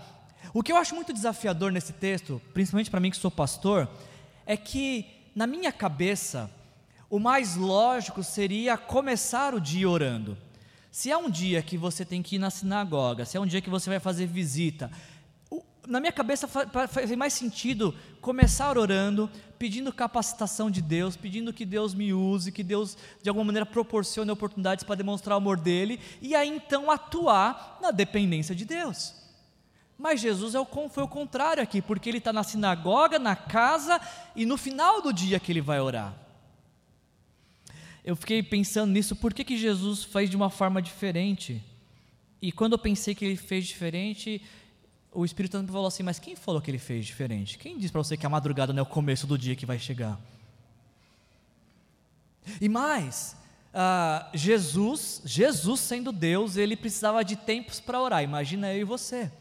O 0.55 0.63
que 0.63 0.71
eu 0.71 0.77
acho 0.77 0.95
muito 0.95 1.13
desafiador 1.13 1.71
nesse 1.71 1.93
texto, 1.93 2.41
principalmente 2.51 2.89
para 2.89 2.99
mim 2.99 3.11
que 3.11 3.17
sou 3.17 3.29
pastor, 3.29 3.87
é 4.45 4.55
que 4.57 5.05
na 5.35 5.47
minha 5.47 5.71
cabeça, 5.71 6.49
o 7.09 7.19
mais 7.19 7.55
lógico 7.55 8.23
seria 8.23 8.77
começar 8.77 9.53
o 9.53 9.61
dia 9.61 9.89
orando. 9.89 10.37
Se 10.91 11.09
é 11.09 11.17
um 11.17 11.29
dia 11.29 11.61
que 11.61 11.77
você 11.77 12.03
tem 12.03 12.21
que 12.21 12.35
ir 12.35 12.39
na 12.39 12.49
sinagoga, 12.49 13.25
se 13.25 13.37
é 13.37 13.39
um 13.39 13.45
dia 13.45 13.61
que 13.61 13.69
você 13.69 13.89
vai 13.89 13.99
fazer 13.99 14.25
visita, 14.25 14.91
na 15.87 15.99
minha 15.99 16.11
cabeça 16.11 16.47
faz 16.47 17.11
mais 17.15 17.33
sentido 17.33 17.95
começar 18.19 18.77
orando, 18.77 19.29
pedindo 19.57 19.91
capacitação 19.91 20.69
de 20.69 20.81
Deus, 20.81 21.15
pedindo 21.15 21.53
que 21.53 21.65
Deus 21.65 21.93
me 21.93 22.13
use, 22.13 22.51
que 22.51 22.63
Deus 22.63 22.97
de 23.21 23.29
alguma 23.29 23.45
maneira 23.45 23.65
proporcione 23.65 24.29
oportunidades 24.31 24.83
para 24.83 24.95
demonstrar 24.95 25.35
o 25.35 25.37
amor 25.37 25.59
dele, 25.59 25.99
e 26.21 26.35
aí 26.35 26.49
então 26.49 26.91
atuar 26.91 27.79
na 27.81 27.91
dependência 27.91 28.53
de 28.53 28.65
Deus. 28.65 29.20
Mas 30.01 30.19
Jesus 30.19 30.55
é 30.55 30.59
o, 30.59 30.65
foi 30.65 31.03
o 31.03 31.07
contrário 31.07 31.61
aqui, 31.61 31.81
porque 31.81 32.09
ele 32.09 32.17
está 32.17 32.33
na 32.33 32.43
sinagoga, 32.43 33.19
na 33.19 33.35
casa, 33.35 34.01
e 34.35 34.45
no 34.45 34.57
final 34.57 35.01
do 35.01 35.13
dia 35.13 35.39
que 35.39 35.51
ele 35.51 35.61
vai 35.61 35.79
orar 35.79 36.21
eu 38.03 38.15
fiquei 38.15 38.41
pensando 38.41 38.91
nisso, 38.91 39.15
por 39.15 39.33
que, 39.33 39.43
que 39.43 39.57
Jesus 39.57 40.03
faz 40.03 40.29
de 40.29 40.35
uma 40.35 40.49
forma 40.49 40.81
diferente? 40.81 41.63
E 42.41 42.51
quando 42.51 42.73
eu 42.73 42.79
pensei 42.79 43.13
que 43.13 43.23
ele 43.23 43.35
fez 43.35 43.67
diferente, 43.67 44.41
o 45.11 45.23
Espírito 45.23 45.53
Santo 45.57 45.71
falou 45.71 45.87
assim: 45.87 46.01
Mas 46.01 46.17
quem 46.17 46.35
falou 46.35 46.61
que 46.61 46.71
ele 46.71 46.79
fez 46.79 47.05
diferente? 47.05 47.57
Quem 47.57 47.77
disse 47.77 47.91
para 47.91 48.03
você 48.03 48.17
que 48.17 48.25
a 48.25 48.29
madrugada 48.29 48.73
não 48.73 48.79
é 48.79 48.83
o 48.83 48.87
começo 48.87 49.27
do 49.27 49.37
dia 49.37 49.55
que 49.55 49.65
vai 49.65 49.77
chegar? 49.77 50.19
E 52.59 52.67
mais, 52.67 53.35
uh, 53.71 54.35
Jesus, 54.35 55.21
Jesus 55.23 55.79
sendo 55.79 56.11
Deus, 56.11 56.57
ele 56.57 56.75
precisava 56.75 57.23
de 57.23 57.35
tempos 57.35 57.79
para 57.79 58.01
orar. 58.01 58.23
Imagina 58.23 58.73
eu 58.73 58.81
e 58.81 58.83
você. 58.83 59.31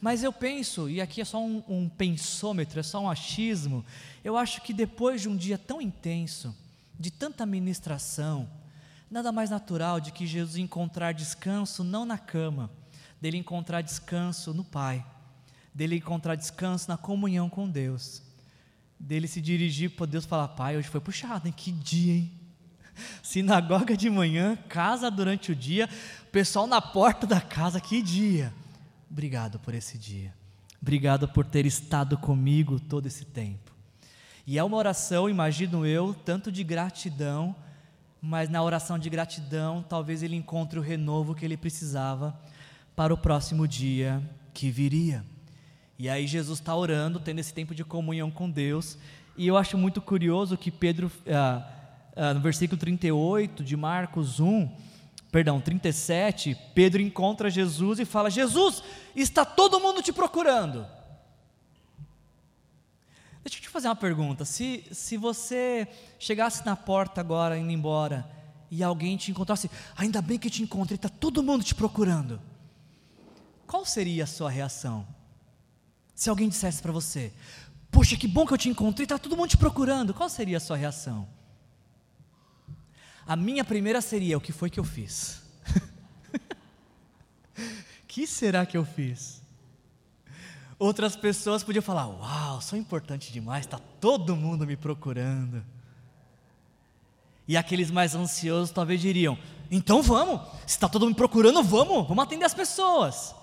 Mas 0.00 0.22
eu 0.22 0.32
penso, 0.32 0.88
e 0.88 1.00
aqui 1.00 1.20
é 1.20 1.24
só 1.24 1.42
um, 1.42 1.62
um 1.68 1.88
pensômetro, 1.88 2.80
é 2.80 2.82
só 2.82 3.00
um 3.00 3.10
achismo. 3.10 3.84
Eu 4.24 4.36
acho 4.36 4.60
que 4.62 4.72
depois 4.72 5.22
de 5.22 5.28
um 5.28 5.36
dia 5.36 5.58
tão 5.58 5.80
intenso, 5.80 6.54
de 6.98 7.10
tanta 7.10 7.44
ministração, 7.44 8.48
nada 9.10 9.30
mais 9.30 9.50
natural 9.50 10.00
de 10.00 10.12
que 10.12 10.26
Jesus 10.26 10.56
encontrar 10.56 11.12
descanso 11.12 11.84
não 11.84 12.04
na 12.04 12.18
cama, 12.18 12.70
dele 13.20 13.38
encontrar 13.38 13.82
descanso 13.82 14.52
no 14.52 14.64
Pai, 14.64 15.04
dele 15.74 15.96
encontrar 15.96 16.34
descanso 16.34 16.88
na 16.88 16.96
comunhão 16.96 17.48
com 17.48 17.68
Deus, 17.68 18.22
dele 18.98 19.28
se 19.28 19.40
dirigir 19.40 19.90
para 19.90 20.06
Deus 20.06 20.24
e 20.24 20.28
falar: 20.28 20.48
Pai, 20.48 20.76
hoje 20.76 20.88
foi 20.88 21.00
puxado? 21.00 21.50
Que 21.52 21.70
dia, 21.70 22.14
hein? 22.14 22.32
Sinagoga 23.22 23.96
de 23.96 24.08
manhã, 24.08 24.56
casa 24.68 25.10
durante 25.10 25.52
o 25.52 25.56
dia, 25.56 25.88
pessoal 26.32 26.66
na 26.66 26.80
porta 26.80 27.26
da 27.26 27.40
casa, 27.40 27.80
que 27.80 28.00
dia. 28.00 28.52
Obrigado 29.10 29.58
por 29.58 29.74
esse 29.74 29.96
dia. 29.96 30.34
Obrigado 30.80 31.26
por 31.28 31.44
ter 31.46 31.64
estado 31.66 32.18
comigo 32.18 32.78
todo 32.78 33.06
esse 33.06 33.24
tempo. 33.24 33.72
E 34.46 34.58
é 34.58 34.62
uma 34.62 34.76
oração, 34.76 35.28
imagino 35.28 35.84
eu, 35.84 36.14
tanto 36.14 36.52
de 36.52 36.62
gratidão, 36.62 37.54
mas 38.20 38.48
na 38.48 38.62
oração 38.62 38.98
de 38.98 39.10
gratidão, 39.10 39.84
talvez 39.88 40.22
ele 40.22 40.36
encontre 40.36 40.78
o 40.78 40.82
renovo 40.82 41.34
que 41.34 41.44
ele 41.44 41.56
precisava 41.56 42.38
para 42.94 43.12
o 43.12 43.18
próximo 43.18 43.66
dia 43.66 44.22
que 44.54 44.70
viria. 44.70 45.24
E 45.98 46.08
aí 46.08 46.26
Jesus 46.26 46.58
está 46.58 46.74
orando, 46.74 47.18
tendo 47.18 47.38
esse 47.38 47.52
tempo 47.52 47.74
de 47.74 47.84
comunhão 47.84 48.30
com 48.30 48.50
Deus, 48.50 48.98
e 49.36 49.46
eu 49.46 49.56
acho 49.56 49.76
muito 49.76 50.00
curioso 50.00 50.56
que 50.56 50.70
Pedro, 50.70 51.10
ah, 51.28 51.68
ah, 52.14 52.34
no 52.34 52.40
versículo 52.40 52.78
38 52.78 53.62
de 53.62 53.76
Marcos 53.76 54.40
1, 54.40 54.68
perdão, 55.30 55.60
37, 55.60 56.56
Pedro 56.74 57.02
encontra 57.02 57.50
Jesus 57.50 57.98
e 57.98 58.04
fala: 58.04 58.30
Jesus, 58.30 58.82
está 59.14 59.44
todo 59.44 59.80
mundo 59.80 60.02
te 60.02 60.12
procurando. 60.12 60.86
Deixa 63.42 63.58
eu 63.58 63.62
te 63.62 63.68
fazer 63.68 63.88
uma 63.88 63.96
pergunta. 63.96 64.44
Se, 64.44 64.84
se 64.90 65.16
você 65.16 65.86
chegasse 66.18 66.64
na 66.66 66.74
porta 66.74 67.20
agora, 67.20 67.56
indo 67.56 67.70
embora, 67.70 68.28
e 68.70 68.82
alguém 68.82 69.16
te 69.16 69.30
encontrasse, 69.30 69.70
ainda 69.96 70.20
bem 70.20 70.38
que 70.38 70.50
te 70.50 70.62
encontrei, 70.62 70.96
está 70.96 71.08
todo 71.08 71.42
mundo 71.42 71.62
te 71.62 71.74
procurando. 71.74 72.40
Qual 73.66 73.84
seria 73.84 74.24
a 74.24 74.26
sua 74.26 74.50
reação? 74.50 75.06
Se 76.14 76.30
alguém 76.30 76.48
dissesse 76.48 76.80
para 76.80 76.90
você, 76.90 77.32
Poxa, 77.96 78.14
que 78.14 78.28
bom 78.28 78.46
que 78.46 78.52
eu 78.52 78.58
te 78.58 78.68
encontrei, 78.68 79.04
está 79.04 79.18
todo 79.18 79.34
mundo 79.34 79.48
te 79.48 79.56
procurando. 79.56 80.12
Qual 80.12 80.28
seria 80.28 80.58
a 80.58 80.60
sua 80.60 80.76
reação? 80.76 81.26
A 83.26 83.34
minha 83.34 83.64
primeira 83.64 84.00
seria: 84.00 84.38
o 84.38 84.40
que 84.40 84.52
foi 84.52 84.70
que 84.70 84.78
eu 84.78 84.84
fiz? 84.84 85.42
que 88.06 88.26
será 88.26 88.64
que 88.64 88.76
eu 88.76 88.84
fiz? 88.84 89.42
Outras 90.78 91.16
pessoas 91.16 91.64
podiam 91.64 91.82
falar: 91.82 92.06
Uau, 92.06 92.60
sou 92.60 92.78
importante 92.78 93.32
demais, 93.32 93.64
está 93.64 93.78
todo 93.78 94.36
mundo 94.36 94.66
me 94.66 94.76
procurando. 94.76 95.64
E 97.48 97.56
aqueles 97.56 97.90
mais 97.90 98.14
ansiosos 98.14 98.70
talvez 98.70 99.00
diriam: 99.00 99.36
Então 99.70 100.02
vamos, 100.02 100.40
se 100.60 100.74
está 100.74 100.88
todo 100.88 101.02
mundo 101.02 101.14
me 101.14 101.16
procurando, 101.16 101.62
vamos, 101.62 102.06
vamos 102.06 102.24
atender 102.24 102.44
as 102.44 102.54
pessoas. 102.54 103.34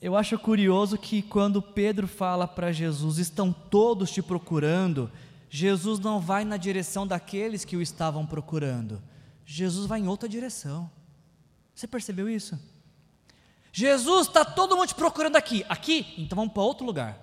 Eu 0.00 0.14
acho 0.14 0.38
curioso 0.38 0.98
que 0.98 1.22
quando 1.22 1.62
Pedro 1.62 2.06
fala 2.06 2.46
para 2.46 2.70
Jesus: 2.70 3.18
Estão 3.18 3.52
todos 3.52 4.10
te 4.10 4.22
procurando, 4.22 5.10
Jesus 5.48 5.98
não 6.00 6.20
vai 6.20 6.44
na 6.44 6.56
direção 6.56 7.06
daqueles 7.06 7.64
que 7.64 7.76
o 7.76 7.82
estavam 7.82 8.26
procurando, 8.26 9.02
Jesus 9.44 9.86
vai 9.86 10.00
em 10.00 10.08
outra 10.08 10.28
direção. 10.28 10.90
Você 11.74 11.86
percebeu 11.86 12.28
isso? 12.28 12.58
Jesus, 13.72 14.26
está 14.26 14.44
todo 14.44 14.74
mundo 14.74 14.88
te 14.88 14.94
procurando 14.94 15.36
aqui. 15.36 15.64
Aqui? 15.68 16.14
Então 16.16 16.34
vamos 16.34 16.54
para 16.54 16.62
outro 16.62 16.86
lugar. 16.86 17.20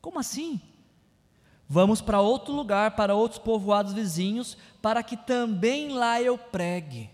Como 0.00 0.18
assim? 0.18 0.60
Vamos 1.68 2.02
para 2.02 2.20
outro 2.20 2.52
lugar, 2.52 2.90
para 2.90 3.14
outros 3.14 3.40
povoados 3.40 3.94
vizinhos, 3.94 4.58
para 4.82 5.02
que 5.02 5.16
também 5.16 5.88
lá 5.88 6.20
eu 6.20 6.36
pregue. 6.36 7.08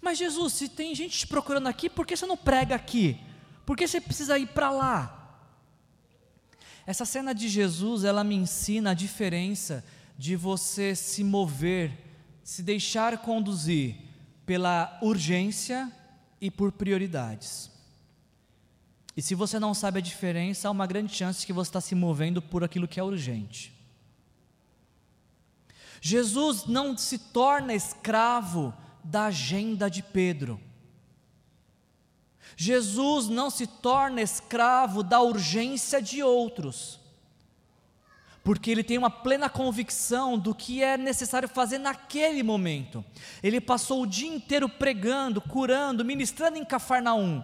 Mas 0.00 0.18
Jesus, 0.18 0.54
se 0.54 0.68
tem 0.68 0.94
gente 0.94 1.16
te 1.20 1.26
procurando 1.26 1.68
aqui, 1.68 1.88
por 1.88 2.04
que 2.04 2.16
você 2.16 2.26
não 2.26 2.36
prega 2.36 2.74
aqui? 2.74 3.20
Por 3.64 3.76
que 3.76 3.86
você 3.86 4.00
precisa 4.00 4.36
ir 4.36 4.48
para 4.48 4.70
lá? 4.70 5.23
Essa 6.86 7.04
cena 7.04 7.34
de 7.34 7.48
Jesus, 7.48 8.04
ela 8.04 8.22
me 8.22 8.34
ensina 8.34 8.90
a 8.90 8.94
diferença 8.94 9.84
de 10.18 10.36
você 10.36 10.94
se 10.94 11.24
mover, 11.24 11.92
se 12.42 12.62
deixar 12.62 13.18
conduzir 13.18 13.96
pela 14.44 14.98
urgência 15.00 15.90
e 16.40 16.50
por 16.50 16.72
prioridades. 16.72 17.70
E 19.16 19.22
se 19.22 19.34
você 19.34 19.58
não 19.58 19.72
sabe 19.72 19.98
a 19.98 20.02
diferença, 20.02 20.68
há 20.68 20.70
uma 20.70 20.86
grande 20.86 21.14
chance 21.14 21.46
que 21.46 21.52
você 21.52 21.70
está 21.70 21.80
se 21.80 21.94
movendo 21.94 22.42
por 22.42 22.64
aquilo 22.64 22.88
que 22.88 23.00
é 23.00 23.02
urgente. 23.02 23.72
Jesus 26.00 26.66
não 26.66 26.98
se 26.98 27.16
torna 27.18 27.72
escravo 27.72 28.74
da 29.02 29.26
agenda 29.26 29.88
de 29.88 30.02
Pedro. 30.02 30.60
Jesus 32.56 33.28
não 33.28 33.50
se 33.50 33.66
torna 33.66 34.22
escravo 34.22 35.02
da 35.02 35.20
urgência 35.20 36.00
de 36.00 36.22
outros 36.22 37.00
porque 38.44 38.70
ele 38.70 38.84
tem 38.84 38.98
uma 38.98 39.08
plena 39.08 39.48
convicção 39.48 40.38
do 40.38 40.54
que 40.54 40.82
é 40.82 40.98
necessário 40.98 41.48
fazer 41.48 41.78
naquele 41.78 42.42
momento. 42.42 43.02
Ele 43.42 43.58
passou 43.58 44.02
o 44.02 44.06
dia 44.06 44.28
inteiro 44.28 44.68
pregando, 44.68 45.40
curando, 45.40 46.04
ministrando 46.04 46.58
em 46.58 46.64
Cafarnaum. 46.64 47.42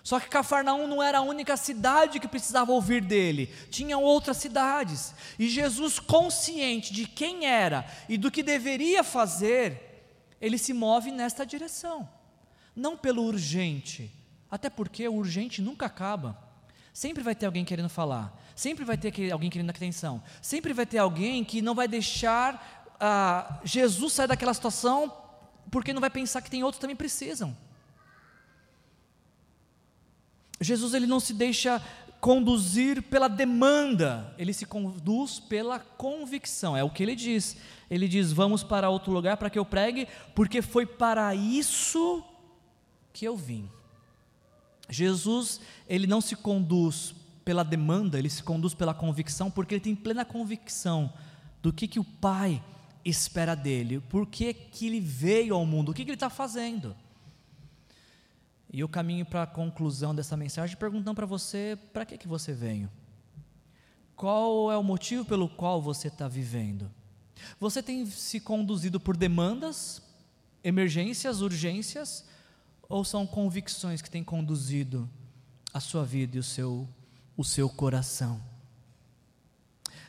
Só 0.00 0.20
que 0.20 0.28
Cafarnaum 0.28 0.86
não 0.86 1.02
era 1.02 1.18
a 1.18 1.22
única 1.22 1.56
cidade 1.56 2.20
que 2.20 2.28
precisava 2.28 2.70
ouvir 2.70 3.02
dele, 3.02 3.52
tinham 3.68 4.02
outras 4.02 4.36
cidades. 4.36 5.12
E 5.38 5.48
Jesus, 5.48 5.98
consciente 5.98 6.92
de 6.92 7.04
quem 7.04 7.46
era 7.46 7.84
e 8.08 8.16
do 8.16 8.30
que 8.30 8.44
deveria 8.44 9.02
fazer, 9.02 10.04
ele 10.40 10.56
se 10.56 10.72
move 10.72 11.10
nesta 11.10 11.44
direção, 11.44 12.08
não 12.76 12.96
pelo 12.96 13.24
urgente, 13.24 14.10
até 14.52 14.68
porque 14.68 15.08
o 15.08 15.14
urgente 15.14 15.62
nunca 15.62 15.86
acaba. 15.86 16.36
Sempre 16.92 17.22
vai 17.22 17.34
ter 17.34 17.46
alguém 17.46 17.64
querendo 17.64 17.88
falar, 17.88 18.38
sempre 18.54 18.84
vai 18.84 18.98
ter 18.98 19.32
alguém 19.32 19.48
querendo 19.48 19.70
atenção, 19.70 20.22
sempre 20.42 20.74
vai 20.74 20.84
ter 20.84 20.98
alguém 20.98 21.42
que 21.42 21.62
não 21.62 21.74
vai 21.74 21.88
deixar 21.88 22.94
ah, 23.00 23.60
Jesus 23.64 24.12
sair 24.12 24.28
daquela 24.28 24.52
situação 24.52 25.10
porque 25.70 25.94
não 25.94 26.02
vai 26.02 26.10
pensar 26.10 26.42
que 26.42 26.50
tem 26.50 26.62
outros 26.62 26.76
que 26.76 26.82
também 26.82 26.94
precisam. 26.94 27.56
Jesus 30.60 30.92
ele 30.92 31.06
não 31.06 31.18
se 31.18 31.32
deixa 31.32 31.82
conduzir 32.20 33.02
pela 33.02 33.28
demanda, 33.28 34.34
ele 34.36 34.52
se 34.52 34.66
conduz 34.66 35.40
pela 35.40 35.80
convicção, 35.80 36.76
é 36.76 36.84
o 36.84 36.90
que 36.90 37.02
ele 37.02 37.16
diz. 37.16 37.56
Ele 37.90 38.06
diz: 38.06 38.32
Vamos 38.32 38.62
para 38.62 38.90
outro 38.90 39.10
lugar 39.12 39.38
para 39.38 39.48
que 39.48 39.58
eu 39.58 39.64
pregue, 39.64 40.06
porque 40.34 40.60
foi 40.60 40.84
para 40.84 41.34
isso 41.34 42.22
que 43.14 43.24
eu 43.24 43.34
vim. 43.34 43.68
Jesus, 44.92 45.60
ele 45.88 46.06
não 46.06 46.20
se 46.20 46.36
conduz 46.36 47.14
pela 47.44 47.64
demanda, 47.64 48.18
ele 48.18 48.30
se 48.30 48.42
conduz 48.42 48.74
pela 48.74 48.94
convicção, 48.94 49.50
porque 49.50 49.74
ele 49.74 49.80
tem 49.80 49.96
plena 49.96 50.24
convicção 50.24 51.12
do 51.62 51.72
que, 51.72 51.88
que 51.88 51.98
o 51.98 52.04
Pai 52.04 52.62
espera 53.04 53.54
dele, 53.54 54.00
por 54.00 54.26
que, 54.26 54.52
que 54.54 54.86
ele 54.86 55.00
veio 55.00 55.54
ao 55.54 55.66
mundo, 55.66 55.90
o 55.90 55.94
que, 55.94 56.04
que 56.04 56.10
ele 56.10 56.16
está 56.16 56.30
fazendo. 56.30 56.94
E 58.72 58.80
eu 58.80 58.88
caminho 58.88 59.26
para 59.26 59.42
a 59.42 59.46
conclusão 59.46 60.14
dessa 60.14 60.36
mensagem 60.36 60.76
perguntando 60.76 61.14
para 61.14 61.26
você: 61.26 61.78
para 61.92 62.06
que, 62.06 62.16
que 62.16 62.26
você 62.26 62.52
veio? 62.52 62.90
Qual 64.16 64.70
é 64.72 64.76
o 64.76 64.82
motivo 64.82 65.24
pelo 65.24 65.48
qual 65.48 65.82
você 65.82 66.08
está 66.08 66.28
vivendo? 66.28 66.90
Você 67.58 67.82
tem 67.82 68.06
se 68.06 68.40
conduzido 68.40 69.00
por 69.00 69.16
demandas, 69.16 70.00
emergências, 70.62 71.40
urgências, 71.40 72.24
ou 72.92 73.06
são 73.06 73.26
convicções 73.26 74.02
que 74.02 74.10
têm 74.10 74.22
conduzido 74.22 75.08
a 75.72 75.80
sua 75.80 76.04
vida 76.04 76.36
e 76.36 76.38
o 76.38 76.42
seu, 76.42 76.86
o 77.34 77.42
seu 77.42 77.66
coração? 77.66 78.38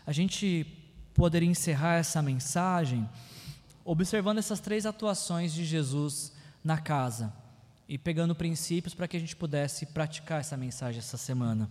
A 0.06 0.12
gente 0.12 0.68
poderia 1.14 1.48
encerrar 1.48 1.96
essa 1.96 2.22
mensagem 2.22 3.10
observando 3.86 4.40
essas 4.40 4.60
três 4.60 4.86
atuações 4.86 5.54
de 5.54 5.64
Jesus 5.64 6.34
na 6.62 6.78
casa 6.78 7.34
e 7.88 7.98
pegando 7.98 8.36
princípios 8.36 8.94
para 8.94 9.08
que 9.08 9.16
a 9.16 9.20
gente 9.20 9.36
pudesse 9.36 9.86
praticar 9.86 10.42
essa 10.42 10.58
mensagem 10.58 11.00
essa 11.00 11.18
semana. 11.18 11.70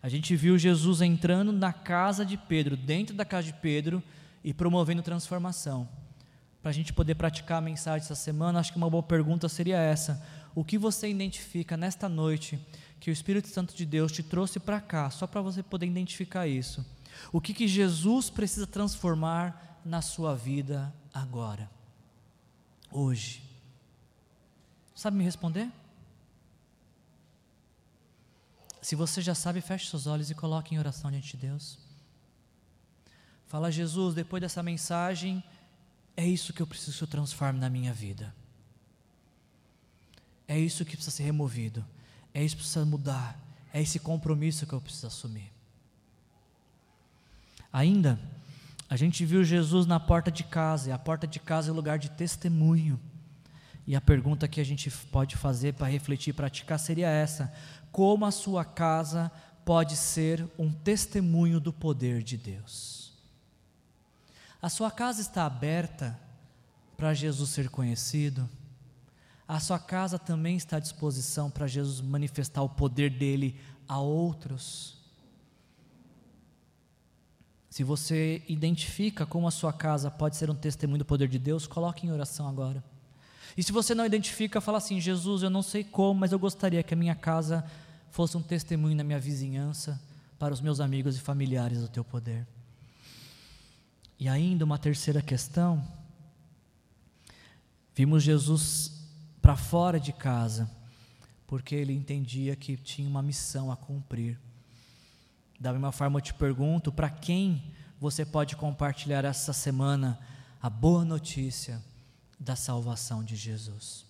A 0.00 0.08
gente 0.08 0.36
viu 0.36 0.56
Jesus 0.56 1.00
entrando 1.00 1.50
na 1.50 1.72
casa 1.72 2.24
de 2.24 2.36
Pedro, 2.36 2.76
dentro 2.76 3.16
da 3.16 3.24
casa 3.24 3.48
de 3.48 3.54
Pedro 3.54 4.00
e 4.44 4.54
promovendo 4.54 5.02
transformação 5.02 5.88
para 6.62 6.70
a 6.70 6.74
gente 6.74 6.92
poder 6.92 7.14
praticar 7.14 7.58
a 7.58 7.62
mensagem 7.62 8.04
essa 8.04 8.14
semana, 8.14 8.60
acho 8.60 8.72
que 8.72 8.78
uma 8.78 8.90
boa 8.90 9.02
pergunta 9.02 9.48
seria 9.48 9.78
essa: 9.78 10.22
o 10.54 10.64
que 10.64 10.76
você 10.76 11.08
identifica 11.08 11.76
nesta 11.76 12.08
noite 12.08 12.58
que 12.98 13.10
o 13.10 13.12
Espírito 13.12 13.48
Santo 13.48 13.74
de 13.74 13.86
Deus 13.86 14.12
te 14.12 14.22
trouxe 14.22 14.60
para 14.60 14.80
cá, 14.80 15.08
só 15.10 15.26
para 15.26 15.40
você 15.40 15.62
poder 15.62 15.86
identificar 15.86 16.46
isso? 16.46 16.84
O 17.32 17.40
que, 17.40 17.54
que 17.54 17.66
Jesus 17.66 18.28
precisa 18.28 18.66
transformar 18.66 19.80
na 19.84 20.02
sua 20.02 20.34
vida 20.36 20.92
agora, 21.12 21.70
hoje? 22.90 23.42
Sabe 24.94 25.16
me 25.16 25.24
responder? 25.24 25.70
Se 28.82 28.94
você 28.94 29.22
já 29.22 29.34
sabe, 29.34 29.60
feche 29.60 29.88
seus 29.88 30.06
olhos 30.06 30.30
e 30.30 30.34
coloque 30.34 30.74
em 30.74 30.78
oração 30.78 31.10
diante 31.10 31.36
de 31.36 31.46
Deus. 31.46 31.78
Fala, 33.46 33.70
Jesus, 33.70 34.14
depois 34.14 34.40
dessa 34.40 34.62
mensagem, 34.62 35.42
é 36.20 36.26
isso 36.26 36.52
que 36.52 36.60
eu 36.60 36.66
preciso 36.66 37.06
que 37.06 37.12
transforme 37.12 37.58
na 37.58 37.70
minha 37.70 37.94
vida. 37.94 38.34
É 40.46 40.58
isso 40.58 40.84
que 40.84 40.94
precisa 40.94 41.16
ser 41.16 41.22
removido. 41.22 41.82
É 42.34 42.44
isso 42.44 42.56
que 42.56 42.62
precisa 42.62 42.84
mudar. 42.84 43.40
É 43.72 43.80
esse 43.80 43.98
compromisso 43.98 44.66
que 44.66 44.74
eu 44.74 44.82
preciso 44.82 45.06
assumir. 45.06 45.50
Ainda, 47.72 48.20
a 48.86 48.96
gente 48.96 49.24
viu 49.24 49.42
Jesus 49.42 49.86
na 49.86 49.98
porta 49.98 50.30
de 50.30 50.44
casa, 50.44 50.90
e 50.90 50.92
a 50.92 50.98
porta 50.98 51.26
de 51.26 51.40
casa 51.40 51.70
é 51.70 51.72
lugar 51.72 51.98
de 51.98 52.10
testemunho. 52.10 53.00
E 53.86 53.96
a 53.96 54.00
pergunta 54.00 54.46
que 54.46 54.60
a 54.60 54.64
gente 54.64 54.90
pode 54.90 55.38
fazer 55.38 55.72
para 55.72 55.86
refletir 55.86 56.30
e 56.30 56.34
praticar 56.34 56.78
seria 56.78 57.08
essa: 57.08 57.50
como 57.90 58.26
a 58.26 58.30
sua 58.30 58.62
casa 58.62 59.32
pode 59.64 59.96
ser 59.96 60.46
um 60.58 60.70
testemunho 60.70 61.58
do 61.58 61.72
poder 61.72 62.22
de 62.22 62.36
Deus? 62.36 62.99
A 64.62 64.68
sua 64.68 64.90
casa 64.90 65.20
está 65.20 65.46
aberta 65.46 66.18
para 66.96 67.14
Jesus 67.14 67.50
ser 67.50 67.70
conhecido? 67.70 68.48
A 69.48 69.58
sua 69.58 69.78
casa 69.78 70.18
também 70.18 70.56
está 70.56 70.76
à 70.76 70.80
disposição 70.80 71.50
para 71.50 71.66
Jesus 71.66 72.00
manifestar 72.00 72.62
o 72.62 72.68
poder 72.68 73.10
dele 73.10 73.58
a 73.88 73.98
outros? 73.98 74.96
Se 77.70 77.82
você 77.82 78.42
identifica 78.48 79.24
como 79.24 79.48
a 79.48 79.50
sua 79.50 79.72
casa 79.72 80.10
pode 80.10 80.36
ser 80.36 80.50
um 80.50 80.54
testemunho 80.54 80.98
do 80.98 81.04
poder 81.04 81.28
de 81.28 81.38
Deus, 81.38 81.66
coloque 81.66 82.06
em 82.06 82.12
oração 82.12 82.48
agora. 82.48 82.84
E 83.56 83.62
se 83.62 83.72
você 83.72 83.94
não 83.94 84.04
identifica, 84.04 84.60
fala 84.60 84.78
assim: 84.78 85.00
Jesus, 85.00 85.42
eu 85.42 85.50
não 85.50 85.62
sei 85.62 85.82
como, 85.84 86.20
mas 86.20 86.32
eu 86.32 86.38
gostaria 86.38 86.82
que 86.82 86.94
a 86.94 86.96
minha 86.96 87.14
casa 87.14 87.64
fosse 88.10 88.36
um 88.36 88.42
testemunho 88.42 88.96
na 88.96 89.04
minha 89.04 89.18
vizinhança, 89.18 90.00
para 90.38 90.52
os 90.52 90.60
meus 90.60 90.80
amigos 90.80 91.16
e 91.16 91.20
familiares 91.20 91.80
do 91.80 91.88
teu 91.88 92.04
poder. 92.04 92.46
E 94.20 94.28
ainda 94.28 94.66
uma 94.66 94.78
terceira 94.78 95.22
questão. 95.22 95.82
Vimos 97.94 98.22
Jesus 98.22 99.08
para 99.40 99.56
fora 99.56 99.98
de 99.98 100.12
casa, 100.12 100.70
porque 101.46 101.74
ele 101.74 101.94
entendia 101.94 102.54
que 102.54 102.76
tinha 102.76 103.08
uma 103.08 103.22
missão 103.22 103.72
a 103.72 103.76
cumprir. 103.78 104.38
Da 105.58 105.72
mesma 105.72 105.90
forma, 105.90 106.18
eu 106.18 106.22
te 106.22 106.34
pergunto: 106.34 106.92
para 106.92 107.08
quem 107.08 107.72
você 107.98 108.26
pode 108.26 108.56
compartilhar 108.56 109.24
essa 109.24 109.54
semana 109.54 110.20
a 110.60 110.68
boa 110.68 111.02
notícia 111.02 111.82
da 112.38 112.54
salvação 112.54 113.24
de 113.24 113.36
Jesus? 113.36 114.04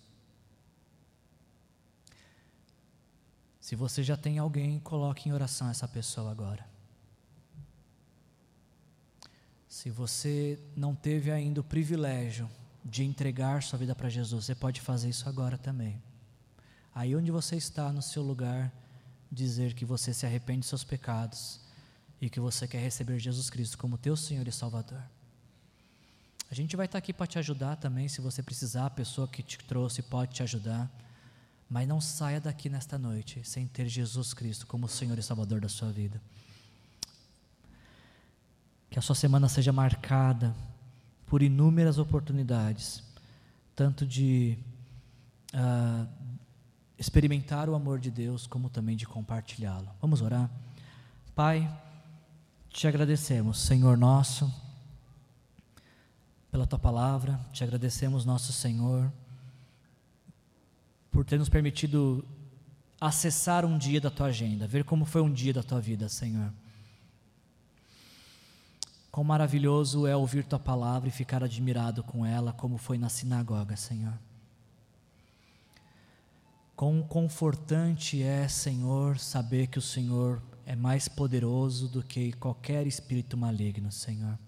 Se 3.61 3.77
você 3.77 4.03
já 4.03 4.17
tem 4.17 4.39
alguém, 4.39 4.81
coloque 4.81 5.29
em 5.29 5.33
oração 5.33 5.71
essa 5.71 5.87
pessoa 5.87 6.33
agora. 6.33 6.70
Se 9.71 9.89
você 9.89 10.59
não 10.77 10.97
teve 10.97 11.31
ainda 11.31 11.61
o 11.61 11.64
privilégio 11.64 12.51
de 12.85 13.05
entregar 13.05 13.62
sua 13.62 13.79
vida 13.79 13.95
para 13.95 14.09
Jesus, 14.09 14.47
você 14.47 14.55
pode 14.55 14.81
fazer 14.81 15.09
isso 15.09 15.29
agora 15.29 15.57
também. 15.57 16.03
Aí 16.93 17.14
onde 17.14 17.31
você 17.31 17.55
está, 17.55 17.93
no 17.93 18.03
seu 18.03 18.21
lugar, 18.21 18.73
dizer 19.31 19.75
que 19.75 19.85
você 19.85 20.12
se 20.12 20.27
arrepende 20.27 20.59
dos 20.59 20.71
seus 20.71 20.83
pecados 20.83 21.61
e 22.21 22.29
que 22.29 22.41
você 22.41 22.66
quer 22.66 22.81
receber 22.81 23.21
Jesus 23.21 23.49
Cristo 23.49 23.79
como 23.79 23.97
teu 23.97 24.16
Senhor 24.16 24.47
e 24.49 24.51
Salvador. 24.51 25.05
A 26.51 26.55
gente 26.55 26.75
vai 26.77 26.87
estar 26.87 26.99
aqui 26.99 27.12
para 27.12 27.29
te 27.29 27.39
ajudar 27.39 27.77
também, 27.77 28.09
se 28.09 28.21
você 28.21 28.43
precisar, 28.43 28.87
a 28.87 28.91
pessoa 28.91 29.29
que 29.29 29.41
te 29.41 29.57
trouxe 29.59 30.03
pode 30.03 30.35
te 30.35 30.43
ajudar. 30.43 30.91
Mas 31.68 31.87
não 31.87 32.01
saia 32.01 32.41
daqui 32.41 32.68
nesta 32.68 32.99
noite 32.99 33.41
sem 33.45 33.68
ter 33.68 33.87
Jesus 33.87 34.35
Cristo 34.35 34.66
como 34.66 34.89
Senhor 34.89 35.16
e 35.16 35.23
Salvador 35.23 35.61
da 35.61 35.68
sua 35.68 35.93
vida. 35.93 36.21
Que 38.91 38.99
a 38.99 39.03
sua 39.03 39.14
semana 39.14 39.49
seja 39.49 39.72
marcada 39.72 40.55
por 41.26 41.43
inúmeras 41.43 41.97
oportunidades, 41.97 43.05
tanto 43.76 44.05
de 44.05 44.59
uh, 45.55 46.09
experimentar 46.99 47.68
o 47.68 47.74
amor 47.76 48.01
de 48.01 48.11
Deus, 48.11 48.49
como 48.49 48.68
também 48.68 48.97
de 48.97 49.07
compartilhá-lo. 49.07 49.88
Vamos 50.03 50.20
orar? 50.20 50.51
Pai, 51.36 51.72
te 52.68 52.88
agradecemos, 52.88 53.61
Senhor 53.61 53.97
nosso, 53.97 54.53
pela 56.51 56.66
tua 56.66 56.78
palavra, 56.78 57.41
te 57.53 57.62
agradecemos, 57.62 58.24
nosso 58.24 58.53
Senhor, 58.53 59.11
por 61.11 61.24
ter 61.24 61.38
nos 61.38 61.49
permitido 61.49 62.24
acessar 63.01 63.64
um 63.64 63.78
dia 63.78 64.01
da 64.01 64.11
tua 64.11 64.26
agenda, 64.26 64.66
ver 64.66 64.84
como 64.84 65.05
foi 65.05 65.22
um 65.22 65.32
dia 65.32 65.53
da 65.53 65.62
tua 65.62 65.80
vida, 65.80 66.09
Senhor. 66.09 66.53
Quão 69.11 69.25
maravilhoso 69.25 70.07
é 70.07 70.15
ouvir 70.15 70.45
tua 70.45 70.59
palavra 70.59 71.09
e 71.09 71.13
ficar 71.13 71.43
admirado 71.43 72.03
com 72.05 72.25
ela, 72.25 72.53
como 72.53 72.79
foi 72.79 72.97
na 72.97 73.09
sinagoga, 73.09 73.77
Senhor. 73.77 74.15
Quão 76.77 77.03
confortante 77.03 78.23
é, 78.23 78.47
Senhor, 78.47 79.19
saber 79.19 79.67
que 79.67 79.79
o 79.79 79.83
Senhor 79.83 80.41
é 80.65 80.77
mais 80.77 81.09
poderoso 81.09 81.89
do 81.89 82.03
que 82.03 82.33
qualquer 82.35 82.87
espírito 82.87 83.37
maligno, 83.37 83.91
Senhor. 83.91 84.39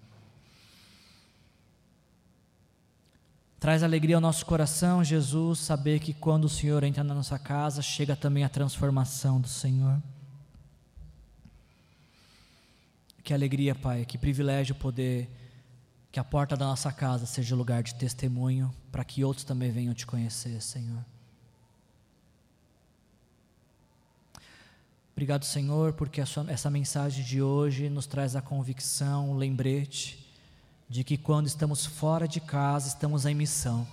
Traz 3.59 3.83
alegria 3.83 4.17
ao 4.17 4.21
nosso 4.21 4.47
coração, 4.47 5.05
Jesus, 5.05 5.59
saber 5.59 6.01
que 6.01 6.13
quando 6.13 6.45
o 6.45 6.49
Senhor 6.49 6.83
entra 6.85 7.05
na 7.05 7.15
nossa 7.15 7.39
casa, 7.39 7.83
chega 7.83 8.17
também 8.17 8.45
a 8.45 8.49
transformação 8.49 9.41
do 9.41 9.49
Senhor. 9.49 10.01
Que 13.23 13.33
alegria, 13.33 13.75
Pai, 13.75 14.05
que 14.05 14.19
privilégio 14.19 14.75
poder 14.75 15.31
que 16.11 16.21
a 16.21 16.25
porta 16.25 16.57
da 16.57 16.67
nossa 16.67 16.93
casa 16.93 17.25
seja 17.25 17.57
lugar 17.57 17.83
de 17.83 17.95
testemunho 17.95 18.75
para 18.91 19.05
que 19.05 19.25
outros 19.25 19.45
também 19.45 19.71
venham 19.71 19.95
te 19.95 20.07
conhecer, 20.07 20.61
Senhor. 20.61 21.05
Obrigado, 25.13 25.45
Senhor, 25.45 25.93
porque 25.93 26.21
essa 26.21 26.71
mensagem 26.71 27.25
de 27.25 27.41
hoje 27.41 27.89
nos 27.89 28.07
traz 28.07 28.35
a 28.35 28.43
convicção, 28.43 29.31
o 29.31 29.37
lembrete 29.37 30.27
de 30.89 31.05
que 31.05 31.17
quando 31.17 31.47
estamos 31.47 31.87
fora 31.87 32.27
de 32.27 32.41
casa, 32.41 32.89
estamos 32.89 33.25
em 33.25 33.35
missão. 33.35 33.87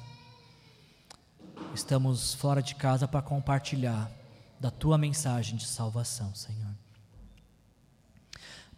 Estamos 1.74 2.34
fora 2.34 2.62
de 2.62 2.74
casa 2.76 3.08
para 3.08 3.22
compartilhar 3.22 4.12
da 4.60 4.72
tua 4.72 4.98
mensagem 4.98 5.56
de 5.56 5.68
salvação, 5.68 6.34
Senhor. 6.34 6.74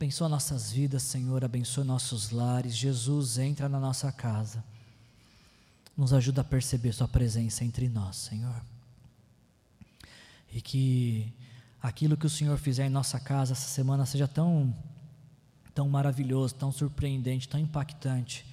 Abençoa 0.01 0.27
nossas 0.27 0.71
vidas, 0.71 1.03
Senhor, 1.03 1.45
abençoa 1.45 1.83
nossos 1.83 2.31
lares. 2.31 2.75
Jesus, 2.75 3.37
entra 3.37 3.69
na 3.69 3.79
nossa 3.79 4.11
casa. 4.11 4.63
Nos 5.95 6.11
ajuda 6.11 6.41
a 6.41 6.43
perceber 6.43 6.91
Sua 6.91 7.07
presença 7.07 7.63
entre 7.63 7.87
nós, 7.87 8.15
Senhor. 8.15 8.65
E 10.51 10.59
que 10.59 11.31
aquilo 11.79 12.17
que 12.17 12.25
o 12.25 12.29
Senhor 12.31 12.57
fizer 12.57 12.87
em 12.87 12.89
nossa 12.89 13.19
casa 13.19 13.53
essa 13.53 13.67
semana 13.67 14.03
seja 14.07 14.27
tão, 14.27 14.75
tão 15.71 15.87
maravilhoso, 15.87 16.55
tão 16.55 16.71
surpreendente, 16.71 17.47
tão 17.47 17.59
impactante, 17.59 18.43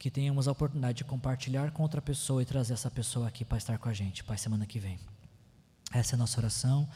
que 0.00 0.10
tenhamos 0.10 0.48
a 0.48 0.50
oportunidade 0.50 0.98
de 0.98 1.04
compartilhar 1.04 1.70
com 1.70 1.84
outra 1.84 2.02
pessoa 2.02 2.42
e 2.42 2.44
trazer 2.44 2.72
essa 2.72 2.90
pessoa 2.90 3.28
aqui 3.28 3.44
para 3.44 3.56
estar 3.56 3.78
com 3.78 3.88
a 3.88 3.92
gente, 3.92 4.24
Pai, 4.24 4.36
semana 4.36 4.66
que 4.66 4.80
vem. 4.80 4.98
Essa 5.92 6.14
é 6.14 6.16
a 6.16 6.18
nossa 6.18 6.40
oração. 6.40 6.88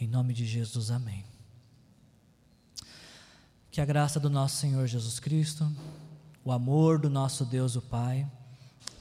Em 0.00 0.08
nome 0.08 0.32
de 0.32 0.46
Jesus, 0.46 0.90
amém. 0.90 1.29
Que 3.70 3.80
a 3.80 3.84
graça 3.84 4.18
do 4.18 4.28
nosso 4.28 4.56
Senhor 4.56 4.86
Jesus 4.86 5.20
Cristo, 5.20 5.70
o 6.44 6.50
amor 6.50 6.98
do 6.98 7.08
nosso 7.08 7.44
Deus, 7.44 7.76
o 7.76 7.82
Pai, 7.82 8.26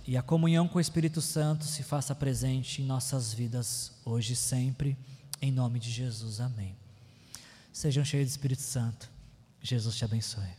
e 0.05 0.17
a 0.17 0.22
comunhão 0.22 0.67
com 0.67 0.78
o 0.78 0.82
Espírito 0.82 1.22
Santo 1.22 1.65
se 1.65 1.84
faça 1.84 2.13
presente 2.15 2.82
em 2.82 2.86
nossas 2.86 3.34
vidas 3.34 3.91
hoje 4.05 4.34
e 4.34 4.36
sempre, 4.36 4.97
em 5.41 5.51
nome 5.51 5.80
de 5.80 5.89
Jesus. 5.89 6.39
Amém. 6.39 6.76
Sejam 7.72 8.03
cheios 8.03 8.28
do 8.28 8.32
Espírito 8.32 8.61
Santo. 8.61 9.09
Jesus 9.61 9.95
te 9.95 10.05
abençoe. 10.05 10.59